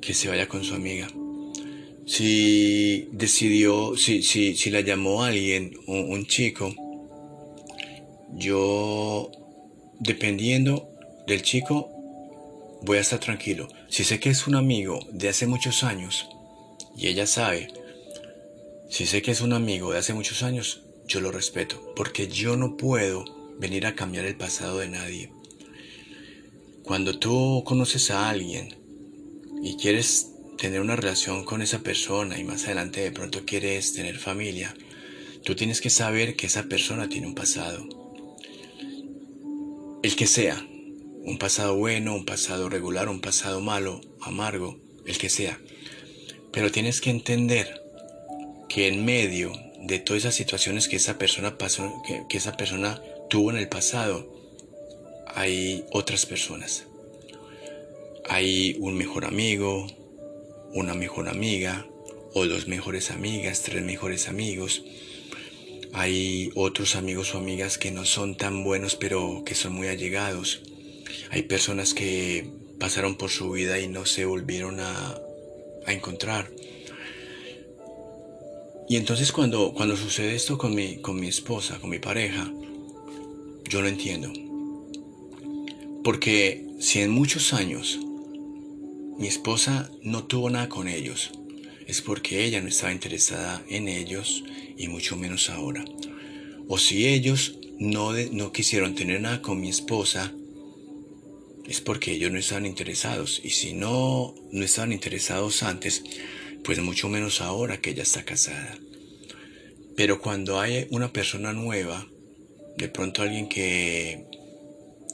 que 0.02 0.14
se 0.14 0.30
vaya 0.30 0.48
con 0.48 0.64
su 0.64 0.74
amiga 0.74 1.08
si 2.10 3.08
decidió, 3.12 3.96
si, 3.96 4.24
si, 4.24 4.56
si 4.56 4.72
la 4.72 4.82
llamó 4.82 5.22
alguien, 5.24 5.78
un, 5.86 6.12
un 6.12 6.26
chico, 6.26 6.74
yo, 8.34 9.30
dependiendo 10.00 10.90
del 11.28 11.44
chico, 11.44 11.92
voy 12.82 12.98
a 12.98 13.02
estar 13.02 13.20
tranquilo. 13.20 13.68
Si 13.90 14.04
sé 14.04 14.20
que 14.20 14.32
es 14.32 14.48
un 14.48 14.56
amigo 14.56 15.00
de 15.12 15.30
hace 15.30 15.46
muchos 15.46 15.84
años, 15.84 16.28
y 16.98 17.10
ella 17.10 17.28
sabe, 17.28 17.68
si 18.90 19.06
sé 19.06 19.22
que 19.22 19.32
es 19.32 19.42
un 19.42 19.54
amigo 19.54 19.92
de 19.92 20.00
hace 20.00 20.14
muchos 20.14 20.42
años, 20.42 20.82
yo 21.08 21.22
lo 21.22 21.32
respeto, 21.32 21.94
porque 21.96 22.28
yo 22.28 22.58
no 22.58 22.76
puedo 22.76 23.24
venir 23.60 23.86
a 23.86 23.96
cambiar 23.96 24.26
el 24.26 24.36
pasado 24.36 24.80
de 24.80 24.90
nadie. 24.90 25.32
Cuando 26.84 27.20
tú 27.20 27.64
conoces 27.66 28.10
a 28.10 28.30
alguien 28.30 28.76
y 29.62 29.78
quieres 29.78 30.32
tener 30.58 30.82
una 30.82 30.96
relación 30.96 31.46
con 31.46 31.62
esa 31.62 31.80
persona 31.80 32.40
y 32.40 32.44
más 32.44 32.66
adelante 32.66 33.02
de 33.02 33.12
pronto 33.12 33.46
quieres 33.46 33.94
tener 33.94 34.18
familia, 34.18 34.74
tú 35.44 35.56
tienes 35.56 35.82
que 35.82 35.92
saber 35.92 36.36
que 36.36 36.48
esa 36.48 36.64
persona 36.64 37.10
tiene 37.10 37.28
un 37.28 37.36
pasado. 37.36 37.88
El 40.02 40.16
que 40.16 40.26
sea, 40.26 40.66
un 41.24 41.38
pasado 41.38 41.76
bueno, 41.76 42.16
un 42.16 42.26
pasado 42.26 42.70
regular, 42.70 43.08
un 43.08 43.22
pasado 43.22 43.62
malo, 43.62 44.02
amargo, 44.22 44.80
el 45.06 45.18
que 45.20 45.30
sea. 45.30 45.60
Pero 46.52 46.72
tienes 46.72 47.02
que 47.02 47.12
entender 47.12 47.84
que 48.70 48.88
en 48.88 49.04
medio 49.04 49.52
de 49.82 50.00
todas 50.00 50.24
esas 50.24 50.36
situaciones 50.36 50.88
que 50.88 50.98
esa 50.98 51.18
persona 51.18 51.58
pasó, 51.58 52.02
que, 52.30 52.38
esa 52.38 52.56
persona 52.56 53.02
tuvo 53.30 53.52
en 53.52 53.58
el 53.58 53.68
pasado, 53.68 54.32
hay 55.28 55.86
otras 55.92 56.26
personas. 56.26 56.86
Hay 58.30 58.78
un 58.80 58.96
mejor 58.96 59.26
amigo, 59.26 59.88
una 60.74 60.94
mejor 60.94 61.30
amiga 61.30 61.88
o 62.34 62.46
dos 62.46 62.68
mejores 62.68 63.10
amigas, 63.10 63.64
tres 63.64 63.84
mejores 63.84 64.28
amigos. 64.28 64.84
Hay 65.94 66.52
otros 66.54 66.96
amigos 66.96 67.34
o 67.34 67.40
amigas 67.40 67.80
que 67.80 67.90
no 67.90 68.06
son 68.06 68.38
tan 68.38 68.64
buenos 68.64 68.96
pero 68.96 69.44
que 69.46 69.56
son 69.56 69.74
muy 69.74 69.88
allegados. 69.88 70.62
Hay 71.32 71.44
personas 71.44 71.96
que 71.96 72.48
pasaron 72.80 73.18
por 73.18 73.32
su 73.32 73.50
vida 73.52 73.80
y 73.80 73.88
no 73.88 74.06
se 74.06 74.26
volvieron 74.26 74.80
a, 74.80 75.20
a 75.86 75.94
encontrar. 75.94 76.52
Y 78.90 78.98
entonces 78.98 79.32
cuando, 79.32 79.72
cuando 79.74 79.96
sucede 79.96 80.36
esto 80.36 80.58
con 80.58 80.76
mi, 80.76 80.98
con 80.98 81.20
mi 81.20 81.28
esposa, 81.28 81.80
con 81.80 81.92
mi 81.92 82.00
pareja, 82.00 82.52
yo 83.70 83.82
lo 83.82 83.88
entiendo. 83.88 84.34
Porque 86.04 86.66
si 86.80 87.00
en 87.00 87.12
muchos 87.12 87.54
años 87.54 88.00
mi 89.20 89.28
esposa 89.28 89.92
no 90.02 90.24
tuvo 90.24 90.50
nada 90.50 90.70
con 90.70 90.88
ellos. 90.88 91.32
Es 91.86 92.02
porque 92.02 92.46
ella 92.46 92.62
no 92.62 92.70
estaba 92.70 92.94
interesada 92.94 93.62
en 93.68 93.90
ellos 93.90 94.46
y 94.78 94.88
mucho 94.88 95.18
menos 95.18 95.50
ahora. 95.50 95.84
O 96.70 96.78
si 96.78 97.06
ellos 97.06 97.60
no, 97.80 98.14
no 98.14 98.54
quisieron 98.54 98.96
tener 98.96 99.20
nada 99.20 99.42
con 99.42 99.60
mi 99.60 99.68
esposa, 99.68 100.34
es 101.68 101.82
porque 101.82 102.14
ellos 102.14 102.32
no 102.32 102.40
estaban 102.40 102.66
interesados. 102.66 103.42
Y 103.44 103.50
si 103.50 103.74
no, 103.74 104.34
no 104.54 104.64
estaban 104.64 104.94
interesados 104.94 105.62
antes, 105.62 106.06
pues 106.64 106.80
mucho 106.80 107.10
menos 107.10 107.42
ahora 107.42 107.82
que 107.82 107.92
ella 107.92 108.04
está 108.04 108.24
casada. 108.24 108.78
Pero 109.96 110.22
cuando 110.22 110.60
hay 110.60 110.88
una 110.92 111.12
persona 111.12 111.54
nueva, 111.54 112.08
de 112.78 112.88
pronto 112.88 113.22
alguien 113.22 113.50
que, 113.50 114.26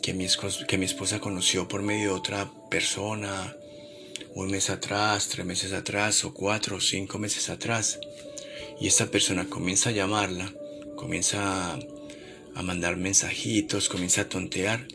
que, 0.02 0.14
mi, 0.14 0.28
que 0.68 0.78
mi 0.78 0.86
esposa 0.86 1.20
conoció 1.20 1.68
por 1.68 1.82
medio 1.82 2.10
de 2.10 2.20
otra 2.20 2.52
persona, 2.70 3.56
un 4.36 4.52
mes 4.52 4.70
atrás, 4.70 5.30
tres 5.30 5.46
meses 5.46 5.74
atrás 5.74 6.24
o 6.26 6.34
cuatro 6.34 6.78
o 6.78 6.82
cinco 6.82 7.18
meses 7.18 7.50
atrás 7.50 8.00
y 8.80 8.88
esta 8.88 9.08
persona 9.08 9.46
comienza 9.46 9.89
a 9.89 9.93
llamarla, 9.93 10.54
comienza 10.96 11.74
a, 11.74 12.62
mandar 12.62 12.98
mensajitos, 12.98 13.89
comienza 13.89 14.22
a 14.22 14.30
tontear, 14.30 14.88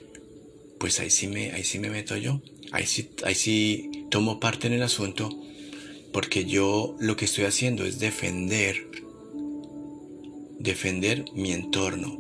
pues 0.79 1.01
ahí 1.01 1.11
sí 1.11 1.27
me, 1.27 1.53
ahí 1.53 1.65
sí 1.65 1.79
me 1.79 1.91
meto 1.91 2.17
yo, 2.17 2.41
ahí 2.73 2.87
sí, 2.87 3.11
ahí 3.25 3.35
sí 3.35 4.07
tomo 4.11 4.41
parte 4.41 4.67
en 4.67 4.75
el 4.75 4.83
asunto 4.83 5.31
porque 6.13 6.45
yo 6.45 6.97
lo 6.99 7.17
que 7.17 7.25
estoy 7.25 7.45
haciendo 7.45 7.85
es 7.85 7.99
defender, 7.99 8.91
defender 10.59 11.25
mi 11.35 11.53
entorno, 11.53 12.19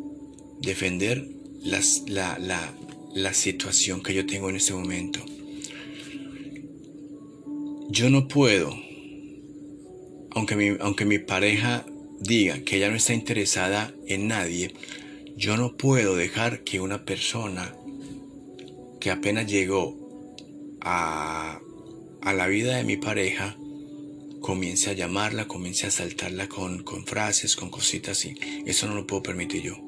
defender 0.61 1.27
las, 1.63 2.05
la, 2.09 2.39
la, 2.39 2.73
la 3.15 3.35
situación 3.35 4.03
que 4.03 4.15
yo 4.15 4.27
tengo 4.27 4.49
en 4.51 4.57
este 4.57 4.75
momento. 4.75 5.21
Yo 7.89 8.09
no 8.09 8.29
puedo, 8.29 8.73
aunque 10.31 10.55
mi, 10.55 10.77
aunque 10.81 11.05
mi 11.05 11.19
pareja 11.19 11.85
diga 12.21 12.61
que 12.61 12.77
ella 12.77 12.91
no 12.91 12.97
está 12.97 13.15
interesada 13.15 13.93
en 14.07 14.29
nadie, 14.29 14.75
yo 15.37 15.57
no 15.57 15.77
puedo 15.77 16.15
dejar 16.15 16.63
que 16.63 16.81
una 16.81 17.05
persona 17.05 17.75
que 19.01 19.11
apenas 19.11 19.51
llegó 19.51 19.97
a, 20.81 21.61
a 22.21 22.33
la 22.35 22.47
vida 22.47 22.77
de 22.77 22.85
mi 22.85 22.97
pareja 22.97 23.57
comience 24.41 24.91
a 24.91 24.95
llamarla, 24.95 25.47
comience 25.47 25.87
a 25.87 25.91
saltarla 25.91 26.49
con, 26.49 26.83
con 26.83 27.07
frases, 27.07 27.57
con 27.57 27.71
cositas 27.71 28.19
así. 28.19 28.35
Eso 28.67 28.87
no 28.87 28.95
lo 28.95 29.07
puedo 29.07 29.23
permitir 29.23 29.63
yo. 29.63 29.79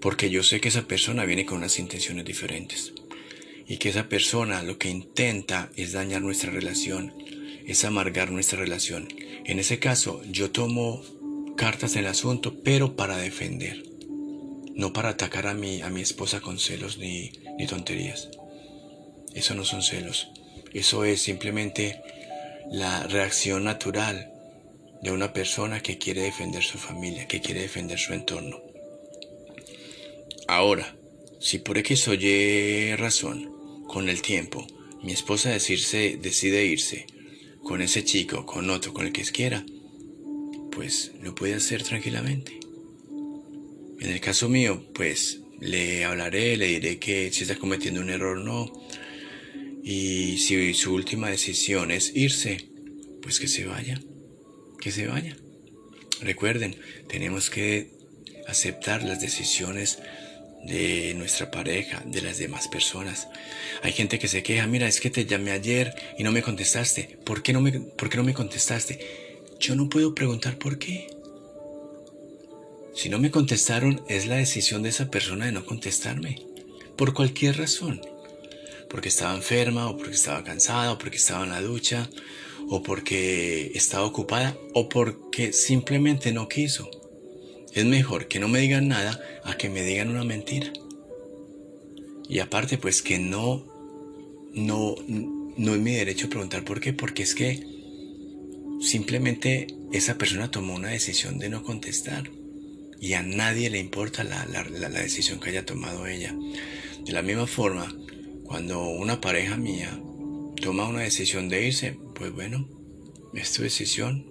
Porque 0.00 0.30
yo 0.30 0.42
sé 0.42 0.60
que 0.60 0.68
esa 0.68 0.88
persona 0.88 1.24
viene 1.24 1.46
con 1.46 1.58
unas 1.58 1.78
intenciones 1.78 2.24
diferentes 2.24 2.92
y 3.66 3.76
que 3.76 3.90
esa 3.90 4.08
persona 4.08 4.62
lo 4.62 4.78
que 4.78 4.90
intenta 4.90 5.70
es 5.76 5.92
dañar 5.92 6.22
nuestra 6.22 6.50
relación, 6.50 7.14
es 7.66 7.84
amargar 7.84 8.30
nuestra 8.30 8.58
relación. 8.58 9.08
En 9.44 9.58
ese 9.58 9.78
caso, 9.78 10.22
yo 10.30 10.50
tomo 10.50 11.02
cartas 11.56 11.94
en 11.94 12.00
el 12.00 12.06
asunto, 12.08 12.62
pero 12.62 12.96
para 12.96 13.16
defender, 13.16 13.84
no 14.74 14.92
para 14.92 15.10
atacar 15.10 15.46
a 15.46 15.54
mi, 15.54 15.82
a 15.82 15.90
mi 15.90 16.00
esposa 16.00 16.40
con 16.40 16.58
celos 16.58 16.98
ni, 16.98 17.32
ni 17.58 17.66
tonterías. 17.66 18.30
Eso 19.34 19.54
no 19.54 19.64
son 19.64 19.82
celos. 19.82 20.28
Eso 20.72 21.04
es 21.04 21.22
simplemente 21.22 22.00
la 22.72 23.06
reacción 23.06 23.64
natural 23.64 24.32
de 25.02 25.10
una 25.10 25.34
persona 25.34 25.80
que 25.80 25.98
quiere 25.98 26.22
defender 26.22 26.62
su 26.62 26.78
familia, 26.78 27.28
que 27.28 27.42
quiere 27.42 27.60
defender 27.60 27.98
su 27.98 28.14
entorno. 28.14 28.62
Ahora, 30.48 30.96
si 31.38 31.58
por 31.58 31.76
X 31.76 32.08
o 32.08 32.14
Y 32.14 32.96
razón, 32.96 33.84
con 33.86 34.08
el 34.08 34.22
tiempo, 34.22 34.66
mi 35.02 35.12
esposa 35.12 35.50
decirse, 35.50 36.18
decide 36.20 36.64
irse 36.64 37.06
con 37.62 37.82
ese 37.82 38.04
chico, 38.04 38.46
con 38.46 38.70
otro, 38.70 38.94
con 38.94 39.06
el 39.06 39.12
que 39.12 39.22
quiera, 39.24 39.66
pues 40.70 41.12
lo 41.20 41.34
puede 41.34 41.54
hacer 41.54 41.82
tranquilamente. 41.82 42.58
En 44.00 44.10
el 44.10 44.20
caso 44.20 44.48
mío, 44.48 44.82
pues 44.94 45.40
le 45.60 46.04
hablaré, 46.04 46.56
le 46.56 46.68
diré 46.68 46.98
que 46.98 47.30
si 47.32 47.42
está 47.42 47.56
cometiendo 47.56 48.00
un 48.00 48.08
error 48.08 48.38
no. 48.38 48.72
Y 49.82 50.38
si 50.38 50.74
su 50.74 50.94
última 50.94 51.28
decisión 51.28 51.90
es 51.90 52.14
irse, 52.14 52.68
pues 53.20 53.40
que 53.40 53.48
se 53.48 53.64
vaya, 53.64 54.00
que 54.80 54.92
se 54.92 55.06
vaya. 55.06 55.36
Recuerden, 56.20 56.76
tenemos 57.08 57.50
que 57.50 57.90
aceptar 58.46 59.02
las 59.02 59.20
decisiones 59.20 59.98
de 60.64 61.14
nuestra 61.14 61.50
pareja, 61.50 62.02
de 62.06 62.22
las 62.22 62.38
demás 62.38 62.68
personas. 62.68 63.28
Hay 63.82 63.92
gente 63.92 64.18
que 64.18 64.28
se 64.28 64.42
queja, 64.42 64.66
mira, 64.66 64.86
es 64.86 65.00
que 65.00 65.10
te 65.10 65.26
llamé 65.26 65.50
ayer 65.50 65.94
y 66.18 66.22
no 66.22 66.30
me 66.30 66.42
contestaste. 66.42 67.18
¿Por 67.24 67.42
qué 67.42 67.52
no 67.52 67.60
me, 67.60 67.72
por 67.72 68.08
qué 68.08 68.16
no 68.16 68.24
me 68.24 68.34
contestaste? 68.34 69.00
Yo 69.58 69.74
no 69.74 69.88
puedo 69.88 70.14
preguntar 70.14 70.58
por 70.58 70.78
qué. 70.78 71.08
Si 72.94 73.08
no 73.08 73.18
me 73.18 73.30
contestaron, 73.30 74.04
es 74.08 74.26
la 74.26 74.36
decisión 74.36 74.82
de 74.82 74.90
esa 74.90 75.10
persona 75.10 75.46
de 75.46 75.52
no 75.52 75.64
contestarme. 75.64 76.42
Por 76.96 77.14
cualquier 77.14 77.56
razón. 77.56 78.00
Porque 78.92 79.08
estaba 79.08 79.34
enferma, 79.34 79.88
o 79.88 79.96
porque 79.96 80.14
estaba 80.14 80.44
cansada, 80.44 80.92
o 80.92 80.98
porque 80.98 81.16
estaba 81.16 81.42
en 81.42 81.50
la 81.50 81.60
ducha, 81.60 82.08
o 82.68 82.84
porque 82.84 83.72
estaba 83.74 84.06
ocupada, 84.06 84.56
o 84.74 84.88
porque 84.88 85.52
simplemente 85.52 86.30
no 86.32 86.48
quiso. 86.48 86.88
Es 87.72 87.84
mejor 87.84 88.28
que 88.28 88.38
no 88.38 88.46
me 88.46 88.60
digan 88.60 88.86
nada 88.86 89.20
a 89.42 89.56
que 89.56 89.68
me 89.68 89.82
digan 89.82 90.10
una 90.10 90.22
mentira. 90.22 90.72
Y 92.28 92.38
aparte, 92.38 92.78
pues 92.78 93.02
que 93.02 93.18
no, 93.18 93.66
no, 94.52 94.94
no 95.56 95.74
es 95.74 95.80
mi 95.80 95.92
derecho 95.92 96.28
preguntar 96.28 96.64
por 96.64 96.80
qué, 96.80 96.92
porque 96.92 97.24
es 97.24 97.34
que 97.34 97.66
simplemente 98.80 99.66
esa 99.92 100.18
persona 100.18 100.50
tomó 100.50 100.74
una 100.74 100.90
decisión 100.90 101.38
de 101.38 101.48
no 101.48 101.62
contestar 101.62 102.30
y 103.02 103.14
a 103.14 103.22
nadie 103.24 103.68
le 103.68 103.80
importa 103.80 104.22
la, 104.22 104.44
decisión 104.90 105.40
que 105.40 105.50
haya 105.50 105.66
tomado 105.66 106.06
ella. 106.06 106.36
De 107.04 107.12
la 107.12 107.20
misma 107.22 107.48
forma, 107.48 107.92
cuando 108.44 108.82
una 108.82 109.20
pareja 109.20 109.56
mía 109.56 109.98
toma 110.60 110.88
una 110.88 111.00
decisión 111.00 111.48
de 111.48 111.66
irse, 111.66 111.98
pues 112.14 112.32
bueno, 112.32 112.68
es 113.34 113.52
tu 113.52 113.62
decisión, 113.62 114.26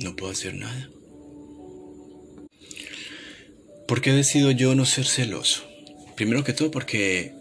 no 0.00 0.16
puedo 0.16 0.32
hacer 0.32 0.54
nada. 0.54 0.90
¿Por 3.86 4.00
qué 4.00 4.12
decido 4.12 4.50
yo 4.50 4.74
no 4.74 4.86
ser 4.86 5.06
celoso? 5.06 5.62
Primero 6.16 6.42
que 6.42 6.52
todo 6.52 6.70
porque 6.70 7.34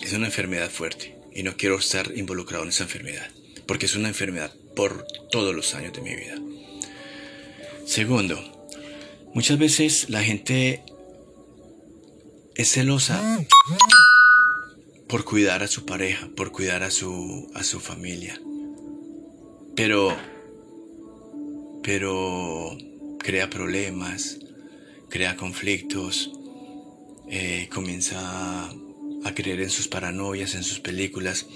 es 0.00 0.12
una 0.12 0.26
enfermedad 0.26 0.70
fuerte 0.70 1.16
y 1.32 1.42
no 1.42 1.56
quiero 1.56 1.78
estar 1.78 2.12
involucrado 2.16 2.64
en 2.64 2.70
esa 2.70 2.84
enfermedad, 2.84 3.28
porque 3.66 3.86
es 3.86 3.94
una 3.94 4.08
enfermedad 4.08 4.52
por 4.74 5.06
todos 5.30 5.54
los 5.54 5.74
años 5.74 5.92
de 5.92 6.00
mi 6.00 6.16
vida. 6.16 6.36
Segundo, 7.86 8.40
muchas 9.34 9.58
veces 9.58 10.10
la 10.10 10.22
gente 10.22 10.82
es 12.56 12.72
celosa 12.72 13.46
por 15.08 15.24
cuidar 15.24 15.62
a 15.62 15.68
su 15.68 15.84
pareja, 15.84 16.28
por 16.36 16.52
cuidar 16.52 16.82
a 16.82 16.90
su, 16.90 17.50
a 17.54 17.62
su 17.62 17.80
familia. 17.80 18.40
Pero, 19.74 20.16
pero 21.82 22.76
crea 23.18 23.48
problemas, 23.50 24.38
crea 25.08 25.36
conflictos, 25.36 26.32
eh, 27.28 27.68
comienza 27.72 28.68
a 28.68 29.34
creer 29.34 29.60
en 29.60 29.70
sus 29.70 29.88
paranoias, 29.88 30.54
en 30.54 30.64
sus 30.64 30.80
películas, 30.80 31.46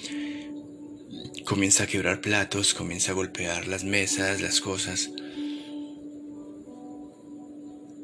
comienza 1.45 1.85
a 1.85 1.87
quebrar 1.87 2.21
platos, 2.21 2.75
comienza 2.75 3.13
a 3.13 3.15
golpear 3.15 3.67
las 3.67 3.85
mesas, 3.85 4.41
las 4.41 4.61
cosas. 4.61 5.11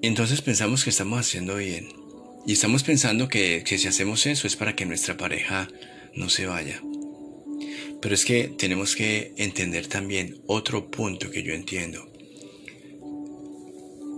Entonces 0.02 0.42
pensamos 0.42 0.84
que 0.84 0.90
estamos 0.90 1.20
haciendo 1.20 1.56
bien. 1.56 2.05
Y 2.46 2.52
estamos 2.52 2.84
pensando 2.84 3.28
que, 3.28 3.64
que 3.66 3.78
si 3.78 3.88
hacemos 3.88 4.26
eso 4.26 4.46
es 4.46 4.56
para 4.56 4.76
que 4.76 4.86
nuestra 4.86 5.16
pareja 5.16 5.68
no 6.14 6.28
se 6.28 6.46
vaya. 6.46 6.82
Pero 8.00 8.14
es 8.14 8.24
que 8.24 8.48
tenemos 8.56 8.94
que 8.94 9.32
entender 9.36 9.86
también 9.86 10.40
otro 10.46 10.90
punto 10.90 11.30
que 11.30 11.42
yo 11.42 11.54
entiendo. 11.54 12.12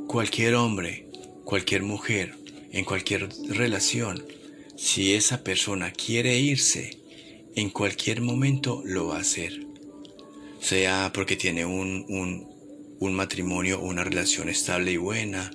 Cualquier 0.06 0.54
hombre 0.54 1.08
cualquier 1.48 1.82
mujer, 1.82 2.34
en 2.72 2.84
cualquier 2.84 3.30
relación, 3.48 4.22
si 4.76 5.14
esa 5.14 5.42
persona 5.42 5.92
quiere 5.92 6.38
irse, 6.38 6.98
en 7.56 7.70
cualquier 7.70 8.20
momento 8.20 8.82
lo 8.84 9.06
va 9.06 9.16
a 9.16 9.20
hacer. 9.20 9.64
Sea 10.60 11.10
porque 11.14 11.36
tiene 11.36 11.64
un, 11.64 12.04
un, 13.00 13.14
matrimonio 13.14 13.80
o 13.80 13.86
una 13.86 14.04
relación 14.04 14.50
estable 14.50 14.92
y 14.92 14.98
buena, 14.98 15.50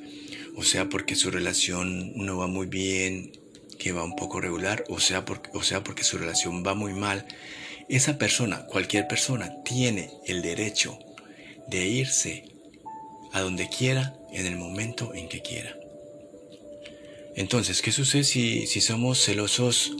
o 0.55 0.63
sea 0.63 0.89
porque 0.89 1.15
su 1.15 1.31
relación 1.31 2.13
no 2.15 2.37
va 2.37 2.47
muy 2.47 2.67
bien, 2.67 3.31
que 3.79 3.91
va 3.91 4.03
un 4.03 4.15
poco 4.15 4.39
regular, 4.39 4.83
o 4.89 4.99
sea, 4.99 5.25
porque, 5.25 5.49
o 5.53 5.63
sea 5.63 5.83
porque 5.83 6.03
su 6.03 6.17
relación 6.17 6.63
va 6.65 6.73
muy 6.73 6.93
mal, 6.93 7.25
esa 7.89 8.17
persona, 8.17 8.65
cualquier 8.65 9.07
persona, 9.07 9.63
tiene 9.63 10.09
el 10.25 10.41
derecho 10.41 10.97
de 11.67 11.87
irse 11.87 12.45
a 13.31 13.41
donde 13.41 13.67
quiera 13.67 14.15
en 14.31 14.45
el 14.45 14.55
momento 14.55 15.13
en 15.13 15.27
que 15.27 15.41
quiera. 15.41 15.75
Entonces, 17.35 17.81
¿qué 17.81 17.91
sucede 17.91 18.23
si, 18.23 18.67
somos 18.79 19.23
celosos 19.23 19.95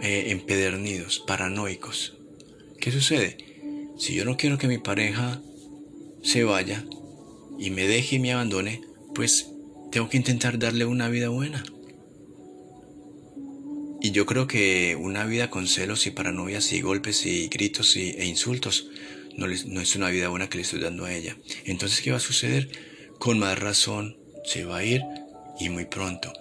eh, 0.00 0.24
empedernidos, 0.28 1.20
paranoicos? 1.26 2.14
¿Qué 2.80 2.90
sucede? 2.90 3.36
Si 3.98 4.14
yo 4.14 4.24
no 4.24 4.36
quiero 4.36 4.58
que 4.58 4.68
mi 4.68 4.78
pareja 4.78 5.40
se 6.22 6.44
vaya 6.44 6.84
y 7.58 7.70
me 7.70 7.86
deje 7.86 8.16
y 8.16 8.18
me 8.18 8.32
abandone, 8.32 8.80
pues 9.14 9.51
tengo 9.92 10.08
que 10.08 10.16
intentar 10.16 10.58
darle 10.58 10.86
una 10.86 11.08
vida 11.08 11.28
buena. 11.28 11.62
Y 14.00 14.10
yo 14.10 14.26
creo 14.26 14.48
que 14.48 14.96
una 14.98 15.24
vida 15.26 15.50
con 15.50 15.68
celos 15.68 16.06
y 16.06 16.10
paranoias 16.10 16.72
y 16.72 16.80
golpes 16.80 17.24
y 17.26 17.46
gritos 17.46 17.94
y, 17.96 18.10
e 18.10 18.24
insultos 18.24 18.88
no, 19.36 19.46
es 19.46 19.94
una 19.94 20.10
vida 20.10 20.28
buena 20.28 20.48
que 20.48 20.56
le 20.56 20.62
estoy 20.62 20.80
dando 20.80 21.04
a 21.04 21.14
ella. 21.14 21.36
Entonces, 21.66 22.00
¿qué 22.00 22.10
va 22.10 22.16
a 22.16 22.20
suceder? 22.20 22.68
Con 23.18 23.38
más 23.38 23.58
razón 23.58 24.16
se 24.44 24.64
va 24.64 24.78
a 24.78 24.84
ir 24.84 25.02
y 25.60 25.68
muy 25.68 25.84
pronto. 25.84 26.32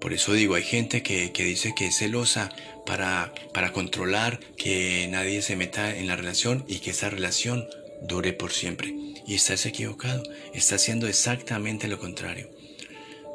Por 0.00 0.14
eso 0.14 0.32
digo, 0.32 0.54
hay 0.54 0.62
gente 0.62 1.02
que, 1.02 1.30
dice 1.36 1.74
que 1.76 1.88
es 1.88 1.98
celosa 1.98 2.50
para, 2.86 3.34
para 3.52 3.72
controlar 3.72 4.40
que 4.56 5.06
nadie 5.10 5.42
se 5.42 5.56
meta 5.56 5.94
en 5.94 6.06
la 6.06 6.16
relación 6.16 6.64
y 6.68 6.78
que 6.78 6.90
esa 6.90 7.10
relación 7.10 7.66
dure 8.08 8.32
por 8.32 8.52
siempre. 8.52 8.94
Y 9.26 9.34
estás 9.34 9.66
equivocado, 9.66 10.22
está 10.54 10.76
haciendo 10.76 11.06
exactamente 11.06 11.86
lo 11.86 11.98
contrario. 11.98 12.59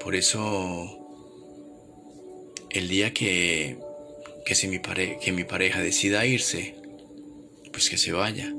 Por 0.05 0.15
eso, 0.15 1.05
el 2.69 2.87
día 2.87 3.13
que, 3.13 3.77
que, 4.45 4.55
si 4.55 4.69
mi 4.69 4.79
que 4.79 5.31
mi 5.33 5.43
pareja 5.43 5.81
decida 5.81 6.25
irse, 6.25 6.75
pues 7.73 7.89
que 7.89 7.97
se 7.97 8.13
vaya. 8.13 8.53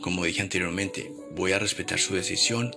Como 0.00 0.24
dije 0.24 0.40
anteriormente, 0.40 1.12
voy 1.32 1.52
a 1.52 1.58
respetar 1.58 1.98
su 1.98 2.14
decisión 2.14 2.70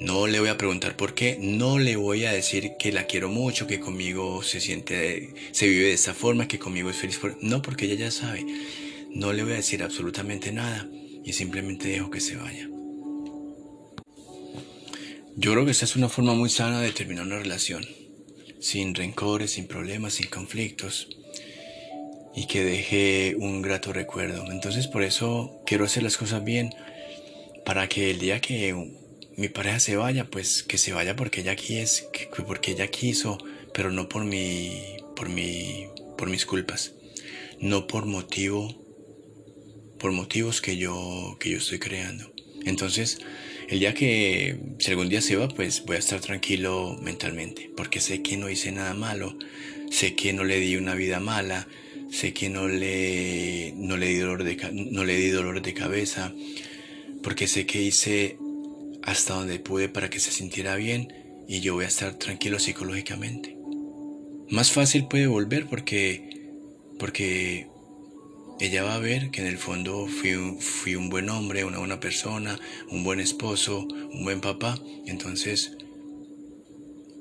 no 0.00 0.28
le 0.28 0.38
voy 0.38 0.48
a 0.48 0.56
preguntar 0.56 0.96
por 0.96 1.14
qué, 1.14 1.38
no 1.40 1.78
le 1.78 1.96
voy 1.96 2.24
a 2.24 2.32
decir 2.32 2.72
que 2.78 2.92
la 2.92 3.06
quiero 3.06 3.28
mucho, 3.28 3.66
que 3.66 3.80
conmigo 3.80 4.44
se 4.44 4.60
siente, 4.60 5.34
se 5.50 5.66
vive 5.66 5.86
de 5.86 5.94
esa 5.94 6.14
forma, 6.14 6.46
que 6.46 6.58
conmigo 6.58 6.88
es 6.90 6.96
feliz. 6.96 7.18
no, 7.40 7.62
porque 7.62 7.86
ella 7.86 7.96
ya 7.96 8.10
sabe. 8.10 8.46
No 9.10 9.32
le 9.32 9.42
voy 9.42 9.54
a 9.54 9.56
decir 9.56 9.82
absolutamente 9.82 10.52
nada 10.52 10.88
y 11.24 11.32
simplemente 11.32 11.88
dejo 11.88 12.10
que 12.10 12.20
se 12.20 12.36
vaya. 12.36 12.68
Yo 15.36 15.52
creo 15.52 15.64
que 15.64 15.70
esta 15.70 15.84
es 15.84 15.96
una 15.96 16.08
forma 16.08 16.34
muy 16.34 16.50
sana 16.50 16.80
de 16.80 16.92
terminar 16.92 17.24
una 17.26 17.38
relación, 17.38 17.86
sin 18.60 18.94
rencores, 18.94 19.52
sin 19.52 19.66
problemas, 19.66 20.14
sin 20.14 20.26
conflictos 20.28 21.08
y 22.34 22.46
que 22.46 22.64
deje 22.64 23.36
un 23.36 23.62
grato 23.62 23.92
recuerdo. 23.92 24.50
Entonces 24.50 24.86
por 24.86 25.02
eso 25.02 25.60
quiero 25.66 25.84
hacer 25.84 26.02
las 26.02 26.16
cosas 26.16 26.44
bien 26.44 26.70
para 27.64 27.88
que 27.88 28.10
el 28.10 28.18
día 28.18 28.40
que 28.40 28.74
mi 29.36 29.48
pareja 29.48 29.80
se 29.80 29.96
vaya, 29.96 30.24
pues 30.30 30.62
que 30.62 30.78
se 30.78 30.92
vaya 30.92 31.16
porque 31.16 31.40
ella 31.40 31.56
quiso, 31.56 32.10
porque 32.46 32.72
ella 32.72 32.88
quiso, 32.88 33.38
pero 33.72 33.90
no 33.90 34.08
por 34.08 34.24
mi, 34.24 34.98
por 35.14 35.28
mi, 35.28 35.88
por 36.16 36.28
mis 36.28 36.46
culpas, 36.46 36.92
no 37.60 37.86
por 37.86 38.06
motivo, 38.06 38.84
por 39.98 40.12
motivos 40.12 40.60
que 40.60 40.76
yo, 40.76 41.36
que 41.40 41.50
yo 41.50 41.58
estoy 41.58 41.78
creando. 41.78 42.32
Entonces, 42.64 43.18
el 43.68 43.80
día 43.80 43.92
que, 43.92 44.58
si 44.78 44.90
algún 44.90 45.10
día 45.10 45.20
se 45.20 45.36
va, 45.36 45.48
pues 45.48 45.84
voy 45.84 45.96
a 45.96 45.98
estar 45.98 46.20
tranquilo 46.20 46.98
mentalmente, 47.02 47.70
porque 47.76 48.00
sé 48.00 48.22
que 48.22 48.38
no 48.38 48.48
hice 48.48 48.72
nada 48.72 48.94
malo, 48.94 49.38
sé 49.90 50.14
que 50.14 50.32
no 50.32 50.44
le 50.44 50.58
di 50.58 50.76
una 50.76 50.94
vida 50.94 51.20
mala, 51.20 51.68
sé 52.10 52.32
que 52.32 52.48
no 52.48 52.66
le, 52.66 53.74
no 53.76 53.98
le, 53.98 54.06
di, 54.06 54.16
dolor 54.16 54.42
de, 54.42 54.56
no 54.72 55.04
le 55.04 55.16
di 55.16 55.28
dolor 55.28 55.60
de 55.60 55.74
cabeza, 55.74 56.32
porque 57.22 57.46
sé 57.46 57.66
que 57.66 57.82
hice 57.82 58.38
hasta 59.02 59.34
donde 59.34 59.58
pude 59.58 59.90
para 59.90 60.08
que 60.08 60.18
se 60.18 60.30
sintiera 60.30 60.76
bien 60.76 61.12
y 61.46 61.60
yo 61.60 61.74
voy 61.74 61.84
a 61.84 61.88
estar 61.88 62.14
tranquilo 62.14 62.58
psicológicamente. 62.58 63.56
Más 64.50 64.72
fácil 64.72 65.08
puede 65.08 65.26
volver 65.26 65.66
porque, 65.66 66.50
porque 66.98 67.68
ella 68.60 68.82
va 68.82 68.96
a 68.96 68.98
ver 68.98 69.30
que 69.30 69.40
en 69.40 69.46
el 69.46 69.58
fondo 69.58 70.08
fui 70.08 70.94
un, 70.96 71.10
buen 71.10 71.30
hombre, 71.30 71.64
una 71.64 71.78
buena 71.78 72.00
persona, 72.00 72.58
un 72.90 73.04
buen 73.04 73.20
esposo, 73.20 73.86
un 73.86 74.24
buen 74.24 74.40
papá. 74.40 74.78
Entonces, 75.06 75.76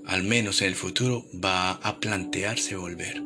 al 0.05 0.23
menos 0.23 0.61
en 0.61 0.69
el 0.69 0.75
futuro 0.75 1.25
va 1.33 1.73
a 1.73 1.99
plantearse 1.99 2.75
volver. 2.75 3.21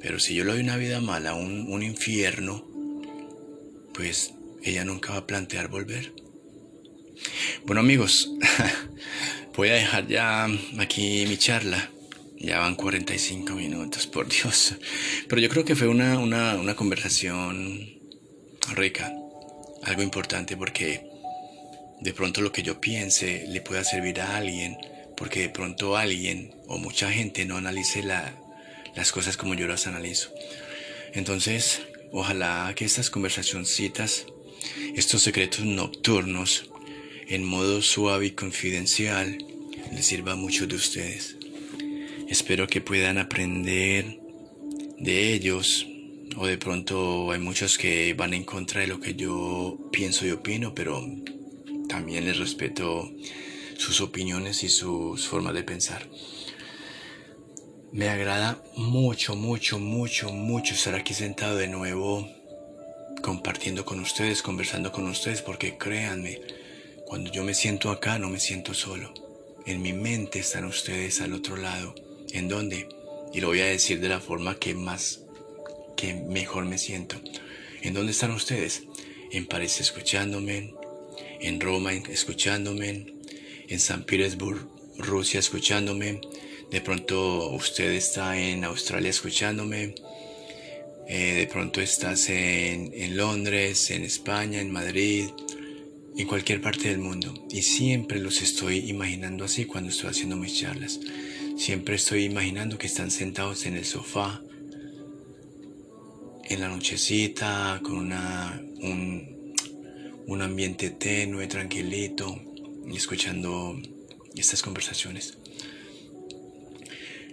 Pero 0.00 0.20
si 0.20 0.34
yo 0.34 0.44
le 0.44 0.52
doy 0.52 0.60
una 0.60 0.76
vida 0.76 1.00
mala, 1.00 1.34
un, 1.34 1.66
un 1.72 1.82
infierno, 1.82 2.64
pues 3.92 4.34
ella 4.62 4.84
nunca 4.84 5.12
va 5.12 5.18
a 5.18 5.26
plantear 5.26 5.68
volver. 5.68 6.12
Bueno 7.66 7.80
amigos, 7.80 8.30
voy 9.56 9.68
a 9.70 9.74
dejar 9.74 10.06
ya 10.06 10.48
aquí 10.78 11.24
mi 11.28 11.36
charla. 11.36 11.90
Ya 12.42 12.58
van 12.58 12.74
45 12.74 13.54
minutos, 13.54 14.08
por 14.08 14.28
Dios. 14.28 14.74
Pero 15.28 15.40
yo 15.40 15.48
creo 15.48 15.64
que 15.64 15.76
fue 15.76 15.86
una, 15.86 16.18
una, 16.18 16.74
conversación 16.74 18.00
rica, 18.74 19.12
algo 19.84 20.02
importante 20.02 20.56
porque 20.56 21.06
de 22.00 22.12
pronto 22.12 22.40
lo 22.40 22.50
que 22.50 22.64
yo 22.64 22.80
piense 22.80 23.46
le 23.46 23.60
pueda 23.60 23.84
servir 23.84 24.20
a 24.20 24.36
alguien, 24.36 24.76
porque 25.16 25.42
de 25.42 25.50
pronto 25.50 25.96
alguien 25.96 26.52
o 26.66 26.78
mucha 26.78 27.12
gente 27.12 27.44
no 27.44 27.58
analice 27.58 28.02
la, 28.02 28.34
las 28.96 29.12
cosas 29.12 29.36
como 29.36 29.54
yo 29.54 29.68
las 29.68 29.86
analizo. 29.86 30.34
Entonces, 31.12 31.82
ojalá 32.10 32.72
que 32.74 32.84
estas 32.84 33.08
conversacioncitas, 33.08 34.26
estos 34.96 35.22
secretos 35.22 35.64
nocturnos, 35.64 36.70
en 37.28 37.44
modo 37.44 37.82
suave 37.82 38.26
y 38.26 38.30
confidencial, 38.32 39.38
les 39.92 40.06
sirva 40.06 40.32
a 40.32 40.36
muchos 40.36 40.66
de 40.66 40.74
ustedes. 40.74 41.36
Espero 42.28 42.66
que 42.66 42.80
puedan 42.80 43.18
aprender 43.18 44.18
de 44.98 45.34
ellos 45.34 45.86
o 46.36 46.46
de 46.46 46.56
pronto 46.56 47.30
hay 47.32 47.40
muchos 47.40 47.76
que 47.76 48.14
van 48.14 48.34
en 48.34 48.44
contra 48.44 48.80
de 48.80 48.86
lo 48.86 49.00
que 49.00 49.14
yo 49.14 49.78
pienso 49.90 50.26
y 50.26 50.30
opino, 50.30 50.74
pero 50.74 51.04
también 51.88 52.24
les 52.24 52.38
respeto 52.38 53.10
sus 53.76 54.00
opiniones 54.00 54.62
y 54.62 54.68
sus 54.68 55.26
formas 55.26 55.54
de 55.54 55.62
pensar. 55.62 56.08
Me 57.90 58.08
agrada 58.08 58.62
mucho, 58.76 59.36
mucho, 59.36 59.78
mucho, 59.78 60.32
mucho 60.32 60.74
estar 60.74 60.94
aquí 60.94 61.12
sentado 61.12 61.56
de 61.56 61.68
nuevo 61.68 62.26
compartiendo 63.22 63.84
con 63.84 64.00
ustedes, 64.00 64.42
conversando 64.42 64.90
con 64.90 65.06
ustedes, 65.06 65.42
porque 65.42 65.76
créanme, 65.76 66.40
cuando 67.04 67.30
yo 67.30 67.44
me 67.44 67.54
siento 67.54 67.90
acá 67.90 68.18
no 68.18 68.30
me 68.30 68.40
siento 68.40 68.72
solo. 68.72 69.12
En 69.66 69.82
mi 69.82 69.92
mente 69.92 70.38
están 70.38 70.64
ustedes 70.64 71.20
al 71.20 71.34
otro 71.34 71.56
lado 71.56 71.94
¿En 72.32 72.48
dónde? 72.48 72.88
Y 73.34 73.40
lo 73.40 73.48
voy 73.48 73.60
a 73.60 73.66
decir 73.66 74.00
de 74.00 74.08
la 74.08 74.20
forma 74.20 74.58
que 74.58 74.74
más, 74.74 75.20
que 75.96 76.14
mejor 76.14 76.64
me 76.64 76.78
siento. 76.78 77.20
¿En 77.82 77.92
dónde 77.92 78.12
están 78.12 78.30
ustedes? 78.30 78.84
En 79.30 79.46
París 79.46 79.80
escuchándome, 79.80 80.74
en 81.40 81.60
Roma 81.60 81.92
escuchándome, 81.92 83.14
en 83.68 83.80
San 83.80 84.04
Petersburg, 84.04 84.66
Rusia 84.96 85.40
escuchándome. 85.40 86.20
De 86.70 86.80
pronto 86.80 87.50
usted 87.50 87.92
está 87.92 88.38
en 88.38 88.64
Australia 88.64 89.10
escuchándome. 89.10 89.94
Eh, 91.08 91.34
de 91.34 91.46
pronto 91.48 91.82
estás 91.82 92.30
en, 92.30 92.92
en 92.94 93.16
Londres, 93.16 93.90
en 93.90 94.04
España, 94.04 94.60
en 94.60 94.70
Madrid, 94.70 95.28
en 96.16 96.26
cualquier 96.26 96.62
parte 96.62 96.88
del 96.88 96.98
mundo. 96.98 97.34
Y 97.50 97.60
siempre 97.60 98.20
los 98.20 98.40
estoy 98.40 98.88
imaginando 98.88 99.44
así 99.44 99.66
cuando 99.66 99.90
estoy 99.90 100.10
haciendo 100.10 100.36
mis 100.36 100.58
charlas. 100.58 100.98
Siempre 101.56 101.96
estoy 101.96 102.24
imaginando 102.24 102.78
que 102.78 102.86
están 102.86 103.10
sentados 103.10 103.66
en 103.66 103.76
el 103.76 103.84
sofá, 103.84 104.42
en 106.44 106.60
la 106.60 106.68
nochecita, 106.68 107.80
con 107.82 107.96
una, 107.96 108.60
un, 108.80 109.54
un 110.26 110.42
ambiente 110.42 110.90
tenue, 110.90 111.46
tranquilito, 111.46 112.40
y 112.86 112.96
escuchando 112.96 113.80
estas 114.34 114.62
conversaciones. 114.62 115.38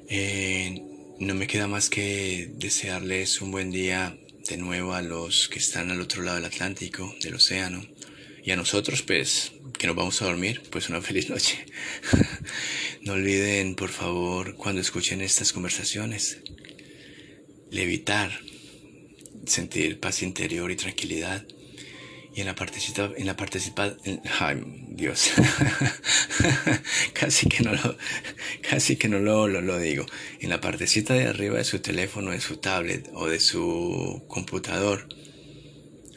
Eh, 0.07 0.83
no 1.19 1.35
me 1.35 1.47
queda 1.47 1.67
más 1.67 1.89
que 1.89 2.51
desearles 2.55 3.41
un 3.41 3.51
buen 3.51 3.71
día 3.71 4.17
de 4.49 4.57
nuevo 4.57 4.93
a 4.93 5.01
los 5.01 5.47
que 5.49 5.59
están 5.59 5.91
al 5.91 6.01
otro 6.01 6.23
lado 6.23 6.37
del 6.37 6.45
Atlántico, 6.45 7.13
del 7.21 7.35
océano. 7.35 7.81
Y 8.43 8.51
a 8.51 8.55
nosotros, 8.55 9.01
pues, 9.01 9.51
que 9.77 9.87
nos 9.87 9.95
vamos 9.95 10.21
a 10.21 10.25
dormir, 10.25 10.61
pues 10.69 10.89
una 10.89 11.01
feliz 11.09 11.29
noche. 11.29 11.65
No 13.01 13.13
olviden, 13.13 13.75
por 13.75 13.89
favor, 13.89 14.55
cuando 14.55 14.81
escuchen 14.81 15.21
estas 15.21 15.53
conversaciones, 15.53 16.39
levitar, 17.71 18.31
sentir 19.45 19.99
paz 19.99 20.21
interior 20.21 20.69
y 20.71 20.75
tranquilidad. 20.75 21.45
Y 22.35 22.41
en 22.41 22.45
la 22.45 22.55
partecita, 22.55 23.11
en 23.17 23.25
la 23.25 23.35
participa, 23.35 23.95
ay, 24.39 24.61
Dios, 24.89 25.31
casi 27.13 27.49
que 27.49 27.63
no 27.63 27.73
lo, 27.73 27.97
casi 28.61 28.97
que 28.97 29.07
no 29.09 29.19
lo, 29.19 29.47
lo, 29.47 29.61
lo 29.61 29.79
digo. 29.79 30.05
En 30.39 30.49
la 30.49 30.61
partecita 30.61 31.15
de 31.15 31.25
arriba 31.25 31.57
de 31.57 31.63
su 31.63 31.79
teléfono, 31.79 32.31
de 32.31 32.39
su 32.39 32.57
tablet 32.57 33.09
o 33.13 33.27
de 33.27 33.39
su 33.39 34.23
computador, 34.27 35.09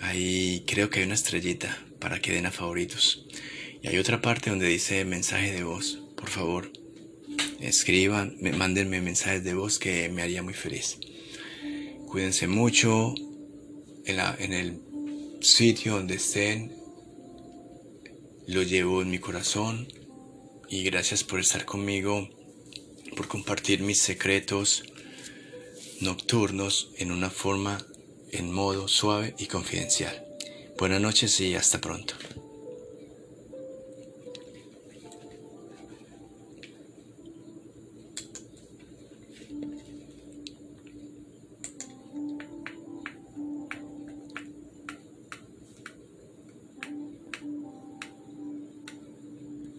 ahí 0.01 0.65
creo 0.67 0.91
que 0.91 1.01
hay 1.01 1.07
una 1.07 1.15
estrellita 1.15 1.79
para 2.03 2.21
que 2.21 2.33
den 2.33 2.47
a 2.47 2.51
favoritos. 2.51 3.25
Y 3.81 3.89
hay 3.89 3.97
otra 3.97 4.21
parte 4.21 4.51
donde 4.51 4.67
dice 4.67 5.05
mensaje 5.07 5.53
de 5.53 5.63
voz 5.63 6.03
por 6.23 6.31
favor, 6.31 6.71
escriban, 7.59 8.37
mándenme 8.57 9.01
mensajes 9.01 9.43
de 9.43 9.55
voz 9.55 9.81
que 9.81 10.09
me 10.09 10.23
haría 10.23 10.41
muy 10.41 10.55
feliz. 10.55 10.99
Cuídense 12.07 12.47
mucho 12.47 13.13
en, 14.05 14.21
en 14.39 14.53
el 14.53 14.81
sitio 15.41 15.95
donde 15.95 16.15
estén. 16.15 16.73
Lo 18.47 18.63
llevo 18.63 19.03
en 19.03 19.11
mi 19.11 19.19
corazón 19.19 19.89
y 20.69 20.85
gracias 20.85 21.25
por 21.25 21.41
estar 21.41 21.65
conmigo, 21.65 22.29
por 23.17 23.27
compartir 23.27 23.81
mis 23.83 23.99
secretos 23.99 24.85
nocturnos 26.01 26.93
en 26.99 27.11
una 27.11 27.31
forma, 27.31 27.85
en 28.31 28.53
modo 28.53 28.87
suave 28.87 29.35
y 29.39 29.47
confidencial. 29.47 30.32
Buenas 30.83 31.01
noches 31.01 31.39
y 31.39 31.55
hasta 31.55 31.81
pronto. 31.81 32.15